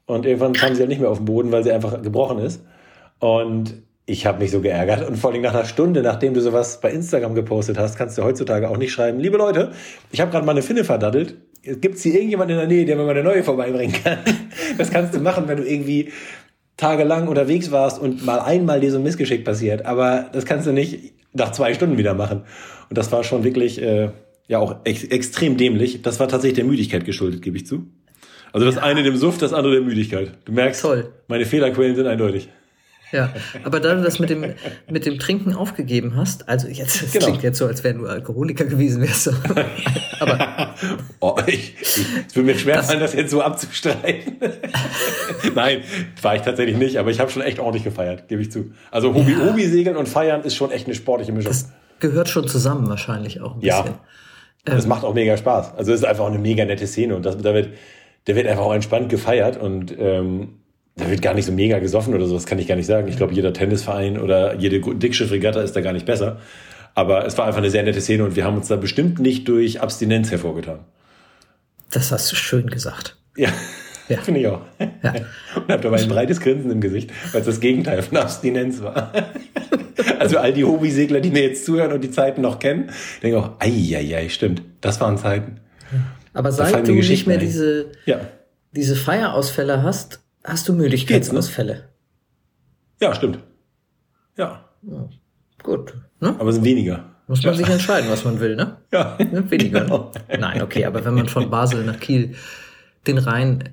Und 0.07 0.25
irgendwann 0.25 0.53
kam 0.53 0.75
sie 0.75 0.83
ja 0.83 0.88
nicht 0.88 1.00
mehr 1.00 1.11
auf 1.11 1.19
den 1.19 1.26
Boden, 1.26 1.53
weil 1.53 1.65
sie 1.65 1.73
einfach 1.73 2.00
gebrochen 2.03 2.38
ist. 2.38 2.62
Und 3.19 3.75
ich 4.07 4.25
habe 4.25 4.38
mich 4.38 4.53
so 4.53 4.61
geärgert. 4.61 5.07
Und 5.07 5.17
vor 5.17 5.33
allem 5.33 5.43
nach 5.43 5.53
einer 5.53 5.65
Stunde, 5.65 6.00
nachdem 6.03 6.33
du 6.33 6.41
sowas 6.41 6.81
bei 6.81 6.91
Instagram 6.91 7.35
gepostet 7.35 7.76
hast, 7.76 7.97
kannst 7.97 8.17
du 8.17 8.23
heutzutage 8.23 8.71
auch 8.71 8.76
nicht 8.76 8.93
schreiben, 8.93 9.19
liebe 9.19 9.37
Leute, 9.37 9.73
ich 10.12 10.21
habe 10.21 10.31
gerade 10.31 10.47
mal 10.47 10.53
eine 10.53 10.62
Finne 10.62 10.85
verdattelt. 10.85 11.37
Gibt 11.62 11.97
es 11.97 12.03
hier 12.05 12.15
irgendjemand 12.15 12.49
in 12.53 12.59
der 12.59 12.69
Nähe, 12.69 12.85
der 12.85 12.95
mir 12.95 13.03
mal 13.03 13.11
eine 13.11 13.25
neue 13.25 13.43
vorbeibringen 13.43 13.95
kann? 14.03 14.19
Das 14.79 14.91
kannst 14.91 15.15
du 15.15 15.21
machen, 15.21 15.45
wenn 15.47 15.57
du 15.57 15.65
irgendwie 15.65 16.11
tagelang 16.76 17.28
unterwegs 17.28 17.71
warst 17.71 18.00
und 18.00 18.25
mal 18.25 18.38
einmal 18.40 18.80
dir 18.80 18.90
so 18.90 18.99
ein 18.99 19.02
Missgeschick 19.02 19.45
passiert. 19.45 19.87
Aber 19.87 20.28
das 20.33 20.45
kannst 20.45 20.66
du 20.66 20.73
nicht 20.73 21.14
nach 21.33 21.52
zwei 21.52 21.75
Stunden 21.75 21.99
wieder 21.99 22.14
machen. 22.14 22.42
Und 22.88 22.99
das 22.99 23.11
war 23.12 23.25
schon 23.25 23.45
wirklich, 23.45 23.80
äh, 23.80 24.11
ja, 24.49 24.59
auch 24.59 24.76
ex 24.85 25.04
extrem 25.04 25.56
dämlich. 25.56 26.02
Das 26.02 26.21
war 26.21 26.28
tatsächlich 26.28 26.56
der 26.56 26.64
Müdigkeit 26.64 27.04
geschuldet, 27.04 27.42
gebe 27.42 27.56
ich 27.56 27.66
zu. 27.66 27.87
Also 28.52 28.64
das 28.66 28.76
ja. 28.76 28.83
eine 28.83 29.02
dem 29.02 29.16
Suft, 29.16 29.42
das 29.42 29.52
andere 29.52 29.75
der 29.75 29.83
Müdigkeit. 29.83 30.33
Du 30.45 30.52
merkst, 30.52 30.83
Toll. 30.83 31.12
meine 31.28 31.45
Fehlerquellen 31.45 31.97
sind 31.97 32.06
eindeutig. 32.06 32.49
Ja, 33.13 33.33
aber 33.63 33.79
da 33.79 33.95
du 33.95 34.03
das 34.03 34.19
mit 34.19 34.31
dem, 34.31 34.55
mit 34.91 35.07
dem 35.07 35.19
Trinken 35.19 35.55
aufgegeben 35.55 36.17
hast, 36.17 36.49
also 36.49 36.67
jetzt, 36.67 37.03
das 37.03 37.13
genau. 37.13 37.27
klingt 37.27 37.43
jetzt 37.45 37.59
so, 37.59 37.67
als 37.67 37.85
wenn 37.85 37.99
du 37.99 38.07
Alkoholiker 38.07 38.65
gewesen 38.65 39.01
wärst. 39.01 39.29
aber. 40.21 40.75
oh, 41.21 41.37
ich, 41.47 41.75
ich, 41.81 42.07
es 42.27 42.35
würde 42.35 42.47
mir 42.47 42.59
schwer 42.59 42.83
fallen, 42.83 42.99
das 42.99 43.15
jetzt 43.15 43.31
so 43.31 43.43
abzustreiten. 43.43 44.37
Nein, 45.55 45.83
war 46.21 46.35
ich 46.35 46.43
tatsächlich 46.43 46.77
nicht, 46.77 46.97
aber 46.97 47.11
ich 47.11 47.21
habe 47.21 47.31
schon 47.31 47.43
echt 47.43 47.61
ordentlich 47.61 47.85
gefeiert, 47.85 48.27
gebe 48.27 48.43
ich 48.43 48.51
zu. 48.51 48.73
Also 48.91 49.15
Hobby, 49.15 49.33
ja. 49.33 49.47
Hobby 49.47 49.67
segeln 49.67 49.97
und 49.97 50.09
feiern 50.09 50.43
ist 50.43 50.57
schon 50.57 50.73
echt 50.73 50.87
eine 50.87 50.95
sportliche 50.97 51.33
Mischung. 51.33 51.53
Das 51.53 51.71
gehört 52.01 52.29
schon 52.29 52.49
zusammen 52.49 52.89
wahrscheinlich 52.89 53.41
auch 53.41 53.55
ein 53.55 53.61
bisschen. 53.61 53.87
Ja. 53.87 54.01
Das 54.65 54.83
ähm, 54.83 54.89
macht 54.89 55.05
auch 55.05 55.15
mega 55.15 55.37
Spaß. 55.37 55.75
Also 55.77 55.93
es 55.93 56.01
ist 56.01 56.07
einfach 56.07 56.25
auch 56.25 56.31
eine 56.31 56.41
mega 56.41 56.65
nette 56.65 56.89
Szene 56.89 57.15
und 57.15 57.25
das, 57.25 57.39
da 57.39 57.55
wird, 57.55 57.71
der 58.27 58.35
wird 58.35 58.49
einfach 58.49 58.65
auch 58.65 58.75
entspannt 58.75 59.09
gefeiert 59.09 59.57
und 59.57 59.95
ähm, 59.97 60.59
da 60.97 61.11
wird 61.11 61.21
gar 61.21 61.35
nicht 61.35 61.45
so 61.45 61.53
mega 61.53 61.79
gesoffen 61.79 62.15
oder 62.15 62.26
so, 62.26 62.35
das 62.35 62.47
kann 62.47 62.59
ich 62.59 62.67
gar 62.67 62.75
nicht 62.75 62.87
sagen. 62.87 63.07
Ich 63.09 63.17
glaube, 63.17 63.35
jeder 63.35 63.53
Tennisverein 63.53 64.19
oder 64.19 64.55
jede 64.55 64.81
Dickschiffregatta 64.81 65.61
ist 65.61 65.76
da 65.76 65.83
gar 65.83 65.93
nicht 65.93 66.07
besser. 66.07 66.41
Aber 66.95 67.26
es 67.26 67.37
war 67.37 67.47
einfach 67.47 67.59
eine 67.59 67.71
sehr 67.71 67.83
nette 67.83 68.00
Szene 68.00 68.25
und 68.25 68.35
wir 68.35 68.45
haben 68.45 68.57
uns 68.57 68.69
da 68.69 68.76
bestimmt 68.76 69.19
nicht 69.19 69.47
durch 69.47 69.83
Abstinenz 69.83 70.31
hervorgetan. 70.31 70.81
Das 71.91 72.11
hast 72.11 72.33
du 72.33 72.37
schön 72.37 72.69
gesagt. 72.69 73.19
Ja, 73.37 73.50
ja. 74.09 74.19
finde 74.23 74.41
ich 74.41 74.47
auch. 74.47 74.62
Ja. 74.79 75.15
Und 75.55 75.69
habe 75.69 75.83
dabei 75.83 76.00
ein 76.00 76.09
breites 76.09 76.41
Grinsen 76.41 76.71
im 76.71 76.81
Gesicht, 76.81 77.11
weil 77.33 77.41
es 77.41 77.47
das 77.47 77.61
Gegenteil 77.61 78.03
von 78.03 78.19
Abstinenz 78.19 78.83
war. 78.83 79.12
Also 80.19 80.37
all 80.37 80.53
die 80.53 80.65
Hobbysegler, 80.65 81.21
die 81.21 81.31
mir 81.31 81.43
jetzt 81.43 81.65
zuhören 81.65 81.93
und 81.93 82.05
die 82.05 82.11
Zeiten 82.11 82.43
noch 82.43 82.59
kennen, 82.59 82.91
denken 83.23 83.38
auch, 83.38 83.53
ei, 83.61 84.29
stimmt, 84.29 84.62
das 84.83 85.00
waren 85.00 85.17
Zeiten. 85.17 85.61
Aber 86.35 86.53
seit 86.53 86.87
du 86.87 86.93
nicht 86.93 87.26
mehr 87.26 87.38
diese, 87.38 87.93
ja. 88.05 88.21
diese 88.73 88.95
Feierausfälle 88.95 89.83
hast, 89.83 90.21
Hast 90.47 90.69
du 90.69 90.73
Müdigkeitsausfälle? 90.73 91.75
Ne? 91.75 91.85
Ja, 93.01 93.14
stimmt. 93.14 93.40
Ja. 94.37 94.64
ja 94.83 95.09
gut. 95.62 95.94
Ne? 96.20 96.37
Aber 96.38 96.49
es 96.49 96.55
sind 96.55 96.64
weniger. 96.64 97.05
Muss 97.27 97.42
man 97.42 97.55
ja. 97.55 97.59
sich 97.59 97.68
entscheiden, 97.68 98.09
was 98.09 98.25
man 98.25 98.38
will, 98.38 98.55
ne? 98.55 98.77
Ja. 98.92 99.16
Ne? 99.18 99.51
Weniger. 99.51 99.81
Genau. 99.81 100.12
Nein, 100.38 100.62
okay, 100.62 100.85
aber 100.85 101.05
wenn 101.05 101.14
man 101.14 101.29
von 101.29 101.51
Basel 101.51 101.85
nach 101.85 101.99
Kiel 101.99 102.37
den 103.09 103.18
Rhein 103.18 103.70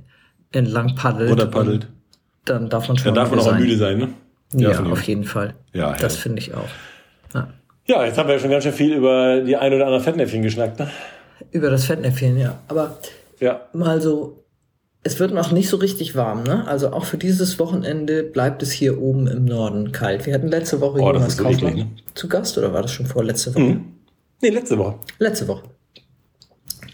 entlang 0.52 0.96
paddelt, 0.96 1.32
Oder 1.32 1.46
paddelt. 1.46 1.88
dann 2.46 2.70
darf 2.70 2.88
man 2.88 2.98
schon. 2.98 3.06
Dann 3.06 3.16
darf 3.16 3.30
man 3.30 3.40
auch 3.40 3.46
sein. 3.46 3.62
müde 3.62 3.78
sein, 3.78 3.98
ne? 4.00 4.10
Ja, 4.54 4.72
ja 4.72 4.84
auf 4.84 5.04
jeden 5.04 5.24
Fall. 5.24 5.54
Ja, 5.74 5.94
das 5.94 6.16
finde 6.16 6.40
ich 6.40 6.54
auch. 6.56 6.70
Ja. 7.34 7.48
ja, 7.86 8.06
jetzt 8.06 8.18
haben 8.18 8.28
wir 8.28 8.36
ja 8.36 8.42
schon 8.42 8.50
ganz 8.50 8.64
schön 8.64 8.74
viel 8.74 8.94
über 8.94 9.42
die 9.42 9.56
ein 9.56 9.74
oder 9.74 9.86
andere 9.86 10.02
Fettnäpfchen 10.02 10.42
geschnackt, 10.42 10.80
ne? 10.80 10.90
Über 11.52 11.70
das 11.70 11.86
Fettnäpfchen, 11.86 12.38
ja. 12.38 12.60
Aber 12.68 12.98
ja. 13.40 13.62
mal 13.74 14.02
so 14.02 14.43
es 15.04 15.20
wird 15.20 15.34
noch 15.34 15.52
nicht 15.52 15.70
so 15.70 15.78
richtig 15.78 16.16
warm, 16.16 16.44
ne? 16.44 16.66
Also 16.68 16.92
auch 16.94 17.06
für 17.06 17.18
dieses 17.18 17.60
Wochenende 17.60 18.24
bleibt 18.24 18.64
es 18.64 18.72
hier 18.72 19.02
oben 19.02 19.28
im 19.28 19.46
Norden 19.46 19.92
kalt. 19.92 20.26
Wir 20.26 20.34
hatten 20.34 20.48
letzte 20.48 20.80
Woche 20.80 21.00
oh, 21.02 21.12
Jonas 21.12 21.38
Kaufmann 21.38 21.76
ne? 21.76 21.88
zu 22.14 22.30
Gast 22.30 22.58
oder 22.58 22.74
war 22.74 22.82
das 22.82 22.92
schon 22.92 23.06
vor 23.06 23.24
letzte 23.24 23.54
Woche? 23.54 23.64
Mhm. 23.64 23.86
Nee, 24.42 24.50
letzte 24.50 24.78
Woche. 24.78 24.96
Letzte 25.20 25.48
Woche. 25.48 25.64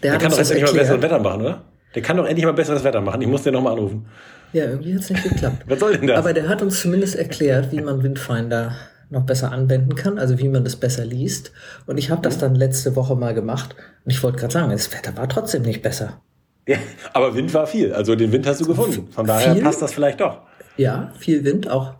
Der, 0.02 0.12
Der 0.12 0.20
kann 0.20 0.30
doch 0.30 0.38
endlich 0.38 0.62
mal 0.62 0.72
besseres 0.72 1.02
Wetter 1.02 1.18
machen, 1.20 1.40
oder? 1.42 1.62
Der 1.94 2.02
kann 2.02 2.16
doch 2.16 2.26
endlich 2.26 2.44
mal 2.44 2.52
besseres 2.52 2.84
Wetter 2.84 3.00
machen. 3.00 3.22
Ich 3.22 3.28
muss 3.28 3.42
den 3.42 3.52
nochmal 3.52 3.74
anrufen. 3.74 4.06
Ja, 4.52 4.64
irgendwie 4.64 4.94
hat 4.94 5.02
es 5.02 5.10
nicht 5.10 5.22
geklappt. 5.22 5.62
Was 5.66 5.78
soll 5.78 5.96
denn 5.96 6.06
das? 6.08 6.18
Aber 6.18 6.32
der 6.32 6.48
hat 6.48 6.62
uns 6.62 6.80
zumindest 6.80 7.14
erklärt, 7.14 7.70
wie 7.70 7.80
man 7.80 8.02
Windfinder 8.02 8.74
noch 9.10 9.24
besser 9.24 9.52
anwenden 9.52 9.94
kann, 9.96 10.18
also 10.18 10.38
wie 10.38 10.48
man 10.48 10.64
das 10.64 10.76
besser 10.76 11.04
liest. 11.04 11.52
Und 11.86 11.98
ich 11.98 12.10
habe 12.10 12.22
das 12.22 12.38
dann 12.38 12.54
letzte 12.54 12.96
Woche 12.96 13.16
mal 13.16 13.34
gemacht. 13.34 13.74
Und 14.04 14.10
ich 14.10 14.22
wollte 14.22 14.38
gerade 14.38 14.52
sagen, 14.52 14.70
das 14.70 14.92
Wetter 14.92 15.16
war 15.16 15.28
trotzdem 15.28 15.62
nicht 15.62 15.82
besser. 15.82 16.20
Ja, 16.70 16.78
aber 17.12 17.34
Wind 17.34 17.52
war 17.52 17.66
viel. 17.66 17.92
Also 17.92 18.14
den 18.14 18.30
Wind 18.30 18.46
hast 18.46 18.60
du 18.60 18.66
gefunden. 18.66 19.08
Von 19.10 19.26
daher 19.26 19.54
viel, 19.54 19.62
passt 19.62 19.82
das 19.82 19.92
vielleicht 19.92 20.20
doch. 20.20 20.42
Ja, 20.76 21.12
viel 21.18 21.42
Wind. 21.42 21.68
Auch 21.68 21.94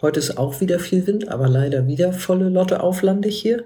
heute 0.00 0.18
ist 0.18 0.36
auch 0.36 0.60
wieder 0.60 0.80
viel 0.80 1.06
Wind, 1.06 1.28
aber 1.28 1.48
leider 1.48 1.86
wieder 1.86 2.12
volle 2.12 2.48
Lotte 2.48 2.82
auflandig 2.82 3.40
hier. 3.40 3.62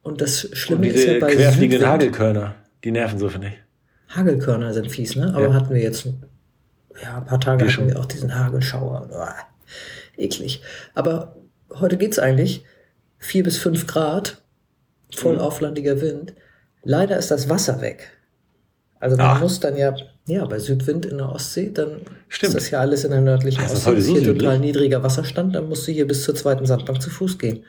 Und 0.00 0.22
das 0.22 0.48
Schlimme 0.54 0.86
Und 0.86 0.94
ist 0.94 1.06
ja 1.06 1.18
bei 1.18 1.34
querfliegenden 1.34 1.86
Hagelkörner, 1.86 2.54
die 2.84 2.90
nerven 2.90 3.18
so, 3.18 3.28
finde 3.28 3.48
ich. 3.48 4.16
Hagelkörner 4.16 4.72
sind 4.72 4.90
fies, 4.90 5.14
ne? 5.14 5.34
Aber 5.34 5.48
ja. 5.48 5.52
hatten 5.52 5.74
wir 5.74 5.82
jetzt 5.82 6.06
ja, 7.02 7.18
ein 7.18 7.26
paar 7.26 7.38
Tage 7.38 7.66
wir 7.66 7.70
hatten 7.70 7.90
wir 7.90 8.00
auch 8.00 8.06
diesen 8.06 8.34
Hagelschauer. 8.34 9.10
Oh, 9.12 10.22
eklig. 10.22 10.62
Aber 10.94 11.36
heute 11.78 11.98
geht's 11.98 12.18
eigentlich. 12.18 12.64
Vier 13.18 13.42
bis 13.42 13.58
fünf 13.58 13.86
Grad, 13.86 14.40
voll 15.14 15.34
mhm. 15.34 15.40
auflandiger 15.40 16.00
Wind. 16.00 16.32
Leider 16.82 17.18
ist 17.18 17.30
das 17.30 17.50
Wasser 17.50 17.82
weg. 17.82 18.17
Also 19.00 19.16
man 19.16 19.26
Ach. 19.26 19.40
muss 19.40 19.60
dann 19.60 19.76
ja, 19.76 19.94
ja, 20.26 20.44
bei 20.44 20.58
Südwind 20.58 21.06
in 21.06 21.18
der 21.18 21.30
Ostsee, 21.30 21.70
dann 21.72 22.00
Stimmt. 22.28 22.50
ist 22.50 22.56
das 22.56 22.70
ja 22.70 22.80
alles 22.80 23.04
in 23.04 23.10
der 23.12 23.20
nördlichen 23.20 23.62
Ach, 23.64 23.70
Ostsee. 23.70 23.94
Ist 23.94 24.08
hier 24.08 24.24
so 24.24 24.34
total 24.34 24.58
niedriger 24.58 25.02
Wasserstand, 25.02 25.54
dann 25.54 25.68
musst 25.68 25.86
du 25.86 25.92
hier 25.92 26.06
bis 26.06 26.24
zur 26.24 26.34
zweiten 26.34 26.66
Sandbank 26.66 27.00
zu 27.00 27.10
Fuß 27.10 27.38
gehen. 27.38 27.64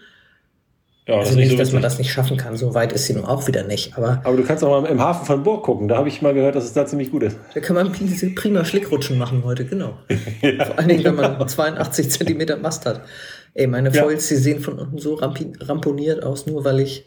Ja, 1.10 1.16
also 1.16 1.30
das 1.30 1.38
nicht, 1.38 1.52
so 1.52 1.58
dass 1.58 1.72
man 1.72 1.82
das 1.82 1.98
nicht 1.98 2.12
schaffen 2.12 2.38
kann, 2.38 2.56
so 2.56 2.76
weit 2.76 2.94
ist 2.94 3.08
sie 3.08 3.14
nun 3.14 3.26
auch 3.26 3.48
wieder 3.48 3.64
nicht. 3.64 3.98
Aber, 3.98 4.22
aber 4.24 4.38
du 4.38 4.44
kannst 4.44 4.64
auch 4.64 4.82
mal 4.82 4.88
im 4.88 5.02
Hafen 5.02 5.26
von 5.26 5.42
Burg 5.42 5.64
gucken, 5.64 5.88
da 5.88 5.98
habe 5.98 6.08
ich 6.08 6.22
mal 6.22 6.36
gehört, 6.36 6.56
dass 6.56 6.66
es 6.66 6.74
da 6.74 6.86
ziemlich 6.86 7.10
gut 7.10 7.24
ist. 7.24 7.38
Da 7.56 7.60
kann 7.62 7.76
man 7.76 7.92
prima 8.36 8.64
Schlickrutschen 8.64 9.18
machen 9.18 9.44
heute, 9.44 9.66
genau. 9.66 9.98
ja, 10.42 10.66
Vor 10.66 10.78
allen 10.78 10.88
Dingen, 10.88 11.04
wenn 11.04 11.16
man 11.16 11.48
82 11.48 12.12
Zentimeter 12.12 12.58
Mast 12.58 12.86
hat. 12.86 13.02
Ey, 13.56 13.66
meine 13.66 13.90
ja. 13.90 14.04
Foils, 14.04 14.28
die 14.28 14.36
sehen 14.36 14.60
von 14.60 14.78
unten 14.78 15.00
so 15.00 15.16
ramponiert 15.16 16.24
aus, 16.24 16.46
nur 16.46 16.64
weil 16.64 16.80
ich 16.80 17.06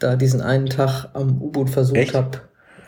da 0.00 0.16
diesen 0.16 0.40
einen 0.40 0.66
Tag 0.66 1.10
am 1.12 1.40
U-Boot 1.40 1.70
versucht 1.70 2.14
habe, 2.14 2.40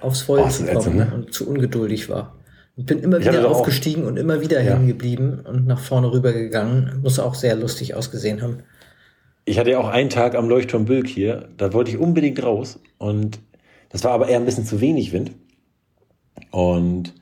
aufs 0.04 0.22
Feuer 0.22 0.46
oh, 0.46 0.50
zu 0.50 0.64
kommen 0.64 0.96
ne? 0.96 1.12
und 1.14 1.32
zu 1.32 1.48
ungeduldig 1.48 2.08
war. 2.08 2.36
Und 2.76 2.86
bin 2.86 3.00
immer 3.00 3.20
wieder 3.20 3.48
aufgestiegen 3.48 4.04
und 4.04 4.16
immer 4.16 4.40
wieder 4.40 4.60
ja. 4.60 4.72
hängen 4.72 4.88
geblieben 4.88 5.40
und 5.44 5.66
nach 5.66 5.78
vorne 5.78 6.10
rüber 6.10 6.32
gegangen. 6.32 7.00
Muss 7.02 7.18
auch 7.18 7.34
sehr 7.34 7.54
lustig 7.54 7.94
ausgesehen 7.94 8.42
haben. 8.42 8.58
Ich 9.44 9.58
hatte 9.58 9.70
ja 9.70 9.78
auch 9.78 9.88
einen 9.88 10.10
Tag 10.10 10.34
am 10.34 10.48
Leuchtturm 10.48 10.86
Bülk 10.86 11.06
hier, 11.06 11.48
da 11.56 11.72
wollte 11.72 11.90
ich 11.90 11.98
unbedingt 11.98 12.42
raus 12.42 12.80
und 12.98 13.40
das 13.90 14.02
war 14.02 14.12
aber 14.12 14.28
eher 14.28 14.38
ein 14.38 14.46
bisschen 14.46 14.64
zu 14.64 14.80
wenig 14.80 15.12
Wind. 15.12 15.32
Und 16.50 17.14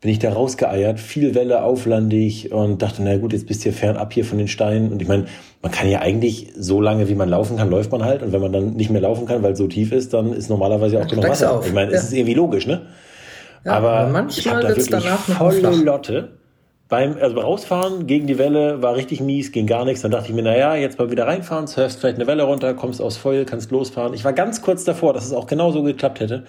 bin 0.00 0.10
ich 0.10 0.18
da 0.18 0.32
rausgeeiert, 0.32 1.00
viel 1.00 1.34
Welle, 1.34 1.62
auflandig 1.62 2.52
und 2.52 2.82
dachte, 2.82 3.02
na 3.02 3.16
gut, 3.16 3.32
jetzt 3.32 3.46
bist 3.46 3.60
du 3.60 3.64
hier 3.64 3.72
fernab 3.72 4.12
hier 4.12 4.24
von 4.24 4.38
den 4.38 4.48
Steinen. 4.48 4.92
Und 4.92 5.00
ich 5.00 5.08
meine, 5.08 5.26
man 5.62 5.72
kann 5.72 5.88
ja 5.88 6.00
eigentlich 6.00 6.52
so 6.56 6.80
lange, 6.80 7.08
wie 7.08 7.14
man 7.14 7.28
laufen 7.28 7.56
kann, 7.56 7.70
läuft 7.70 7.90
man 7.92 8.04
halt. 8.04 8.22
Und 8.22 8.32
wenn 8.32 8.40
man 8.40 8.52
dann 8.52 8.74
nicht 8.74 8.90
mehr 8.90 9.00
laufen 9.00 9.26
kann, 9.26 9.42
weil 9.42 9.52
es 9.52 9.58
so 9.58 9.66
tief 9.66 9.92
ist, 9.92 10.12
dann 10.12 10.32
ist 10.32 10.50
normalerweise 10.50 11.00
auch 11.00 11.08
genug 11.08 11.28
Wasser. 11.28 11.52
Auf. 11.52 11.66
Ich 11.66 11.72
meine, 11.72 11.92
ja. 11.92 11.98
es 11.98 12.04
ist 12.04 12.12
irgendwie 12.12 12.34
logisch, 12.34 12.66
ne? 12.66 12.82
Ja, 13.64 13.72
aber, 13.72 13.90
aber 13.92 14.12
manchmal 14.12 14.62
wird 14.62 14.78
es 14.78 14.86
danach 14.86 15.26
noch 15.28 15.36
volle 15.36 15.74
Lotte. 15.76 16.28
Beim 16.88 17.16
also 17.20 17.40
rausfahren 17.40 18.06
gegen 18.06 18.28
die 18.28 18.38
Welle 18.38 18.80
war 18.80 18.94
richtig 18.94 19.20
mies, 19.20 19.50
ging 19.50 19.66
gar 19.66 19.84
nichts. 19.84 20.02
Dann 20.02 20.12
dachte 20.12 20.28
ich 20.28 20.34
mir, 20.34 20.42
naja, 20.42 20.76
jetzt 20.76 21.00
mal 21.00 21.10
wieder 21.10 21.26
reinfahren, 21.26 21.66
surfst 21.66 21.98
vielleicht 21.98 22.16
eine 22.16 22.28
Welle 22.28 22.44
runter, 22.44 22.74
kommst 22.74 23.02
aus 23.02 23.16
Feuer, 23.16 23.44
kannst 23.44 23.72
losfahren. 23.72 24.14
Ich 24.14 24.24
war 24.24 24.32
ganz 24.32 24.62
kurz 24.62 24.84
davor, 24.84 25.12
dass 25.14 25.24
es 25.24 25.32
auch 25.32 25.48
genau 25.48 25.72
so 25.72 25.82
geklappt 25.82 26.20
hätte. 26.20 26.44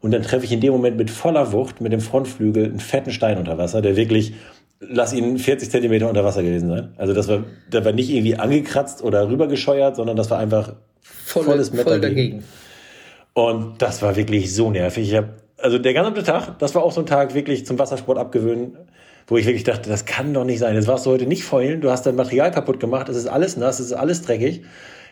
Und 0.00 0.12
dann 0.12 0.22
treffe 0.22 0.44
ich 0.44 0.52
in 0.52 0.60
dem 0.60 0.72
Moment 0.72 0.96
mit 0.96 1.10
voller 1.10 1.52
Wucht 1.52 1.80
mit 1.80 1.92
dem 1.92 2.00
Frontflügel 2.00 2.64
einen 2.66 2.80
fetten 2.80 3.10
Stein 3.10 3.38
unter 3.38 3.58
Wasser, 3.58 3.82
der 3.82 3.96
wirklich, 3.96 4.34
lass 4.80 5.12
ihn 5.12 5.38
40 5.38 5.70
Zentimeter 5.70 6.08
unter 6.08 6.24
Wasser 6.24 6.42
gewesen 6.42 6.68
sein. 6.68 6.92
Also 6.96 7.14
das 7.14 7.28
war, 7.28 7.44
der 7.72 7.84
war 7.84 7.92
nicht 7.92 8.10
irgendwie 8.10 8.36
angekratzt 8.36 9.02
oder 9.02 9.28
rübergescheuert, 9.28 9.96
sondern 9.96 10.16
das 10.16 10.30
war 10.30 10.38
einfach 10.38 10.74
Volle, 11.02 11.46
volles 11.46 11.72
Meter 11.72 11.90
voll 11.90 12.00
dagegen. 12.00 12.44
Und 13.34 13.82
das 13.82 14.02
war 14.02 14.16
wirklich 14.16 14.54
so 14.54 14.70
nervig. 14.70 15.10
Ich 15.10 15.16
hab, 15.16 15.26
also 15.58 15.78
der 15.78 15.94
ganze 15.94 16.22
Tag, 16.22 16.58
das 16.58 16.74
war 16.74 16.82
auch 16.82 16.92
so 16.92 17.00
ein 17.00 17.06
Tag 17.06 17.34
wirklich 17.34 17.66
zum 17.66 17.78
Wassersport 17.78 18.18
abgewöhnen, 18.18 18.76
wo 19.28 19.36
ich 19.36 19.44
wirklich 19.44 19.64
dachte, 19.64 19.90
das 19.90 20.06
kann 20.06 20.32
doch 20.32 20.44
nicht 20.44 20.58
sein. 20.58 20.74
Jetzt 20.74 20.88
warst 20.88 21.06
du 21.06 21.10
heute 21.10 21.26
nicht 21.26 21.44
feulen, 21.44 21.80
du 21.80 21.90
hast 21.90 22.06
dein 22.06 22.16
Material 22.16 22.50
kaputt 22.50 22.80
gemacht, 22.80 23.08
es 23.10 23.16
ist 23.16 23.26
alles 23.26 23.56
nass, 23.56 23.78
es 23.78 23.86
ist 23.86 23.92
alles 23.92 24.22
dreckig. 24.22 24.62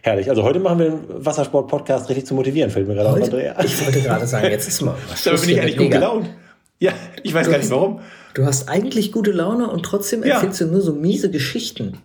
Herrlich. 0.02 0.30
Also 0.30 0.42
heute 0.42 0.58
machen 0.58 0.78
wir 0.78 0.86
einen 0.86 1.04
Wassersport-Podcast 1.08 2.08
richtig 2.08 2.26
zu 2.26 2.34
motivieren, 2.34 2.70
fällt 2.70 2.88
mir 2.88 2.94
gerade 2.94 3.10
auf, 3.10 3.22
Andrea. 3.22 3.62
Ich 3.62 3.84
wollte 3.84 4.00
gerade 4.00 4.26
sagen, 4.26 4.50
jetzt 4.50 4.68
ist 4.68 4.80
mal 4.80 4.94
was 5.08 5.22
Da 5.22 5.32
bin 5.32 5.50
ich 5.50 5.60
eigentlich 5.60 5.76
gut 5.76 5.90
gelaunt. 5.90 6.30
Ja, 6.78 6.92
ich 7.22 7.34
weiß 7.34 7.46
du 7.46 7.52
gar 7.52 7.58
nicht 7.58 7.70
warum. 7.70 8.00
Du 8.34 8.44
hast 8.44 8.68
eigentlich 8.68 9.12
gute 9.12 9.32
Laune 9.32 9.68
und 9.68 9.82
trotzdem 9.82 10.22
erzählst 10.22 10.60
ja. 10.60 10.66
du 10.66 10.72
nur 10.72 10.80
so 10.80 10.92
miese 10.92 11.30
Geschichten. 11.30 11.98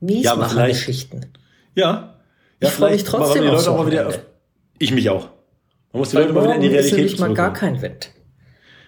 Miesmacher-Geschichten. 0.00 1.26
Ja. 1.74 1.84
ja. 2.60 2.68
Ich 2.68 2.70
freue 2.70 2.92
mich 2.92 3.04
trotzdem 3.04 3.48
auf 3.48 3.60
so 3.60 3.86
wieder, 3.86 4.12
Ich 4.78 4.92
mich 4.92 5.08
auch. 5.10 5.28
Man 5.92 6.00
muss 6.00 6.10
die 6.10 6.16
Leute 6.16 6.32
mal 6.32 6.44
wieder 6.44 6.54
in 6.56 6.60
die 6.60 6.68
Realität 6.68 6.92
ist 6.92 6.96
nämlich 6.96 7.18
mal 7.18 7.34
gar 7.34 7.52
kein 7.52 7.80
Wind. 7.80 8.10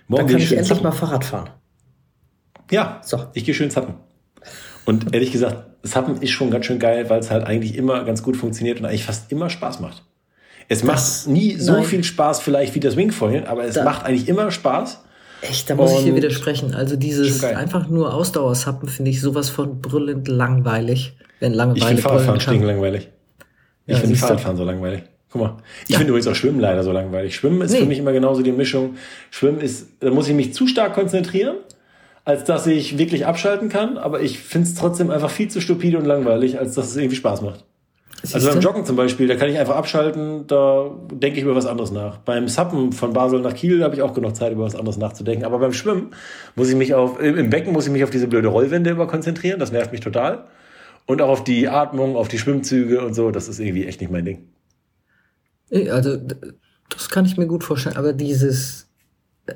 Morgen 0.08 0.26
Dann 0.26 0.32
kann 0.32 0.42
ich 0.42 0.52
endlich 0.52 0.68
zappen. 0.68 0.82
mal 0.82 0.92
Fahrrad 0.92 1.24
fahren. 1.24 1.50
Ja, 2.70 3.00
so. 3.04 3.26
ich 3.34 3.44
gehe 3.44 3.54
schön 3.54 3.70
zappen. 3.70 3.94
Und 4.84 5.14
ehrlich 5.14 5.32
gesagt, 5.32 5.64
Zappen 5.82 6.20
ist 6.22 6.30
schon 6.30 6.50
ganz 6.50 6.66
schön 6.66 6.78
geil, 6.78 7.08
weil 7.10 7.20
es 7.20 7.30
halt 7.30 7.44
eigentlich 7.44 7.76
immer 7.76 8.04
ganz 8.04 8.22
gut 8.22 8.36
funktioniert 8.36 8.80
und 8.80 8.86
eigentlich 8.86 9.04
fast 9.04 9.30
immer 9.30 9.50
Spaß 9.50 9.80
macht. 9.80 10.02
Es 10.68 10.80
das, 10.80 10.86
macht 11.26 11.28
nie 11.28 11.56
so 11.56 11.72
nein. 11.72 11.84
viel 11.84 12.04
Spaß 12.04 12.40
vielleicht 12.40 12.74
wie 12.74 12.80
das 12.80 12.96
Wingfoilen, 12.96 13.46
aber 13.46 13.64
es 13.64 13.74
da, 13.74 13.84
macht 13.84 14.04
eigentlich 14.04 14.28
immer 14.28 14.50
Spaß. 14.50 15.02
Echt, 15.40 15.70
da 15.70 15.76
muss 15.76 15.92
und 15.92 15.98
ich 15.98 16.04
hier 16.04 16.16
widersprechen. 16.16 16.74
Also 16.74 16.96
dieses 16.96 17.42
einfach 17.44 17.88
nur 17.88 18.12
Ausdauersappen 18.12 18.88
finde 18.88 19.10
ich 19.10 19.20
sowas 19.20 19.50
von 19.50 19.80
brüllend 19.80 20.26
langweilig. 20.28 21.16
Wenn 21.40 21.52
Langeweile 21.52 21.78
ich 21.78 21.84
finde 21.84 22.02
Fahrradfahren 22.02 22.40
stinken 22.40 22.66
langweilig. 22.66 23.08
Ich 23.86 23.94
ja, 23.94 24.00
finde 24.00 24.16
Fahrradfahren 24.16 24.56
so 24.56 24.64
langweilig. 24.64 25.02
Guck 25.30 25.40
mal. 25.42 25.56
Ich 25.84 25.90
ja. 25.90 25.98
finde 25.98 26.10
übrigens 26.10 26.26
auch 26.26 26.34
Schwimmen 26.34 26.60
leider 26.60 26.82
so 26.82 26.92
langweilig. 26.92 27.36
Schwimmen 27.36 27.60
ist 27.60 27.72
nee. 27.72 27.78
für 27.78 27.86
mich 27.86 27.98
immer 27.98 28.12
genauso 28.12 28.42
die 28.42 28.52
Mischung. 28.52 28.96
Schwimmen 29.30 29.60
ist, 29.60 29.86
da 30.00 30.10
muss 30.10 30.28
ich 30.28 30.34
mich 30.34 30.54
zu 30.54 30.66
stark 30.66 30.94
konzentrieren, 30.94 31.56
als 32.28 32.44
dass 32.44 32.66
ich 32.66 32.98
wirklich 32.98 33.24
abschalten 33.24 33.70
kann, 33.70 33.96
aber 33.96 34.20
ich 34.20 34.38
finde 34.38 34.68
es 34.68 34.74
trotzdem 34.74 35.10
einfach 35.10 35.30
viel 35.30 35.48
zu 35.48 35.62
stupide 35.62 35.96
und 35.96 36.04
langweilig, 36.04 36.58
als 36.58 36.74
dass 36.74 36.90
es 36.90 36.96
irgendwie 36.98 37.16
Spaß 37.16 37.40
macht. 37.40 37.64
Siehste? 38.20 38.36
Also 38.36 38.50
beim 38.50 38.60
Joggen 38.60 38.84
zum 38.84 38.96
Beispiel, 38.96 39.26
da 39.26 39.34
kann 39.34 39.48
ich 39.48 39.58
einfach 39.58 39.76
abschalten, 39.76 40.46
da 40.46 40.90
denke 41.10 41.38
ich 41.38 41.44
über 41.44 41.56
was 41.56 41.64
anderes 41.64 41.90
nach. 41.90 42.18
Beim 42.18 42.46
Sappen 42.46 42.92
von 42.92 43.14
Basel 43.14 43.40
nach 43.40 43.54
Kiel 43.54 43.82
habe 43.82 43.94
ich 43.94 44.02
auch 44.02 44.12
genug 44.12 44.36
Zeit, 44.36 44.52
über 44.52 44.64
was 44.64 44.76
anderes 44.76 44.98
nachzudenken. 44.98 45.46
Aber 45.46 45.58
beim 45.58 45.72
Schwimmen 45.72 46.10
muss 46.54 46.68
ich 46.68 46.76
mich 46.76 46.92
auf, 46.92 47.18
im 47.18 47.48
Becken 47.48 47.72
muss 47.72 47.86
ich 47.86 47.92
mich 47.92 48.04
auf 48.04 48.10
diese 48.10 48.28
blöde 48.28 48.48
Rollwände 48.48 48.90
immer 48.90 49.06
konzentrieren, 49.06 49.58
das 49.58 49.72
nervt 49.72 49.92
mich 49.92 50.02
total. 50.02 50.44
Und 51.06 51.22
auch 51.22 51.30
auf 51.30 51.44
die 51.44 51.66
Atmung, 51.66 52.14
auf 52.14 52.28
die 52.28 52.38
Schwimmzüge 52.38 53.00
und 53.00 53.14
so, 53.14 53.30
das 53.30 53.48
ist 53.48 53.58
irgendwie 53.58 53.86
echt 53.86 54.02
nicht 54.02 54.12
mein 54.12 54.26
Ding. 54.26 54.48
Also, 55.90 56.18
das 56.90 57.08
kann 57.08 57.24
ich 57.24 57.38
mir 57.38 57.46
gut 57.46 57.64
vorstellen, 57.64 57.96
aber 57.96 58.12
dieses 58.12 58.87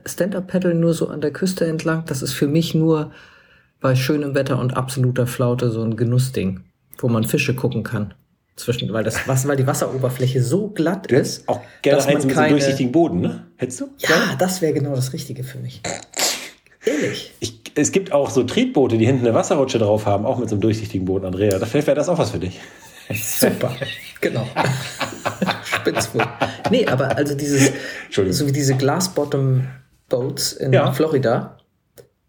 Stand-Up-Paddle 0.06 0.74
nur 0.74 0.94
so 0.94 1.08
an 1.08 1.20
der 1.20 1.32
Küste 1.32 1.66
entlang, 1.66 2.04
das 2.06 2.22
ist 2.22 2.32
für 2.32 2.48
mich 2.48 2.74
nur 2.74 3.12
bei 3.80 3.94
schönem 3.94 4.34
Wetter 4.34 4.58
und 4.58 4.76
absoluter 4.76 5.26
Flaute 5.26 5.70
so 5.70 5.82
ein 5.82 5.96
Genussding, 5.96 6.60
wo 6.98 7.08
man 7.08 7.24
Fische 7.24 7.54
gucken 7.54 7.82
kann 7.82 8.14
zwischen, 8.56 8.92
weil 8.92 9.04
das 9.04 9.26
Wasser, 9.26 9.48
weil 9.48 9.56
die 9.56 9.66
Wasseroberfläche 9.66 10.42
so 10.42 10.68
glatt 10.68 11.10
du 11.10 11.16
ist. 11.16 11.48
Auch 11.48 11.60
gerne 11.82 12.02
dass 12.02 12.24
mit 12.24 12.34
keine... 12.34 12.50
durchsichtigen 12.50 12.92
Boden, 12.92 13.20
ne? 13.20 13.46
Hättest 13.56 13.80
du? 13.80 13.88
Ja, 13.98 14.10
ja? 14.10 14.36
das 14.38 14.60
wäre 14.62 14.72
genau 14.72 14.94
das 14.94 15.12
Richtige 15.12 15.44
für 15.44 15.58
mich. 15.58 15.80
Ehrlich. 16.84 17.32
Ich, 17.40 17.60
es 17.74 17.92
gibt 17.92 18.12
auch 18.12 18.30
so 18.30 18.42
Tretboote, 18.42 18.98
die 18.98 19.06
hinten 19.06 19.26
eine 19.26 19.34
Wasserrutsche 19.34 19.78
drauf 19.78 20.06
haben, 20.06 20.26
auch 20.26 20.38
mit 20.38 20.48
so 20.48 20.56
einem 20.56 20.62
durchsichtigen 20.62 21.06
Boden, 21.06 21.24
Andrea. 21.24 21.58
Da 21.58 21.72
wäre 21.72 21.94
das 21.94 22.08
auch 22.08 22.18
was 22.18 22.30
für 22.30 22.38
dich. 22.38 22.60
Super, 23.10 23.74
genau. 24.20 24.46
Spitzwohl. 25.64 26.26
Nee, 26.70 26.86
aber 26.86 27.16
also 27.16 27.34
dieses, 27.34 27.72
so 28.10 28.46
wie 28.46 28.52
diese 28.52 28.76
Glass-Bottom 28.76 29.66
Boats 30.08 30.52
in 30.52 30.72
ja. 30.72 30.92
Florida, 30.92 31.58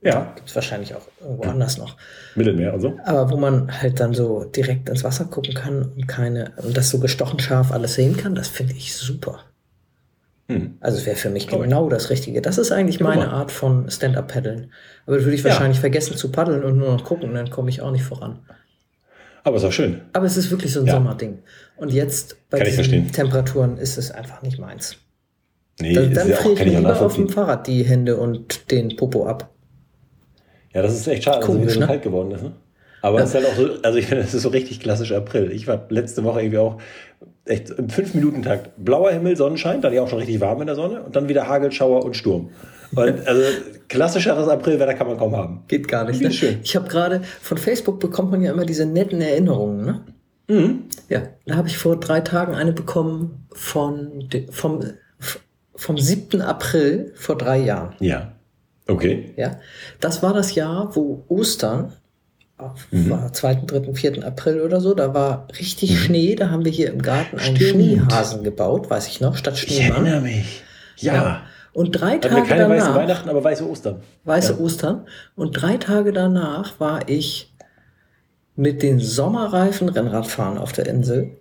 ja. 0.04 0.34
Gibt 0.36 0.50
es 0.50 0.56
wahrscheinlich 0.56 0.94
auch 0.96 1.08
irgendwo 1.22 1.44
anders 1.44 1.78
noch. 1.78 1.96
Mittelmeer 2.36 2.74
also. 2.74 2.98
Aber 3.06 3.32
wo 3.32 3.38
man 3.38 3.72
halt 3.82 4.00
dann 4.02 4.14
so 4.14 4.44
direkt 4.44 4.90
ins 4.90 5.04
Wasser 5.04 5.26
gucken 5.26 5.54
kann 5.54 5.94
und 5.96 6.08
keine, 6.08 6.52
und 6.58 6.76
das 6.76 6.90
so 6.90 7.00
gestochen 7.00 7.40
scharf 7.40 7.72
alles 7.72 7.96
sehen 7.96 8.18
kann, 8.18 8.36
das 8.36 8.50
finde 8.50 8.74
ich 8.74 8.96
super. 8.96 9.40
Hm. 10.50 10.78
Also 10.82 10.98
es 10.98 11.06
wäre 11.06 11.16
für 11.16 11.30
mich 11.30 11.48
Glaube 11.48 11.64
genau 11.64 11.88
ich. 11.88 11.94
das 11.94 12.10
Richtige. 12.10 12.42
Das 12.42 12.58
ist 12.58 12.74
eigentlich 12.74 13.00
meine 13.00 13.30
Art 13.30 13.50
von 13.50 13.90
Stand-Up-Paddeln. 13.90 14.74
Aber 15.06 15.24
würde 15.24 15.36
ich 15.36 15.44
wahrscheinlich 15.46 15.78
ja. 15.78 15.82
vergessen 15.82 16.18
zu 16.18 16.32
paddeln 16.32 16.64
und 16.66 16.78
nur 16.78 16.92
noch 16.92 17.06
gucken, 17.06 17.34
dann 17.34 17.50
komme 17.50 17.70
ich 17.70 17.82
auch 17.82 17.92
nicht 17.92 18.04
voran. 18.04 18.40
Aber 19.44 19.58
ist 19.58 19.66
auch 19.66 19.72
schön. 19.72 20.02
Aber 20.14 20.26
es 20.26 20.38
ist 20.38 20.50
wirklich 20.52 20.72
so 20.72 20.82
ein 20.82 20.86
ja. 20.86 20.94
Sommerding. 20.94 21.40
Und 21.76 21.92
jetzt 21.92 22.38
bei 22.50 22.60
kann 22.60 22.68
diesen 22.68 23.12
Temperaturen 23.12 23.78
ist 23.78 23.98
es 23.98 24.12
einfach 24.12 24.42
nicht 24.42 24.60
meins. 24.60 24.98
Nee, 25.80 25.94
dann 25.94 26.14
dann 26.14 26.32
friere 26.32 26.54
ich 26.54 26.60
mir 26.66 26.78
lieber 26.80 27.02
auf 27.02 27.16
dem 27.16 27.30
Fahrrad 27.30 27.68
die 27.68 27.84
Hände 27.84 28.18
und 28.18 28.72
den 28.72 28.96
Popo 28.96 29.26
ab. 29.26 29.50
Ja, 30.74 30.82
das 30.82 30.94
ist 30.94 31.08
echt 31.08 31.24
schade, 31.24 31.40
dass 31.40 31.50
es 31.50 31.62
wieder 31.62 31.72
so 31.72 31.80
ne? 31.80 31.88
kalt 31.88 32.02
geworden 32.04 32.32
ist. 32.32 32.44
Ne? 32.44 32.54
Aber 33.04 33.20
es 33.20 33.30
ist 33.30 33.36
halt 33.36 33.46
auch 33.48 33.56
so, 33.56 33.70
also 33.84 33.98
ich 33.98 34.06
finde, 34.06 34.24
es 34.24 34.34
ist 34.34 34.44
so 34.44 34.50
richtig 34.50 34.80
klassisch 34.80 35.12
April. 35.12 35.52
Ich 35.52 35.68
war 35.68 35.86
letzte 35.90 36.24
Woche 36.24 36.40
irgendwie 36.42 36.60
auch 36.60 36.78
echt 37.44 37.70
im 37.72 37.88
5-Minuten-Takt. 37.88 38.72
Blauer 38.78 39.12
Himmel, 39.12 39.36
Sonnenschein, 39.36 39.82
dann 39.82 39.92
ja 39.92 40.02
auch 40.02 40.08
schon 40.08 40.20
richtig 40.20 40.40
warm 40.40 40.62
in 40.62 40.68
der 40.68 40.78
Sonne 40.78 41.04
und 41.04 41.14
dann 41.14 41.28
wieder 41.28 41.50
Hagelschauer 41.50 42.06
und 42.06 42.16
Sturm. 42.16 42.52
Und 42.96 43.00
also 43.28 43.42
klassischeres 43.90 44.48
Aprilwetter 44.48 44.94
kann 44.94 45.08
man 45.08 45.18
kaum 45.18 45.36
haben. 45.36 45.64
Geht 45.68 45.90
gar 45.90 46.06
nicht. 46.06 46.22
Ne? 46.22 46.32
Schön. 46.32 46.60
Ich 46.64 46.78
habe 46.78 46.88
gerade 46.88 47.22
von 47.42 47.58
Facebook 47.58 48.00
bekommt 48.00 48.32
man 48.32 48.42
ja 48.42 48.54
immer 48.54 48.66
diese 48.66 48.86
netten 48.86 49.20
Erinnerungen, 49.20 49.86
ne? 49.86 50.06
Mhm. 50.48 50.84
Ja, 51.10 51.24
da 51.46 51.58
habe 51.58 51.68
ich 51.68 51.78
vor 51.78 52.00
drei 52.00 52.22
Tagen 52.22 52.56
eine 52.56 52.72
bekommen 52.72 53.48
von 53.52 54.30
vom 54.50 54.80
vom 55.76 55.98
7. 55.98 56.42
April 56.42 57.12
vor 57.16 57.38
drei 57.38 57.60
Jahren. 57.60 57.96
Ja. 58.00 58.32
Okay. 58.88 59.34
Ja, 59.36 59.60
das 60.00 60.24
war 60.24 60.34
das 60.34 60.56
Jahr, 60.56 60.96
wo 60.96 61.26
Ostern 61.28 61.92
mhm. 62.92 63.10
war 63.10 63.34
2., 63.34 63.56
3., 63.66 63.94
4. 63.94 64.26
April 64.26 64.62
oder 64.62 64.82
so, 64.82 64.94
da 64.94 65.14
war 65.14 65.48
richtig 65.60 65.92
mhm. 65.92 65.96
Schnee, 65.96 66.36
da 66.36 66.50
haben 66.50 66.66
wir 66.66 66.72
hier 66.72 66.92
im 66.92 67.02
Garten 67.02 67.38
einen 67.40 67.56
Stimmt. 67.56 67.72
Schneehasen 67.72 68.44
gebaut, 68.44 68.90
weiß 68.90 69.08
ich 69.08 69.22
noch, 69.22 69.38
statt 69.38 69.58
Schneemann. 69.58 70.06
Ich 70.06 70.12
erinnere 70.12 70.22
mich. 70.22 70.64
Ja. 70.98 71.14
ja. 71.14 71.42
Und 71.74 71.92
drei 71.92 72.12
Hatten 72.12 72.22
Tage 72.22 72.48
keine 72.48 72.68
danach. 72.68 72.78
Weiße 72.78 72.96
Weihnachten, 72.96 73.30
aber 73.30 73.44
weiße 73.44 73.68
Ostern. 73.68 74.02
Weiße 74.26 74.54
ja. 74.54 74.60
Ostern. 74.60 75.08
Und 75.36 75.54
drei 75.54 75.78
Tage 75.78 76.14
danach 76.14 76.80
war 76.80 77.10
ich 77.10 77.54
mit 78.56 78.84
den 78.84 79.00
Sommerreifen 79.00 79.90
Rennradfahren 79.90 80.58
auf 80.58 80.72
der 80.72 80.86
Insel. 80.86 81.38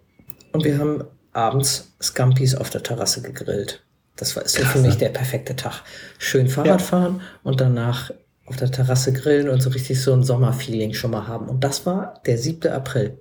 Und 0.53 0.65
wir 0.65 0.79
haben 0.79 1.05
abends 1.33 1.95
Scampis 2.03 2.55
auf 2.55 2.71
der 2.71 2.83
Terrasse 2.83 3.23
gegrillt. 3.23 3.83
Das 4.17 4.37
war 4.37 4.45
ist 4.45 4.57
so 4.57 4.65
für 4.65 4.79
mich 4.79 4.99
der 4.99 5.09
perfekte 5.09 5.57
Tag. 5.57 5.83
Schön 6.19 6.49
Fahrrad 6.49 6.81
ja. 6.81 6.87
fahren 6.87 7.21
und 7.43 7.61
danach 7.61 8.11
auf 8.47 8.57
der 8.57 8.71
Terrasse 8.71 9.13
grillen 9.13 9.49
und 9.49 9.63
so 9.63 9.71
richtig 9.71 10.01
so 10.01 10.13
ein 10.13 10.23
Sommerfeeling 10.23 10.95
schon 10.95 11.11
mal 11.11 11.27
haben. 11.27 11.49
Und 11.49 11.65
das 11.65 11.87
war 11.87 12.21
der 12.27 12.39
7. 12.39 12.73
April. 12.73 13.19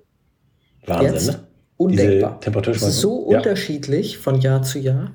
Wahnsinn, 0.86 1.14
Jetzt, 1.14 1.28
ne? 1.28 1.40
Undenkbar. 1.78 2.40
Es 2.68 2.82
ist 2.82 3.02
so 3.02 3.32
ja. 3.32 3.38
unterschiedlich 3.38 4.18
von 4.18 4.40
Jahr 4.40 4.62
zu 4.64 4.80
Jahr. 4.80 5.14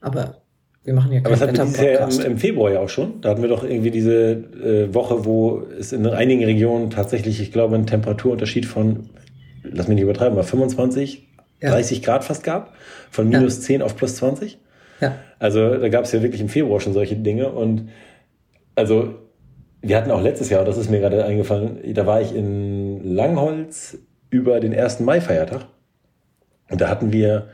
Aber 0.00 0.42
wir 0.84 0.94
machen 0.94 1.12
ja 1.12 1.20
keinen 1.20 1.34
Aber 1.34 1.46
das 1.46 1.60
hatten 1.60 1.78
wir 1.78 2.00
im, 2.00 2.32
im, 2.32 2.38
Februar 2.38 2.72
ja 2.72 2.80
auch 2.80 2.88
schon. 2.88 3.20
Da 3.20 3.30
hatten 3.30 3.42
wir 3.42 3.48
doch 3.48 3.64
irgendwie 3.64 3.90
diese 3.90 4.32
äh, 4.32 4.94
Woche, 4.94 5.24
wo 5.24 5.62
es 5.78 5.92
in 5.92 6.06
einigen 6.06 6.44
Regionen 6.44 6.90
tatsächlich, 6.90 7.40
ich 7.40 7.52
glaube, 7.52 7.74
einen 7.74 7.86
Temperaturunterschied 7.86 8.66
von, 8.66 9.10
lass 9.62 9.88
mich 9.88 9.96
nicht 9.96 10.04
übertreiben, 10.04 10.34
mal 10.34 10.42
25, 10.42 11.28
ja. 11.60 11.70
30 11.70 12.02
Grad 12.02 12.24
fast 12.24 12.44
gab. 12.44 12.74
Von 13.10 13.28
minus 13.28 13.56
ja. 13.58 13.62
10 13.62 13.82
auf 13.82 13.96
plus 13.96 14.16
20. 14.16 14.58
Ja. 15.00 15.16
Also 15.38 15.76
da 15.76 15.88
gab 15.88 16.04
es 16.04 16.12
ja 16.12 16.22
wirklich 16.22 16.40
im 16.40 16.48
Februar 16.48 16.80
schon 16.80 16.92
solche 16.92 17.16
Dinge. 17.16 17.50
Und 17.50 17.88
also 18.80 19.14
wir 19.82 19.94
hatten 19.94 20.10
auch 20.10 20.22
letztes 20.22 20.48
Jahr, 20.48 20.64
das 20.64 20.78
ist 20.78 20.90
mir 20.90 21.00
gerade 21.00 21.22
eingefallen, 21.22 21.80
da 21.92 22.06
war 22.06 22.22
ich 22.22 22.34
in 22.34 23.14
Langholz 23.14 23.98
über 24.30 24.58
den 24.58 24.74
1. 24.74 25.00
Mai-Feiertag. 25.00 25.66
Und 26.70 26.80
da 26.80 26.88
hatten 26.88 27.12
wir, 27.12 27.48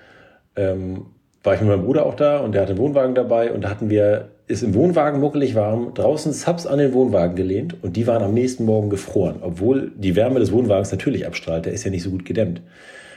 ähm, 0.54 1.06
war 1.42 1.54
ich 1.54 1.60
mit 1.60 1.68
meinem 1.68 1.84
Bruder 1.84 2.06
auch 2.06 2.14
da 2.14 2.38
und 2.38 2.52
der 2.52 2.62
hatte 2.62 2.72
einen 2.72 2.78
Wohnwagen 2.78 3.16
dabei 3.16 3.52
und 3.52 3.62
da 3.62 3.70
hatten 3.70 3.90
wir, 3.90 4.28
ist 4.46 4.62
im 4.62 4.74
Wohnwagen 4.74 5.20
muckelig 5.20 5.56
warm, 5.56 5.94
draußen 5.94 6.32
Subs 6.32 6.64
an 6.64 6.78
den 6.78 6.92
Wohnwagen 6.92 7.34
gelehnt 7.34 7.82
und 7.82 7.96
die 7.96 8.06
waren 8.06 8.22
am 8.22 8.32
nächsten 8.32 8.64
Morgen 8.64 8.88
gefroren, 8.88 9.40
obwohl 9.40 9.90
die 9.96 10.14
Wärme 10.14 10.38
des 10.38 10.52
Wohnwagens 10.52 10.92
natürlich 10.92 11.26
abstrahlt, 11.26 11.66
der 11.66 11.72
ist 11.72 11.82
ja 11.82 11.90
nicht 11.90 12.04
so 12.04 12.10
gut 12.10 12.24
gedämmt. 12.24 12.62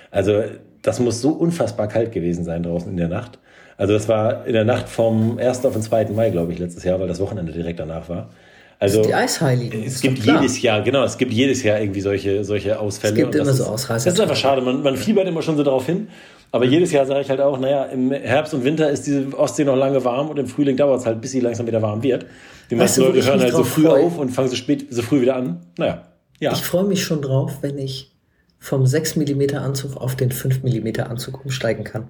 Also 0.10 0.42
das 0.82 1.00
muss 1.00 1.22
so 1.22 1.30
unfassbar 1.30 1.88
kalt 1.88 2.12
gewesen 2.12 2.44
sein 2.44 2.64
draußen 2.64 2.90
in 2.90 2.98
der 2.98 3.08
Nacht. 3.10 3.38
Also 3.80 3.94
das 3.94 4.10
war 4.10 4.46
in 4.46 4.52
der 4.52 4.66
Nacht 4.66 4.90
vom 4.90 5.40
1. 5.40 5.64
auf 5.64 5.72
den 5.72 5.82
2. 5.82 6.10
Mai, 6.10 6.32
glaube 6.32 6.52
ich, 6.52 6.60
letztes 6.60 6.84
Jahr, 6.84 7.00
weil 7.00 7.08
das 7.08 7.22
Wochenende 7.22 7.54
direkt 7.54 7.80
danach 7.80 8.10
war. 8.10 8.30
Also 8.78 9.02
die 9.04 9.14
Eisheiligen. 9.14 9.84
Es 9.84 10.02
gibt 10.02 10.20
jedes 10.20 10.62
Jahr, 10.62 10.82
genau, 10.82 11.06
es 11.06 11.18
gibt 11.18 11.32
jedes 11.32 11.64
Jahr 11.64 11.80
irgendwie 11.80 12.02
solche, 12.02 12.44
solche 12.44 12.78
Ausfälle. 12.78 13.14
Es 13.14 13.20
gibt 13.20 13.36
immer 13.36 13.54
so 13.54 13.64
Ausreißer. 13.64 14.04
Das 14.04 14.14
ist 14.16 14.20
einfach 14.20 14.36
schade, 14.36 14.62
man, 14.62 14.84
man 14.84 14.98
fiebert 14.98 15.30
immer 15.30 15.42
schon 15.42 15.56
so 15.56 15.64
darauf 15.64 15.86
hin. 15.86 16.10
Aber 16.52 16.66
jedes 16.66 16.92
Jahr 16.92 17.06
sage 17.06 17.22
ich 17.22 17.30
halt 17.30 17.40
auch, 17.40 17.58
naja, 17.58 17.86
im 17.86 18.12
Herbst 18.12 18.54
und 18.54 18.66
Winter 18.66 18.90
ist 18.90 19.08
diese 19.08 19.28
Ostsee 19.38 19.64
noch 19.64 19.78
lange 19.78 20.04
warm 20.04 20.28
und 20.28 20.38
im 20.38 20.48
Frühling 20.48 20.76
dauert 20.76 21.00
es 21.00 21.06
halt, 21.06 21.22
bis 21.22 21.32
sie 21.32 21.40
langsam 21.40 21.66
wieder 21.66 21.82
warm 21.82 22.04
wird. 22.04 22.26
Die 22.70 22.76
meisten 22.76 23.00
Leute 23.02 23.26
hören 23.26 23.40
halt 23.40 23.54
so 23.54 23.64
früh 23.64 23.84
freu? 23.84 24.04
auf 24.04 24.18
und 24.18 24.30
fangen 24.30 24.50
so 24.50 24.58
spät, 24.58 24.88
so 24.90 25.02
früh 25.04 25.22
wieder 25.22 25.38
an. 25.38 25.62
Naja, 25.78 26.04
ja. 26.40 26.52
Ich 26.52 26.64
freue 26.64 26.84
mich 26.84 27.04
schon 27.04 27.22
drauf, 27.22 27.60
wenn 27.62 27.78
ich 27.78 28.12
vom 28.58 28.86
6 28.86 29.16
mm 29.16 29.56
Anzug 29.56 29.96
auf 29.96 30.18
den 30.18 30.32
5 30.32 30.64
mm 30.64 31.02
Anzug 31.02 31.46
umsteigen 31.46 31.86
kann. 31.86 32.10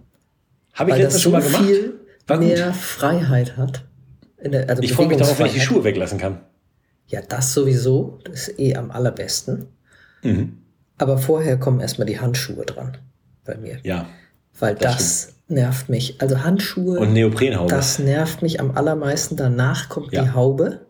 Habe 0.73 0.91
ich 0.91 0.95
Weil 0.95 1.03
letztes 1.03 1.21
schon 1.21 1.31
mal 1.31 1.41
gemacht. 1.41 1.65
Viel 1.65 1.99
mehr 2.37 2.73
Freiheit 2.73 3.57
hat. 3.57 3.83
Der, 4.43 4.69
also 4.69 4.81
ich 4.81 4.93
freue 4.93 5.07
mich 5.07 5.17
darauf, 5.17 5.37
wenn 5.39 5.47
ich 5.47 5.53
die 5.53 5.59
Schuhe 5.59 5.83
weglassen 5.83 6.17
kann. 6.17 6.39
Ja, 7.07 7.21
das 7.21 7.53
sowieso. 7.53 8.19
Das 8.23 8.47
ist 8.47 8.59
eh 8.59 8.75
am 8.75 8.91
allerbesten. 8.91 9.67
Mhm. 10.23 10.57
Aber 10.97 11.17
vorher 11.17 11.57
kommen 11.57 11.79
erstmal 11.79 12.05
die 12.05 12.19
Handschuhe 12.19 12.65
dran. 12.65 12.97
Bei 13.45 13.57
mir. 13.57 13.79
Ja. 13.83 14.07
Weil 14.59 14.75
das, 14.75 14.97
das 14.97 15.33
nervt 15.47 15.89
mich. 15.89 16.21
Also 16.21 16.43
Handschuhe. 16.43 16.99
Und 16.99 17.13
Neoprenhaube. 17.13 17.69
Das 17.69 17.99
nervt 17.99 18.41
mich 18.41 18.59
am 18.59 18.71
allermeisten. 18.71 19.35
Danach 19.35 19.89
kommt 19.89 20.13
ja. 20.13 20.23
die 20.23 20.31
Haube. 20.31 20.85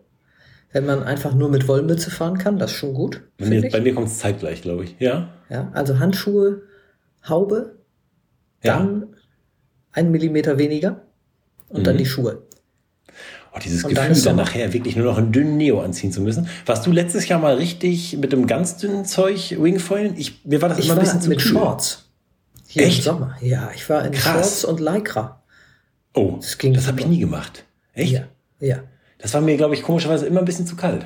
Wenn 0.71 0.85
man 0.85 1.01
einfach 1.01 1.33
nur 1.33 1.49
mit 1.49 1.67
Wollmütze 1.67 2.11
fahren 2.11 2.37
kann, 2.37 2.59
das 2.59 2.71
ist 2.71 2.77
schon 2.77 2.93
gut. 2.93 3.23
Bei 3.37 3.47
mir, 3.47 3.69
bei 3.71 3.81
mir 3.81 3.95
kommt 3.95 4.07
es 4.07 4.19
zeitgleich, 4.19 4.61
glaube 4.61 4.83
ich. 4.83 4.95
Ja. 4.99 5.29
Ja, 5.49 5.71
also 5.73 5.97
Handschuhe, 5.97 6.61
Haube, 7.27 7.79
ja. 8.63 8.87
Dann 9.93 10.05
ein 10.05 10.11
Millimeter 10.11 10.57
weniger 10.57 11.01
und 11.69 11.81
mhm. 11.81 11.83
dann 11.83 11.97
die 11.97 12.05
Schuhe. 12.05 12.43
Oh, 13.53 13.59
dieses 13.63 13.83
und 13.83 13.95
Gefühl, 13.95 14.13
dann, 14.13 14.23
dann 14.23 14.35
nachher 14.35 14.73
wirklich 14.73 14.95
nur 14.95 15.05
noch 15.05 15.17
einen 15.17 15.31
dünnen 15.31 15.57
Neo 15.57 15.81
anziehen 15.81 16.11
zu 16.11 16.21
müssen. 16.21 16.47
Warst 16.65 16.85
du 16.85 16.91
letztes 16.91 17.27
Jahr 17.27 17.39
mal 17.39 17.55
richtig 17.55 18.17
mit 18.17 18.31
dem 18.31 18.45
ganz 18.45 18.77
dünnen 18.77 19.05
Zeug 19.05 19.55
Wingfoilen? 19.59 20.15
Ich, 20.17 20.45
mir 20.45 20.61
war 20.61 20.69
das 20.69 20.79
ich 20.79 20.85
immer 20.85 20.95
ein 20.95 21.01
bisschen 21.01 21.21
zu 21.21 21.29
mit 21.29 21.39
kühl. 21.39 21.53
Shorts. 21.53 22.09
Hier 22.67 22.83
Echt? 22.83 22.99
im 22.99 23.03
Sommer. 23.03 23.35
Ja, 23.41 23.71
ich 23.73 23.89
war 23.89 24.05
in 24.05 24.11
Krass. 24.11 24.61
Shorts 24.61 24.65
und 24.65 24.79
Lycra. 24.79 25.41
Oh, 26.13 26.35
das, 26.39 26.57
das 26.57 26.87
habe 26.87 26.99
ich 26.99 27.07
nie 27.07 27.19
gemacht. 27.19 27.65
Echt? 27.93 28.11
Ja, 28.11 28.27
ja. 28.59 28.83
Das 29.17 29.33
war 29.33 29.41
mir, 29.41 29.57
glaube 29.57 29.73
ich, 29.73 29.81
komischerweise 29.81 30.27
immer 30.27 30.39
ein 30.39 30.45
bisschen 30.45 30.67
zu 30.67 30.75
kalt. 30.75 31.05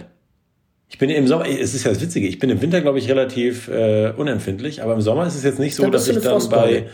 Ich 0.89 0.97
bin 0.99 1.09
im 1.09 1.25
Sommer, 1.27 1.47
es 1.47 1.73
ist 1.73 1.85
ja 1.85 1.91
das 1.91 2.01
Witzige, 2.01 2.27
ich 2.27 2.37
bin 2.37 2.51
im 2.51 2.61
Winter, 2.61 2.81
glaube 2.81 2.99
ich, 2.99 3.09
relativ 3.09 3.67
äh, 3.67 4.11
unempfindlich, 4.15 4.83
aber 4.83 4.93
im 4.93 5.01
Sommer 5.01 5.25
ist 5.25 5.33
es 5.33 5.43
jetzt 5.43 5.57
nicht 5.57 5.73
so, 5.73 5.83
da 5.83 5.89
dass 5.89 6.07
ich 6.07 6.19
dann 6.19 6.49
bei, 6.49 6.87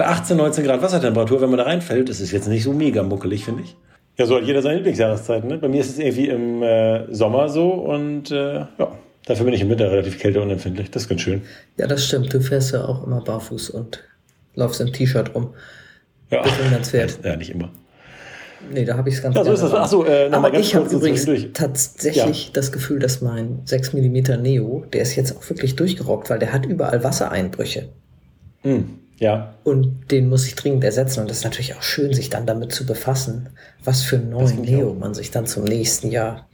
bei 0.00 0.06
18, 0.06 0.34
19 0.38 0.64
Grad 0.64 0.80
Wassertemperatur, 0.80 1.42
wenn 1.42 1.50
man 1.50 1.58
da 1.58 1.64
reinfällt, 1.64 2.08
ist 2.08 2.20
es 2.20 2.32
jetzt 2.32 2.48
nicht 2.48 2.62
so 2.62 2.72
mega 2.72 3.02
muckelig, 3.02 3.44
finde 3.44 3.64
ich. 3.64 3.76
Ja, 4.16 4.24
so 4.24 4.36
hat 4.36 4.44
jeder 4.44 4.62
seine 4.62 4.76
Lieblingsjahreszeit. 4.76 5.44
Ne? 5.44 5.58
Bei 5.58 5.68
mir 5.68 5.82
ist 5.82 5.90
es 5.90 5.98
irgendwie 5.98 6.28
im 6.28 6.62
äh, 6.62 7.12
Sommer 7.12 7.50
so 7.50 7.70
und 7.70 8.30
äh, 8.30 8.60
ja, 8.60 8.92
dafür 9.26 9.44
bin 9.44 9.52
ich 9.52 9.60
im 9.60 9.68
Winter 9.68 9.92
relativ 9.92 10.18
kälteunempfindlich. 10.18 10.90
Das 10.90 11.02
ist 11.02 11.08
ganz 11.10 11.20
schön. 11.20 11.42
Ja, 11.76 11.86
das 11.86 12.06
stimmt. 12.06 12.32
Du 12.32 12.40
fährst 12.40 12.72
ja 12.72 12.86
auch 12.86 13.06
immer 13.06 13.20
barfuß 13.20 13.68
und 13.70 14.02
laufst 14.54 14.80
im 14.80 14.90
T-Shirt 14.90 15.34
rum. 15.34 15.52
Ja, 16.30 16.40
bewundernswert. 16.44 17.18
Ja, 17.22 17.36
nicht 17.36 17.50
immer. 17.50 17.68
Nee, 18.72 18.86
da 18.86 18.96
habe 18.96 19.10
ich 19.10 19.16
es 19.16 19.22
ganz 19.22 19.36
ja, 19.36 19.44
so 19.44 19.52
ist 19.52 19.62
das. 19.62 19.74
Achso, 19.74 20.06
äh, 20.06 20.30
Aber 20.32 20.54
ich 20.54 20.74
habe 20.74 20.88
übrigens 20.88 21.26
tatsächlich 21.52 22.46
ja. 22.46 22.50
das 22.54 22.72
Gefühl, 22.72 23.00
dass 23.00 23.20
mein 23.20 23.60
6 23.66 23.92
mm 23.92 24.40
Neo, 24.40 24.86
der 24.94 25.02
ist 25.02 25.14
jetzt 25.16 25.36
auch 25.36 25.46
wirklich 25.50 25.76
durchgerockt, 25.76 26.30
weil 26.30 26.38
der 26.38 26.54
hat 26.54 26.64
überall 26.64 27.04
Wassereinbrüche. 27.04 27.90
Mhm. 28.62 28.99
Ja. 29.20 29.54
Und 29.64 30.10
den 30.10 30.28
muss 30.28 30.46
ich 30.46 30.56
dringend 30.56 30.82
ersetzen. 30.82 31.20
Und 31.20 31.30
das 31.30 31.38
ist 31.38 31.44
natürlich 31.44 31.74
auch 31.76 31.82
schön, 31.82 32.12
sich 32.12 32.30
dann 32.30 32.46
damit 32.46 32.72
zu 32.72 32.86
befassen, 32.86 33.50
was 33.84 34.02
für 34.02 34.16
einen 34.16 34.30
neuen 34.30 34.62
Neo 34.62 34.94
man 34.94 35.14
sich 35.14 35.30
dann 35.30 35.46
zum 35.46 35.64
nächsten 35.64 36.10
Jahr 36.10 36.48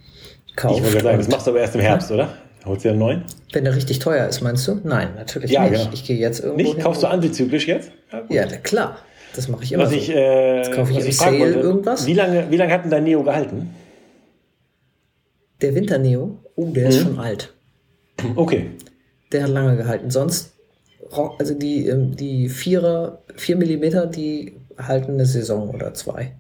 kauft. 0.57 0.79
Ich 0.79 0.85
wollte 0.85 1.01
sagen, 1.01 1.19
das 1.19 1.29
machst 1.29 1.47
du 1.47 1.53
aber 1.53 1.61
erst 1.61 1.77
im 1.77 1.81
Herbst, 1.81 2.11
ja. 2.11 2.17
oder? 2.17 2.29
Holst 2.65 2.85
du 2.85 2.89
ja 2.89 2.93
einen 2.93 2.99
neuen? 2.99 3.25
Wenn 3.53 3.63
der 3.63 3.77
richtig 3.77 4.01
teuer 4.01 4.27
ist, 4.27 4.41
meinst 4.41 4.67
du? 4.67 4.81
Nein, 4.83 5.11
natürlich 5.15 5.53
ja, 5.53 5.63
nicht. 5.63 5.81
Genau. 5.81 5.93
Ich 5.95 6.05
gehe 6.05 6.17
jetzt 6.17 6.41
irgendwo. 6.41 6.63
Nicht? 6.63 6.81
Kaufst 6.81 7.05
du 7.05 7.07
antizyklisch 7.07 7.69
jetzt? 7.69 7.93
Ja, 8.11 8.25
ja 8.29 8.47
klar. 8.59 8.99
Das 9.37 9.47
mache 9.47 9.63
ich 9.63 9.73
immer. 9.73 9.85
Was 9.85 9.91
so. 9.91 9.97
ich, 9.97 10.11
äh, 10.11 10.57
jetzt 10.57 10.73
kaufe 10.73 10.91
ich 10.91 10.99
im 10.99 11.13
Sale 11.13 11.39
wollte, 11.39 11.61
irgendwas. 11.61 12.07
Wie 12.07 12.15
lange, 12.15 12.51
wie 12.51 12.57
lange 12.57 12.73
hat 12.73 12.83
denn 12.83 12.91
dein 12.91 13.05
Neo 13.05 13.23
gehalten? 13.23 13.71
Der 15.61 15.75
Winter 15.77 15.99
Neo? 15.99 16.39
Oh, 16.57 16.67
der 16.71 16.85
mhm. 16.85 16.89
ist 16.89 17.01
schon 17.01 17.19
alt. 17.21 17.55
Okay. 18.35 18.71
Der 19.31 19.45
hat 19.45 19.51
lange 19.51 19.77
gehalten. 19.77 20.11
Sonst 20.11 20.56
also 21.11 21.55
die, 21.55 21.87
ähm, 21.87 22.17
die 22.17 22.49
Vierer, 22.49 23.23
4 23.37 23.57
mm, 23.57 24.11
die 24.11 24.57
halten 24.79 25.13
eine 25.13 25.27
Saison 25.27 25.71
oder 25.71 25.95
zwei. 25.95 26.33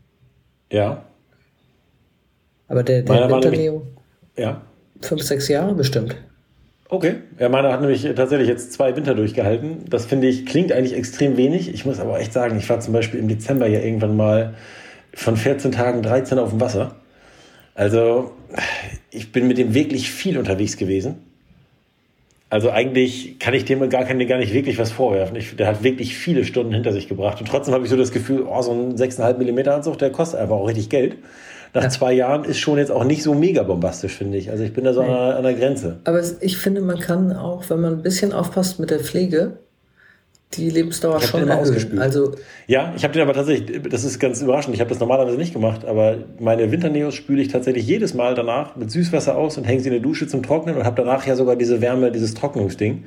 Ja. 0.71 1.05
Aber 2.69 2.83
der, 2.83 3.03
der 3.03 3.31
Winter 3.31 3.83
ja. 4.37 4.63
fünf, 5.01 5.23
sechs 5.23 5.49
Jahre 5.49 5.75
bestimmt. 5.75 6.17
Okay. 6.89 7.17
Ja, 7.39 7.49
meiner 7.49 7.73
hat 7.73 7.81
nämlich 7.81 8.03
tatsächlich 8.15 8.49
jetzt 8.49 8.73
zwei 8.73 8.95
Winter 8.95 9.15
durchgehalten. 9.15 9.85
Das 9.89 10.07
finde 10.07 10.29
ich, 10.29 10.47
klingt 10.47 10.73
eigentlich 10.73 10.95
extrem 10.95 11.37
wenig. 11.37 11.73
Ich 11.73 11.85
muss 11.85 11.99
aber 11.99 12.21
echt 12.21 12.33
sagen, 12.33 12.59
ich 12.59 12.69
war 12.69 12.81
zum 12.81 12.93
Beispiel 12.93 13.19
im 13.19 13.29
Dezember 13.29 13.67
ja 13.67 13.81
irgendwann 13.81 14.17
mal 14.17 14.55
von 15.13 15.37
14 15.37 15.73
Tagen 15.73 16.03
13 16.03 16.39
auf 16.39 16.51
dem 16.51 16.61
Wasser. 16.61 16.97
Also, 17.75 18.33
ich 19.11 19.33
bin 19.33 19.49
mit 19.49 19.59
dem 19.59 19.75
wirklich 19.75 20.11
viel 20.11 20.39
unterwegs 20.39 20.77
gewesen. 20.77 21.26
Also 22.49 22.71
eigentlich 22.71 23.41
kann 23.41 23.55
ich 23.55 23.65
dem 23.65 23.89
gar, 23.89 24.05
kann 24.05 24.25
gar 24.27 24.39
nicht 24.39 24.55
wirklich 24.55 24.79
was 24.79 24.93
vorwerfen. 24.93 25.35
Ich, 25.37 25.57
der 25.57 25.67
hat 25.67 25.83
wirklich 25.83 26.17
viele 26.17 26.45
Stunden 26.45 26.73
hinter 26.73 26.93
sich 26.93 27.09
gebracht. 27.09 27.41
Und 27.41 27.49
trotzdem 27.49 27.75
habe 27.75 27.85
ich 27.85 27.91
so 27.91 27.97
das 27.97 28.13
Gefühl, 28.13 28.47
oh, 28.49 28.63
so 28.63 28.73
ein 28.73 28.95
6,5 28.95 29.39
mm 29.39 29.69
Anzug, 29.69 29.99
der 29.99 30.11
kostet 30.11 30.41
einfach 30.41 30.55
auch 30.57 30.69
richtig 30.69 30.89
Geld. 30.89 31.17
Nach 31.75 31.83
ja. 31.83 31.89
zwei 31.89 32.13
Jahren 32.13 32.45
ist 32.45 32.59
schon 32.59 32.79
jetzt 32.79 32.93
auch 32.93 33.05
nicht 33.05 33.25
so 33.25 33.35
mega 33.35 33.65
bombastisch, 33.65 34.15
finde 34.15 34.39
ich. 34.39 34.51
Also 34.51 34.63
ich 34.63 34.73
bin 34.73 34.85
da 34.85 34.95
so 34.95 35.03
nee. 35.03 35.09
an, 35.09 35.15
der, 35.15 35.37
an 35.37 35.43
der 35.43 35.55
Grenze. 35.55 35.99
Aber 36.05 36.23
ich 36.41 36.57
finde, 36.57 36.81
man 36.83 37.01
kann 37.01 37.33
auch, 37.33 37.69
wenn 37.69 37.81
man 37.81 37.95
ein 37.95 38.03
bisschen 38.03 38.33
aufpasst 38.33 38.79
mit 38.79 38.91
der 38.91 39.01
Pflege, 39.01 39.59
die 40.55 40.71
Lebensdauer 40.71 41.21
schon 41.21 41.43
immer 41.43 41.59
ausgespült. 41.59 42.01
Also 42.01 42.35
ja, 42.67 42.93
ich 42.97 43.05
habe 43.05 43.13
den 43.13 43.23
aber 43.23 43.35
tatsächlich, 43.35 43.83
das 43.91 44.05
ist 44.05 44.19
ganz 44.19 44.41
überraschend, 44.41 44.75
ich 44.75 44.81
habe 44.81 44.89
das 44.89 45.01
normalerweise 45.01 45.37
nicht 45.37 45.53
gemacht, 45.53 45.85
aber 45.85 46.19
meine 46.39 46.71
Winterneos 46.71 47.15
spüle 47.15 47.43
ich 47.43 47.49
tatsächlich 47.49 47.87
jedes 47.87 48.15
Mal 48.15 48.35
danach 48.35 48.77
mit 48.77 48.91
Süßwasser 48.91 49.37
aus 49.37 49.59
und 49.59 49.65
hänge 49.65 49.81
sie 49.81 49.89
in 49.89 49.95
der 49.95 50.03
Dusche 50.03 50.27
zum 50.27 50.43
Trocknen 50.43 50.77
und 50.77 50.85
habe 50.85 51.03
danach 51.03 51.27
ja 51.27 51.37
sogar 51.37 51.57
diese 51.57 51.81
Wärme, 51.81 52.13
dieses 52.13 52.35
Trocknungsding. 52.35 53.05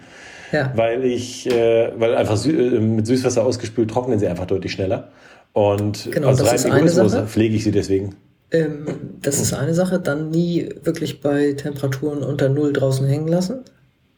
Ja. 0.52 0.72
Weil 0.76 1.06
ich, 1.06 1.50
äh, 1.50 1.92
weil 1.98 2.16
einfach 2.16 2.36
Sü 2.36 2.52
äh, 2.52 2.80
mit 2.80 3.06
Süßwasser 3.06 3.44
ausgespült 3.44 3.90
trocknen 3.92 4.20
sie 4.20 4.28
einfach 4.28 4.48
deutlich 4.48 4.72
schneller. 4.72 5.10
Und 5.54 6.10
genau, 6.12 6.30
aus 6.30 6.44
reinem 6.44 6.78
Egoismus 6.78 7.16
pflege 7.28 7.56
ich 7.56 7.64
sie 7.64 7.72
deswegen. 7.72 8.16
Ähm, 8.52 8.86
das 9.22 9.40
ist 9.40 9.54
eine 9.54 9.74
Sache, 9.74 10.00
dann 10.00 10.32
nie 10.32 10.70
wirklich 10.84 11.22
bei 11.22 11.54
Temperaturen 11.54 12.24
unter 12.24 12.50
Null 12.50 12.74
draußen 12.74 13.06
hängen 13.08 13.28
lassen. 13.28 13.64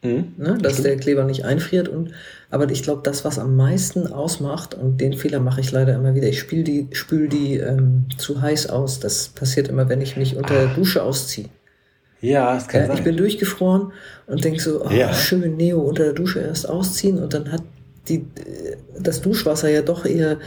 Mhm, 0.02 0.34
ne, 0.36 0.58
dass 0.60 0.74
stimmt. 0.74 0.86
der 0.86 0.96
Kleber 0.96 1.24
nicht 1.24 1.44
einfriert. 1.44 1.88
Und, 1.88 2.10
aber 2.50 2.68
ich 2.70 2.82
glaube, 2.82 3.02
das, 3.04 3.24
was 3.24 3.38
am 3.38 3.56
meisten 3.56 4.08
ausmacht, 4.08 4.74
und 4.74 5.00
den 5.00 5.14
Fehler 5.14 5.38
mache 5.38 5.60
ich 5.60 5.70
leider 5.70 5.94
immer 5.94 6.14
wieder, 6.14 6.28
ich 6.28 6.40
spüle 6.40 6.64
die, 6.64 6.88
spül 6.92 7.28
die 7.28 7.56
ähm, 7.56 8.06
zu 8.18 8.42
heiß 8.42 8.68
aus. 8.68 8.98
Das 8.98 9.28
passiert 9.28 9.68
immer, 9.68 9.88
wenn 9.88 10.00
ich 10.00 10.16
mich 10.16 10.36
unter 10.36 10.54
der 10.54 10.68
ah. 10.70 10.74
Dusche 10.74 11.02
ausziehe. 11.02 11.48
Ja, 12.20 12.54
das 12.54 12.68
kann 12.68 12.82
ja, 12.82 12.86
sein. 12.88 12.96
Ich 12.96 13.04
bin 13.04 13.16
durchgefroren 13.16 13.92
und 14.26 14.44
denke 14.44 14.60
so, 14.60 14.84
oh, 14.84 14.90
ja. 14.90 15.12
schön 15.12 15.56
Neo 15.56 15.80
unter 15.80 16.04
der 16.04 16.12
Dusche 16.12 16.40
erst 16.40 16.68
ausziehen 16.68 17.18
und 17.18 17.34
dann 17.34 17.50
hat 17.50 17.62
die, 18.08 18.26
das 18.98 19.22
Duschwasser 19.22 19.68
ja 19.68 19.82
doch 19.82 20.04
eher, 20.04 20.38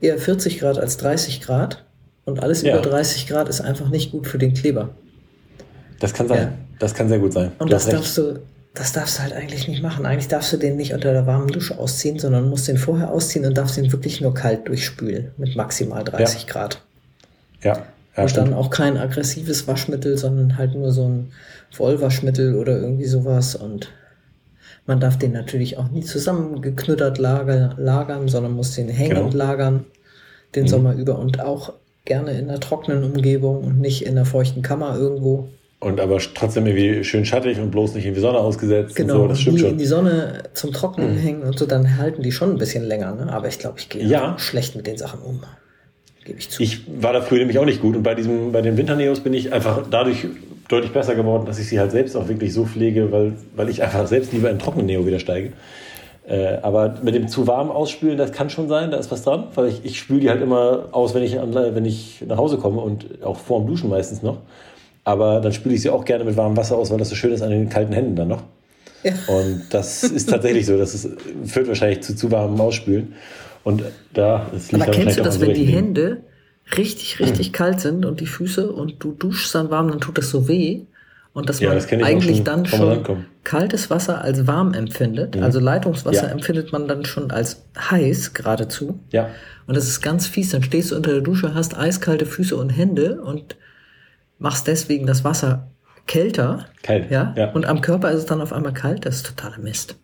eher 0.00 0.18
40 0.18 0.58
Grad 0.58 0.78
als 0.78 0.96
30 0.96 1.40
Grad. 1.40 1.84
Und 2.24 2.42
alles 2.42 2.62
ja. 2.62 2.72
über 2.72 2.82
30 2.82 3.28
Grad 3.28 3.48
ist 3.48 3.60
einfach 3.60 3.90
nicht 3.90 4.10
gut 4.10 4.26
für 4.26 4.38
den 4.38 4.54
Kleber. 4.54 4.90
Das 6.00 6.14
kann 6.14 6.26
sein. 6.26 6.54
Das 6.78 6.94
kann 6.94 7.08
sehr 7.08 7.18
gut 7.18 7.32
sein. 7.32 7.52
Und 7.58 7.70
das 7.70 7.86
darfst 7.86 8.18
du, 8.18 8.40
das 8.74 8.92
darfst 8.92 9.18
du 9.18 9.22
halt 9.22 9.32
eigentlich 9.32 9.68
nicht 9.68 9.82
machen. 9.82 10.04
Eigentlich 10.04 10.26
darfst 10.26 10.52
du 10.52 10.56
den 10.56 10.76
nicht 10.76 10.92
unter 10.92 11.12
der 11.12 11.26
warmen 11.26 11.46
Dusche 11.46 11.78
ausziehen, 11.78 12.18
sondern 12.18 12.50
musst 12.50 12.66
den 12.66 12.76
vorher 12.76 13.12
ausziehen 13.12 13.46
und 13.46 13.56
darfst 13.56 13.76
den 13.76 13.92
wirklich 13.92 14.20
nur 14.20 14.34
kalt 14.34 14.66
durchspülen 14.66 15.30
mit 15.36 15.54
maximal 15.54 16.02
30 16.02 16.42
ja. 16.42 16.52
Grad. 16.52 16.82
Ja. 17.62 17.82
ja 18.16 18.22
und 18.24 18.36
dann 18.36 18.52
auch 18.52 18.70
kein 18.70 18.96
aggressives 18.96 19.68
Waschmittel, 19.68 20.18
sondern 20.18 20.58
halt 20.58 20.74
nur 20.74 20.90
so 20.90 21.08
ein 21.08 21.32
Vollwaschmittel 21.70 22.56
oder 22.56 22.76
irgendwie 22.76 23.06
sowas. 23.06 23.54
Und 23.54 23.92
man 24.86 24.98
darf 24.98 25.18
den 25.18 25.30
natürlich 25.30 25.78
auch 25.78 25.88
nie 25.88 26.02
zusammengeknüttert 26.02 27.18
lager, 27.18 27.76
lagern, 27.78 28.26
sondern 28.26 28.52
muss 28.52 28.74
den 28.74 28.88
hängend 28.88 29.30
genau. 29.30 29.36
lagern 29.36 29.84
den 30.56 30.64
mhm. 30.64 30.68
Sommer 30.68 30.94
über 30.94 31.20
und 31.20 31.40
auch 31.40 31.74
gerne 32.04 32.32
in 32.32 32.50
einer 32.50 32.60
trockenen 32.60 33.04
Umgebung 33.04 33.62
und 33.62 33.80
nicht 33.80 34.04
in 34.04 34.18
einer 34.18 34.26
feuchten 34.26 34.62
Kammer 34.62 34.96
irgendwo. 34.96 35.48
Und 35.84 36.00
aber 36.00 36.18
trotzdem 36.32 36.66
irgendwie 36.66 37.04
schön 37.04 37.26
schattig 37.26 37.58
und 37.58 37.70
bloß 37.70 37.94
nicht 37.94 38.06
in 38.06 38.14
die 38.14 38.20
Sonne 38.20 38.38
ausgesetzt. 38.38 38.96
Genau, 38.96 39.16
und 39.16 39.20
so, 39.20 39.28
das 39.28 39.40
stimmt 39.40 39.58
die 39.58 39.60
schon. 39.60 39.70
in 39.72 39.78
die 39.78 39.84
Sonne 39.84 40.42
zum 40.54 40.72
Trocknen 40.72 41.16
mhm. 41.16 41.18
hängen 41.18 41.42
und 41.42 41.58
so, 41.58 41.66
dann 41.66 41.98
halten 41.98 42.22
die 42.22 42.32
schon 42.32 42.52
ein 42.52 42.56
bisschen 42.56 42.84
länger. 42.84 43.14
Ne? 43.14 43.30
Aber 43.30 43.48
ich 43.48 43.58
glaube, 43.58 43.78
ich 43.78 43.90
gehe 43.90 44.02
ja. 44.02 44.34
schlecht 44.38 44.76
mit 44.76 44.86
den 44.86 44.96
Sachen 44.96 45.20
um. 45.20 45.42
Gebe 46.24 46.38
ich 46.38 46.48
zu. 46.48 46.62
Ich 46.62 46.86
war 47.02 47.12
da 47.12 47.20
früher 47.20 47.40
nämlich 47.40 47.58
auch 47.58 47.66
nicht 47.66 47.82
gut. 47.82 47.96
Und 47.96 48.02
bei, 48.02 48.14
diesem, 48.14 48.50
bei 48.50 48.62
den 48.62 48.78
Winterneos 48.78 49.20
bin 49.20 49.34
ich 49.34 49.52
einfach 49.52 49.82
dadurch 49.90 50.26
deutlich 50.68 50.90
besser 50.90 51.14
geworden, 51.14 51.44
dass 51.44 51.58
ich 51.58 51.68
sie 51.68 51.78
halt 51.78 51.90
selbst 51.90 52.16
auch 52.16 52.28
wirklich 52.28 52.54
so 52.54 52.64
pflege, 52.64 53.12
weil, 53.12 53.34
weil 53.54 53.68
ich 53.68 53.82
einfach 53.82 54.06
selbst 54.06 54.32
lieber 54.32 54.48
in 54.48 54.58
trockenen 54.58 54.86
Neo 54.86 55.04
wieder 55.06 55.18
steige. 55.18 55.52
Äh, 56.26 56.56
aber 56.62 56.94
mit 57.02 57.14
dem 57.14 57.28
zu 57.28 57.46
warm 57.46 57.70
ausspülen, 57.70 58.16
das 58.16 58.32
kann 58.32 58.48
schon 58.48 58.68
sein, 58.68 58.90
da 58.90 58.96
ist 58.96 59.12
was 59.12 59.22
dran, 59.22 59.48
weil 59.54 59.68
ich, 59.68 59.84
ich 59.84 59.98
spüle 59.98 60.20
die 60.20 60.30
halt 60.30 60.40
immer 60.40 60.88
aus, 60.92 61.14
wenn 61.14 61.22
ich, 61.22 61.36
wenn 61.36 61.84
ich 61.84 62.24
nach 62.26 62.38
Hause 62.38 62.56
komme 62.56 62.80
und 62.80 63.22
auch 63.22 63.36
vor 63.36 63.60
dem 63.60 63.66
Duschen 63.66 63.90
meistens 63.90 64.22
noch. 64.22 64.38
Aber 65.04 65.40
dann 65.40 65.52
spüle 65.52 65.74
ich 65.74 65.82
sie 65.82 65.90
auch 65.90 66.04
gerne 66.04 66.24
mit 66.24 66.36
warmem 66.36 66.56
Wasser 66.56 66.76
aus, 66.76 66.90
weil 66.90 66.98
das 66.98 67.10
so 67.10 67.14
schön 67.14 67.32
ist 67.32 67.42
an 67.42 67.50
den 67.50 67.68
kalten 67.68 67.92
Händen 67.92 68.16
dann 68.16 68.28
noch. 68.28 68.42
Ja. 69.02 69.12
Und 69.26 69.66
das 69.70 70.02
ist 70.02 70.30
tatsächlich 70.30 70.66
so. 70.66 70.78
Das 70.78 70.94
ist, 70.94 71.08
führt 71.44 71.68
wahrscheinlich 71.68 72.00
zu 72.00 72.16
zu 72.16 72.30
warmem 72.30 72.60
Ausspülen. 72.60 73.14
Und 73.62 73.82
da 74.12 74.50
es 74.54 74.72
liegt 74.72 74.82
Aber 74.82 74.92
kennst 74.92 75.18
du 75.18 75.22
das, 75.22 75.40
wenn 75.40 75.54
die 75.54 75.64
Hände 75.64 76.22
richtig, 76.76 77.20
richtig 77.20 77.48
hm. 77.48 77.52
kalt 77.52 77.80
sind 77.80 78.04
und 78.04 78.20
die 78.20 78.26
Füße 78.26 78.70
und 78.70 79.02
du 79.02 79.12
duschst 79.12 79.54
dann 79.54 79.70
warm, 79.70 79.88
dann 79.88 80.00
tut 80.00 80.18
das 80.18 80.30
so 80.30 80.48
weh. 80.48 80.82
und 81.34 81.48
dass 81.48 81.60
ja, 81.60 81.68
man 81.68 81.76
das 81.76 81.92
eigentlich 81.92 82.36
schon, 82.36 82.44
dann 82.44 82.66
schon 82.66 83.26
kaltes 83.42 83.90
Wasser 83.90 84.22
als 84.22 84.46
warm 84.46 84.72
empfindet. 84.72 85.36
Mhm. 85.36 85.42
Also 85.42 85.60
Leitungswasser 85.60 86.26
ja. 86.26 86.32
empfindet 86.32 86.72
man 86.72 86.88
dann 86.88 87.04
schon 87.04 87.30
als 87.30 87.64
heiß 87.78 88.32
geradezu. 88.32 89.00
Ja. 89.10 89.28
Und 89.66 89.76
das 89.76 89.88
ist 89.88 90.00
ganz 90.00 90.26
fies. 90.26 90.50
Dann 90.50 90.62
stehst 90.62 90.92
du 90.92 90.96
unter 90.96 91.12
der 91.12 91.20
Dusche, 91.20 91.54
hast 91.54 91.76
eiskalte 91.76 92.24
Füße 92.24 92.56
und 92.56 92.70
Hände 92.70 93.20
und 93.20 93.56
machst 94.38 94.66
deswegen 94.66 95.06
das 95.06 95.24
Wasser 95.24 95.68
kälter. 96.06 96.66
Kalt. 96.82 97.10
Ja? 97.10 97.34
ja. 97.36 97.50
Und 97.52 97.64
am 97.64 97.80
Körper 97.80 98.10
ist 98.10 98.18
es 98.20 98.26
dann 98.26 98.40
auf 98.40 98.52
einmal 98.52 98.72
kalt. 98.72 99.06
Das 99.06 99.16
ist 99.16 99.26
totaler 99.26 99.58
Mist. 99.58 99.96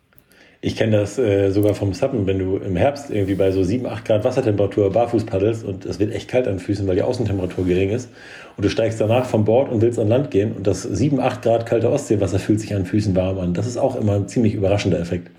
Ich 0.63 0.77
kenne 0.77 0.99
das 0.99 1.19
äh, 1.19 1.51
sogar 1.51 1.75
vom 1.75 1.95
Suppen, 1.95 2.27
wenn 2.27 2.39
du 2.39 2.59
im 2.59 2.77
Herbst 2.77 3.09
irgendwie 3.09 3.35
bei 3.35 3.51
so 3.51 3.65
7, 3.65 3.87
8 3.87 4.05
Grad 4.05 4.25
Wassertemperatur 4.25 4.93
barfuß 4.93 5.25
paddelst 5.25 5.65
und 5.65 5.87
es 5.87 5.99
wird 5.99 6.13
echt 6.13 6.29
kalt 6.29 6.47
an 6.47 6.59
Füßen, 6.59 6.87
weil 6.87 6.97
die 6.97 7.03
Außentemperatur 7.03 7.65
gering 7.65 7.89
ist 7.89 8.11
und 8.59 8.65
du 8.65 8.69
steigst 8.69 9.01
danach 9.01 9.25
vom 9.25 9.47
Bord 9.47 9.73
und 9.73 9.81
willst 9.81 9.99
an 9.99 10.09
Land 10.09 10.31
gehen 10.31 10.53
und 10.53 10.67
das 10.67 10.83
7, 10.83 11.19
8 11.19 11.41
Grad 11.41 11.65
kalte 11.65 11.91
Ostseewasser 11.91 12.39
fühlt 12.39 12.61
sich 12.61 12.75
an 12.75 12.85
Füßen 12.85 13.17
warm 13.17 13.39
an. 13.39 13.55
Das 13.55 13.67
ist 13.67 13.79
auch 13.79 13.97
immer 13.97 14.17
ein 14.17 14.29
ziemlich 14.29 14.53
überraschender 14.53 15.01
Effekt. 15.01 15.31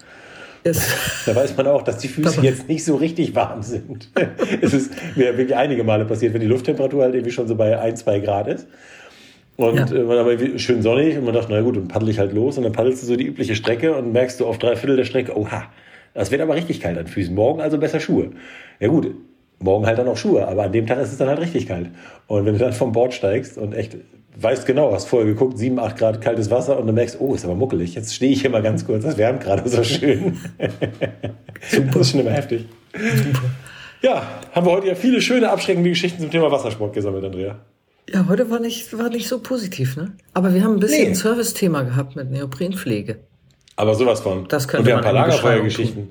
Yes. 0.65 0.87
Da 1.25 1.35
weiß 1.35 1.55
man 1.55 1.67
auch, 1.67 1.83
dass 1.83 1.99
die 1.99 2.07
Füße 2.07 2.41
jetzt 2.41 2.67
nicht 2.67 2.83
so 2.83 2.95
richtig 2.95 3.35
warm 3.35 3.61
sind. 3.61 4.09
es 4.61 4.73
ist 4.73 4.91
mir 5.15 5.37
wirklich 5.37 5.55
einige 5.55 5.83
Male 5.83 6.05
passiert, 6.05 6.33
wenn 6.33 6.41
die 6.41 6.47
Lufttemperatur 6.47 7.03
halt 7.03 7.13
irgendwie 7.13 7.31
schon 7.31 7.47
so 7.47 7.55
bei 7.55 7.79
1, 7.79 7.99
2 7.99 8.19
Grad 8.21 8.47
ist 8.47 8.67
und 9.57 9.77
ja. 9.77 9.95
äh, 9.95 10.03
man 10.03 10.17
aber 10.17 10.37
schön 10.57 10.81
sonnig 10.81 11.17
und 11.17 11.25
man 11.25 11.33
dachte, 11.33 11.51
na 11.51 11.61
gut, 11.61 11.77
dann 11.77 11.87
paddel 11.87 12.09
ich 12.09 12.19
halt 12.19 12.33
los 12.33 12.57
und 12.57 12.63
dann 12.63 12.73
paddelst 12.73 13.03
du 13.03 13.07
so 13.07 13.15
die 13.15 13.25
übliche 13.25 13.55
Strecke 13.55 13.95
und 13.95 14.11
merkst 14.11 14.39
du 14.39 14.47
auf 14.47 14.57
drei 14.57 14.75
Viertel 14.75 14.97
der 14.97 15.05
Strecke, 15.05 15.37
oha, 15.37 15.65
das 16.13 16.31
wird 16.31 16.41
aber 16.41 16.55
richtig 16.55 16.81
kalt 16.81 16.97
an 16.97 17.07
Füßen. 17.07 17.33
Morgen 17.33 17.61
also 17.61 17.77
besser 17.77 17.99
Schuhe. 17.99 18.31
Ja 18.79 18.87
gut, 18.87 19.13
morgen 19.59 19.85
halt 19.85 19.97
dann 19.97 20.07
auch 20.07 20.17
Schuhe, 20.17 20.47
aber 20.47 20.63
an 20.63 20.71
dem 20.71 20.87
Tag 20.87 20.99
ist 20.99 21.11
es 21.11 21.17
dann 21.17 21.29
halt 21.29 21.39
richtig 21.39 21.67
kalt. 21.67 21.89
Und 22.27 22.45
wenn 22.45 22.53
du 22.53 22.59
dann 22.59 22.73
vom 22.73 22.91
Bord 22.91 23.13
steigst 23.13 23.57
und 23.57 23.73
echt 23.73 23.97
weißt 24.37 24.65
genau, 24.65 24.93
hast 24.93 25.07
vorher 25.07 25.27
geguckt, 25.27 25.57
7, 25.57 25.77
8 25.79 25.97
Grad 25.97 26.21
kaltes 26.21 26.49
Wasser 26.49 26.79
und 26.79 26.87
dann 26.87 26.95
merkst, 26.95 27.17
oh, 27.19 27.33
ist 27.35 27.45
aber 27.45 27.55
muckelig. 27.55 27.95
Jetzt 27.95 28.15
stehe 28.15 28.31
ich 28.31 28.41
hier 28.41 28.49
mal 28.49 28.61
ganz 28.61 28.85
kurz, 28.85 29.03
das 29.03 29.17
wärmt 29.17 29.41
gerade 29.43 29.67
so 29.67 29.83
schön. 29.83 30.37
Super. 31.69 31.87
Das 31.91 32.01
ist 32.01 32.11
schon 32.11 32.19
immer 32.21 32.31
heftig. 32.31 32.65
Super. 32.93 33.49
Ja, 34.01 34.41
haben 34.51 34.65
wir 34.65 34.71
heute 34.71 34.87
ja 34.87 34.95
viele 34.95 35.21
schöne 35.21 35.49
abschreckende 35.49 35.89
Geschichten 35.89 36.21
zum 36.21 36.31
Thema 36.31 36.51
Wassersport 36.51 36.93
gesammelt, 36.93 37.23
Andrea. 37.23 37.59
Ja, 38.09 38.25
heute 38.27 38.49
war 38.49 38.59
nicht, 38.59 38.97
war 38.97 39.09
nicht 39.09 39.27
so 39.27 39.39
positiv, 39.39 39.95
ne? 39.95 40.13
Aber 40.33 40.53
wir 40.53 40.63
haben 40.63 40.73
ein 40.73 40.79
bisschen 40.79 41.09
nee. 41.09 41.15
Service-Thema 41.15 41.83
gehabt 41.83 42.15
mit 42.15 42.31
Neoprenpflege. 42.31 43.19
Aber 43.75 43.95
sowas 43.95 44.21
von. 44.21 44.47
Das 44.47 44.67
könnte 44.67 44.81
Und 44.81 44.87
wir 44.87 44.93
haben 44.93 44.99
ein 44.99 45.03
paar 45.03 45.13
Lagerfeuergeschichten. 45.13 46.09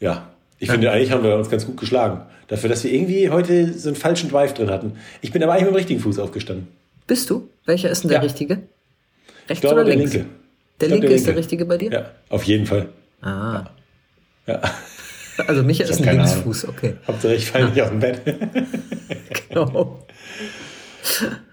Ja. 0.00 0.30
Ich 0.58 0.68
ja. 0.68 0.74
finde, 0.74 0.90
eigentlich 0.90 1.12
haben 1.12 1.22
wir 1.22 1.36
uns 1.36 1.48
ganz 1.48 1.64
gut 1.64 1.76
geschlagen. 1.76 2.22
Dafür, 2.48 2.68
dass 2.68 2.82
wir 2.84 2.92
irgendwie 2.92 3.30
heute 3.30 3.72
so 3.72 3.88
einen 3.88 3.96
falschen 3.96 4.30
Drive 4.30 4.54
drin 4.54 4.70
hatten. 4.70 4.92
Ich 5.20 5.32
bin 5.32 5.42
aber 5.42 5.52
eigentlich 5.52 5.64
mit 5.64 5.72
dem 5.72 5.76
richtigen 5.76 6.00
Fuß 6.00 6.18
aufgestanden. 6.18 6.68
Bist 7.06 7.30
du? 7.30 7.48
Welcher 7.64 7.90
ist 7.90 8.02
denn 8.02 8.10
der 8.10 8.18
ja. 8.18 8.22
richtige? 8.22 8.62
Rechts 9.48 9.60
glaube, 9.60 9.82
oder 9.82 9.84
links? 9.84 10.12
Der 10.12 10.20
linke. 10.20 10.34
Der 10.80 10.88
linke 10.88 11.06
ist 11.08 11.26
der 11.26 11.36
richtige 11.36 11.64
bei 11.64 11.78
dir? 11.78 11.90
Ja, 11.90 12.10
auf 12.28 12.42
jeden 12.44 12.66
Fall. 12.66 12.88
Ah. 13.22 13.64
Ja. 14.46 14.60
Also 15.46 15.62
Micha 15.62 15.84
ist 15.84 16.00
ein 16.00 16.16
Linksfuß, 16.16 16.64
Ahnung. 16.64 16.76
okay. 16.78 16.94
Hauptsache 17.06 17.34
ich 17.34 17.50
falle 17.50 17.68
nicht 17.68 17.82
aus 17.82 17.90
dem 17.90 18.00
Bett. 18.00 18.22
genau. 19.50 20.06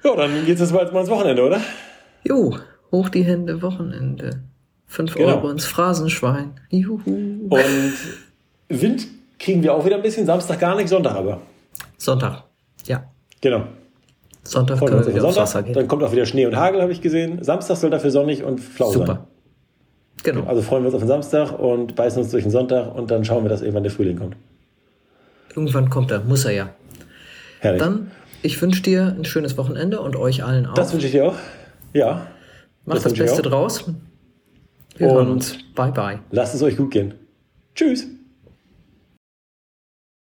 Ja, 0.05 0.15
dann 0.15 0.45
geht 0.45 0.55
es 0.55 0.61
jetzt 0.61 0.71
mal 0.71 0.85
ins 0.85 1.09
Wochenende, 1.09 1.43
oder? 1.43 1.59
Jo, 2.23 2.57
hoch 2.93 3.09
die 3.09 3.25
Hände, 3.25 3.61
Wochenende. 3.61 4.41
5 4.87 5.15
genau. 5.15 5.27
Euro 5.27 5.49
ins 5.49 5.65
Phrasenschwein. 5.65 6.59
Juhu. 6.69 7.47
Und 7.49 7.93
Wind 8.69 9.07
kriegen 9.37 9.61
wir 9.63 9.73
auch 9.73 9.85
wieder 9.85 9.97
ein 9.97 10.01
bisschen. 10.01 10.25
Samstag 10.25 10.61
gar 10.61 10.77
nicht, 10.77 10.87
Sonntag 10.87 11.15
aber. 11.15 11.41
Sonntag, 11.97 12.43
ja. 12.85 13.03
Genau. 13.41 13.67
Sonntag 14.43 14.79
können 14.79 14.99
wir 14.99 15.08
wieder 15.08 15.21
Sonntag. 15.21 15.43
Wasser 15.43 15.63
gehen. 15.63 15.73
Dann 15.73 15.88
kommt 15.88 16.03
auch 16.03 16.12
wieder 16.12 16.25
Schnee 16.25 16.45
und 16.45 16.56
Hagel, 16.56 16.82
habe 16.82 16.91
ich 16.91 17.01
gesehen. 17.01 17.43
Samstag 17.43 17.77
soll 17.77 17.89
dafür 17.89 18.12
sonnig 18.12 18.43
und 18.43 18.60
flau 18.60 18.91
Super. 18.91 19.06
sein. 19.06 19.17
Genau. 20.23 20.43
Also 20.45 20.62
freuen 20.62 20.84
wir 20.84 20.88
uns 20.88 20.95
auf 20.95 21.01
den 21.01 21.08
Samstag 21.08 21.60
und 21.60 21.95
beißen 21.95 22.21
uns 22.21 22.32
durch 22.32 22.43
den 22.43 22.51
Sonntag 22.51 22.95
und 22.95 23.12
dann 23.12 23.25
schauen 23.25 23.43
wir, 23.43 23.49
dass 23.49 23.62
irgendwann 23.62 23.84
der 23.84 23.91
Frühling 23.91 24.17
kommt. 24.17 24.36
Irgendwann 25.49 25.89
kommt 25.89 26.12
er, 26.12 26.21
muss 26.21 26.45
er 26.45 26.51
ja. 26.51 26.69
Herrlich. 27.60 27.82
Dann 27.82 28.12
ich 28.41 28.62
wünsche 28.62 28.82
dir 28.82 29.15
ein 29.17 29.23
schönes 29.23 29.58
Wochenende 29.58 30.01
und 30.01 30.17
euch 30.17 30.43
allen 30.43 30.65
auch. 30.65 30.73
Das 30.73 30.91
wünsche 30.91 31.06
ich 31.06 31.13
dir 31.13 31.29
auch. 31.29 31.36
Ja. 31.93 32.27
Macht 32.86 32.97
das, 32.97 33.03
das 33.03 33.13
Beste 33.13 33.41
draus. 33.41 33.86
Wir 34.97 35.08
und 35.08 35.13
hören 35.13 35.32
uns. 35.32 35.58
Bye, 35.73 35.91
bye. 35.91 36.19
Lasst 36.32 36.53
es 36.53 36.62
euch 36.62 36.75
gut 36.75 36.91
gehen. 36.91 37.13
Tschüss. 37.73 38.06